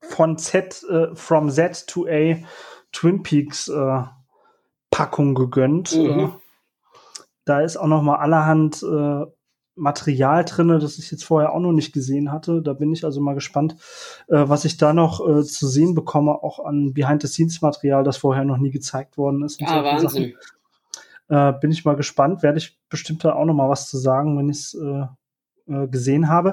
von 0.00 0.38
Z, 0.38 0.84
äh, 0.88 1.14
from 1.14 1.50
Z 1.50 1.86
to 1.86 2.06
A 2.08 2.36
Twin 2.92 3.22
Peaks 3.22 3.68
äh, 3.68 4.02
Packung 4.90 5.34
gegönnt. 5.34 5.96
Mhm. 5.96 6.20
Äh, 6.20 6.28
da 7.44 7.60
ist 7.60 7.76
auch 7.76 7.86
noch 7.86 8.02
mal 8.02 8.16
allerhand 8.16 8.82
äh, 8.82 9.24
Material 9.74 10.44
drinne, 10.44 10.78
das 10.78 10.98
ich 10.98 11.10
jetzt 11.10 11.24
vorher 11.24 11.52
auch 11.52 11.60
noch 11.60 11.72
nicht 11.72 11.92
gesehen 11.92 12.30
hatte. 12.30 12.60
Da 12.62 12.74
bin 12.74 12.92
ich 12.92 13.04
also 13.04 13.20
mal 13.20 13.34
gespannt, 13.34 13.76
äh, 14.28 14.44
was 14.46 14.64
ich 14.64 14.76
da 14.76 14.92
noch 14.92 15.26
äh, 15.26 15.42
zu 15.42 15.66
sehen 15.66 15.94
bekomme, 15.94 16.42
auch 16.42 16.64
an 16.64 16.92
Behind-the-Scenes-Material, 16.92 18.04
das 18.04 18.18
vorher 18.18 18.44
noch 18.44 18.58
nie 18.58 18.70
gezeigt 18.70 19.16
worden 19.16 19.42
ist. 19.42 19.60
Ah, 19.64 19.82
Wahnsinn. 19.82 20.34
Äh, 21.32 21.54
bin 21.54 21.70
ich 21.70 21.86
mal 21.86 21.96
gespannt, 21.96 22.42
werde 22.42 22.58
ich 22.58 22.78
bestimmt 22.90 23.24
da 23.24 23.32
auch 23.32 23.46
noch 23.46 23.54
mal 23.54 23.70
was 23.70 23.88
zu 23.88 23.96
sagen, 23.96 24.36
wenn 24.36 24.50
ich 24.50 24.58
es 24.58 24.74
äh, 24.74 25.06
äh, 25.66 25.88
gesehen 25.88 26.28
habe. 26.28 26.52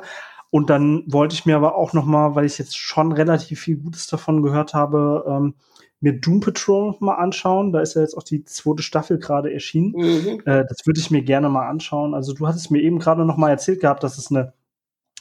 Und 0.51 0.69
dann 0.69 1.03
wollte 1.05 1.35
ich 1.35 1.45
mir 1.45 1.57
aber 1.57 1.75
auch 1.75 1.91
noch 1.91 2.05
mal, 2.05 2.33
weil 2.35 2.45
ich 2.45 2.57
jetzt 2.57 2.77
schon 2.77 3.11
relativ 3.11 3.59
viel 3.59 3.75
Gutes 3.75 4.07
davon 4.07 4.41
gehört 4.41 4.73
habe, 4.73 5.25
ähm, 5.27 5.55
mir 5.99 6.13
Doom 6.13 6.39
Patrol 6.39 6.95
mal 7.01 7.15
anschauen. 7.15 7.73
Da 7.73 7.81
ist 7.81 7.95
ja 7.95 8.01
jetzt 8.01 8.17
auch 8.17 8.23
die 8.23 8.45
zweite 8.45 8.81
Staffel 8.81 9.19
gerade 9.19 9.53
erschienen. 9.53 9.91
Mhm. 9.97 10.41
Äh, 10.45 10.63
das 10.69 10.85
würde 10.85 11.01
ich 11.01 11.11
mir 11.11 11.23
gerne 11.23 11.49
mal 11.49 11.67
anschauen. 11.67 12.13
Also 12.13 12.33
du 12.33 12.47
hattest 12.47 12.71
mir 12.71 12.81
eben 12.81 12.99
gerade 12.99 13.25
noch 13.25 13.35
mal 13.35 13.49
erzählt 13.49 13.81
gehabt, 13.81 14.01
dass 14.03 14.17
es 14.17 14.31
eine 14.31 14.53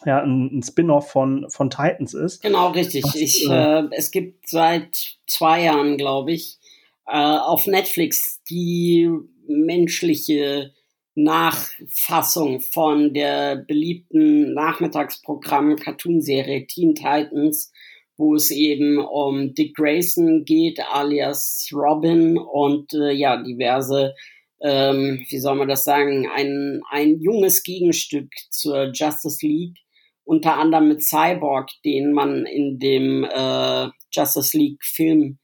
ja, 0.07 0.23
ein, 0.23 0.59
ein 0.59 0.63
Spin-off 0.63 1.11
von, 1.11 1.51
von 1.51 1.71
Titans 1.71 2.15
ist. 2.15 2.43
Genau, 2.43 2.71
richtig. 2.71 3.03
Was, 3.03 3.17
ich, 3.17 3.51
äh, 3.51 3.81
äh, 3.81 3.89
es 3.91 4.13
gibt 4.13 4.49
seit 4.49 5.19
zwei 5.27 5.65
Jahren, 5.65 5.97
glaube 5.97 6.31
ich, 6.31 6.61
äh, 7.09 7.17
auf 7.17 7.67
Netflix 7.67 8.41
die 8.45 9.11
menschliche 9.49 10.73
Nachfassung 11.15 12.61
von 12.61 13.13
der 13.13 13.57
beliebten 13.57 14.55
Nachmittagsprogramm-Cartoonserie 14.55 16.67
Teen 16.67 16.95
Titans 16.95 17.71
wo 18.19 18.35
es 18.35 18.51
eben 18.51 18.99
um 18.99 19.55
Dick 19.55 19.77
Grayson 19.77 20.45
geht, 20.45 20.81
alias 20.81 21.71
Robin 21.73 22.37
und 22.37 22.93
äh, 22.93 23.13
ja, 23.13 23.41
diverse, 23.41 24.15
ähm, 24.61 25.25
wie 25.29 25.39
soll 25.39 25.55
man 25.55 25.69
das 25.69 25.85
sagen, 25.85 26.29
ein, 26.29 26.83
ein 26.91 27.21
junges 27.21 27.63
Gegenstück 27.63 28.29
zur 28.51 28.91
Justice 28.93 29.47
League. 29.47 29.79
unter 30.25 30.59
anderem 30.59 30.89
mit 30.89 31.03
Cyborg, 31.03 31.71
den 31.87 32.13
man 32.13 32.45
in 32.45 32.79
dem 32.79 33.25
äh, 33.25 33.89
Justice 34.13 34.59
League 34.59 34.85
Film 34.85 35.39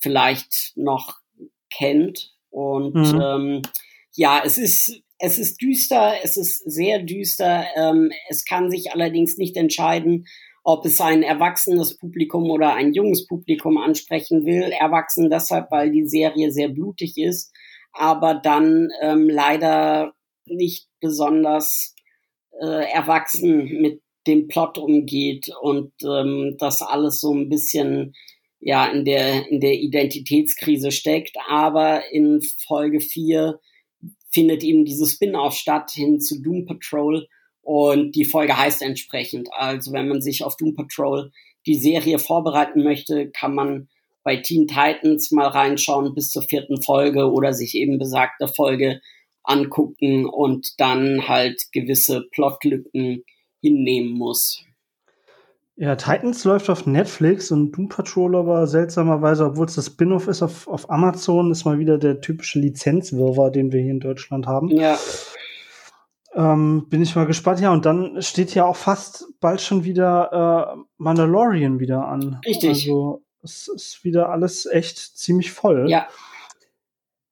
vielleicht 0.00 0.74
noch 0.76 1.16
kennt. 1.74 2.30
Und 2.50 2.94
mhm. 2.94 3.20
ähm, 3.20 3.62
ja, 4.14 4.42
es 4.44 4.58
ist 4.58 5.02
es 5.18 5.38
ist 5.38 5.60
düster, 5.60 6.14
es 6.22 6.36
ist 6.36 6.58
sehr 6.70 7.02
düster. 7.02 7.66
Ähm, 7.76 8.10
es 8.28 8.44
kann 8.44 8.70
sich 8.70 8.92
allerdings 8.92 9.36
nicht 9.36 9.56
entscheiden, 9.56 10.26
ob 10.62 10.84
es 10.84 11.00
ein 11.00 11.22
erwachsenes 11.22 11.96
Publikum 11.96 12.50
oder 12.50 12.74
ein 12.74 12.92
junges 12.92 13.26
Publikum 13.26 13.78
ansprechen 13.78 14.44
will. 14.44 14.70
Erwachsen 14.78 15.30
deshalb, 15.30 15.70
weil 15.70 15.90
die 15.90 16.06
Serie 16.06 16.52
sehr 16.52 16.68
blutig 16.68 17.16
ist, 17.16 17.52
aber 17.92 18.34
dann 18.34 18.88
ähm, 19.00 19.28
leider 19.28 20.12
nicht 20.46 20.88
besonders 21.00 21.94
äh, 22.60 22.90
erwachsen 22.92 23.80
mit 23.80 24.02
dem 24.26 24.46
Plot 24.46 24.78
umgeht 24.78 25.46
und 25.62 25.92
ähm, 26.04 26.56
das 26.58 26.82
alles 26.82 27.20
so 27.20 27.32
ein 27.32 27.48
bisschen 27.48 28.14
ja 28.60 28.86
in 28.86 29.04
der 29.04 29.48
in 29.50 29.60
der 29.60 29.74
Identitätskrise 29.74 30.90
steckt. 30.90 31.36
Aber 31.48 32.02
in 32.12 32.40
Folge 32.66 33.00
4 33.00 33.58
findet 34.30 34.62
eben 34.62 34.84
dieses 34.84 35.12
Spin-off 35.12 35.54
statt 35.54 35.90
hin 35.92 36.20
zu 36.20 36.42
Doom 36.42 36.66
Patrol 36.66 37.26
und 37.62 38.14
die 38.16 38.24
Folge 38.24 38.56
heißt 38.56 38.82
entsprechend. 38.82 39.48
Also 39.52 39.92
wenn 39.92 40.08
man 40.08 40.20
sich 40.20 40.44
auf 40.44 40.56
Doom 40.56 40.74
Patrol 40.74 41.32
die 41.66 41.74
Serie 41.74 42.18
vorbereiten 42.18 42.82
möchte, 42.82 43.30
kann 43.30 43.54
man 43.54 43.88
bei 44.22 44.36
Teen 44.36 44.66
Titans 44.66 45.30
mal 45.30 45.48
reinschauen 45.48 46.14
bis 46.14 46.30
zur 46.30 46.42
vierten 46.42 46.82
Folge 46.82 47.30
oder 47.30 47.52
sich 47.52 47.74
eben 47.74 47.98
besagte 47.98 48.48
Folge 48.48 49.00
angucken 49.42 50.26
und 50.26 50.78
dann 50.78 51.28
halt 51.28 51.62
gewisse 51.72 52.26
Plotlücken 52.32 53.24
hinnehmen 53.60 54.12
muss. 54.12 54.64
Ja, 55.80 55.94
Titans 55.94 56.42
läuft 56.42 56.70
auf 56.70 56.86
Netflix 56.86 57.52
und 57.52 57.70
Doom 57.70 57.88
Patrol 57.88 58.34
aber 58.34 58.66
seltsamerweise, 58.66 59.44
obwohl 59.46 59.66
es 59.66 59.76
das 59.76 59.86
Spin-off 59.86 60.26
ist 60.26 60.42
auf, 60.42 60.66
auf 60.66 60.90
Amazon, 60.90 61.52
ist 61.52 61.64
mal 61.64 61.78
wieder 61.78 61.98
der 61.98 62.20
typische 62.20 62.58
Lizenzwirrwarr, 62.58 63.52
den 63.52 63.70
wir 63.70 63.80
hier 63.80 63.92
in 63.92 64.00
Deutschland 64.00 64.48
haben. 64.48 64.70
Ja. 64.70 64.98
Ähm, 66.34 66.86
bin 66.88 67.00
ich 67.00 67.14
mal 67.14 67.26
gespannt. 67.26 67.60
Ja, 67.60 67.72
und 67.72 67.86
dann 67.86 68.20
steht 68.22 68.56
ja 68.56 68.64
auch 68.64 68.74
fast 68.74 69.26
bald 69.38 69.60
schon 69.60 69.84
wieder 69.84 70.74
äh, 70.76 70.80
Mandalorian 70.96 71.78
wieder 71.78 72.08
an. 72.08 72.40
Richtig. 72.44 72.70
Also 72.70 73.22
es 73.44 73.68
ist 73.68 74.02
wieder 74.02 74.30
alles 74.30 74.66
echt 74.66 74.98
ziemlich 74.98 75.52
voll. 75.52 75.88
Ja. 75.88 76.08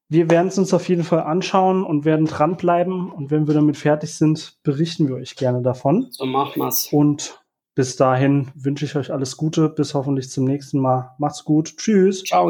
Wir 0.07 0.29
werden 0.29 0.47
es 0.47 0.57
uns 0.57 0.73
auf 0.73 0.87
jeden 0.87 1.03
Fall 1.03 1.23
anschauen 1.23 1.83
und 1.83 2.05
werden 2.05 2.27
dranbleiben. 2.27 3.11
Und 3.11 3.29
wenn 3.29 3.45
wir 3.45 3.53
damit 3.53 3.75
fertig 3.75 4.15
sind, 4.15 4.57
berichten 4.63 5.09
wir 5.09 5.15
euch 5.15 5.35
gerne 5.35 5.61
davon. 5.61 6.07
So 6.11 6.25
machen 6.25 6.61
wir's. 6.61 6.87
Und 6.93 7.41
bis 7.77 7.95
dahin 7.95 8.47
wünsche 8.55 8.85
ich 8.85 8.95
euch 8.95 9.13
alles 9.13 9.37
Gute. 9.37 9.69
Bis 9.69 9.93
hoffentlich 9.93 10.31
zum 10.31 10.45
nächsten 10.45 10.79
Mal. 10.79 11.11
Macht's 11.19 11.45
gut. 11.45 11.77
Tschüss. 11.77 12.23
Ciao. 12.23 12.49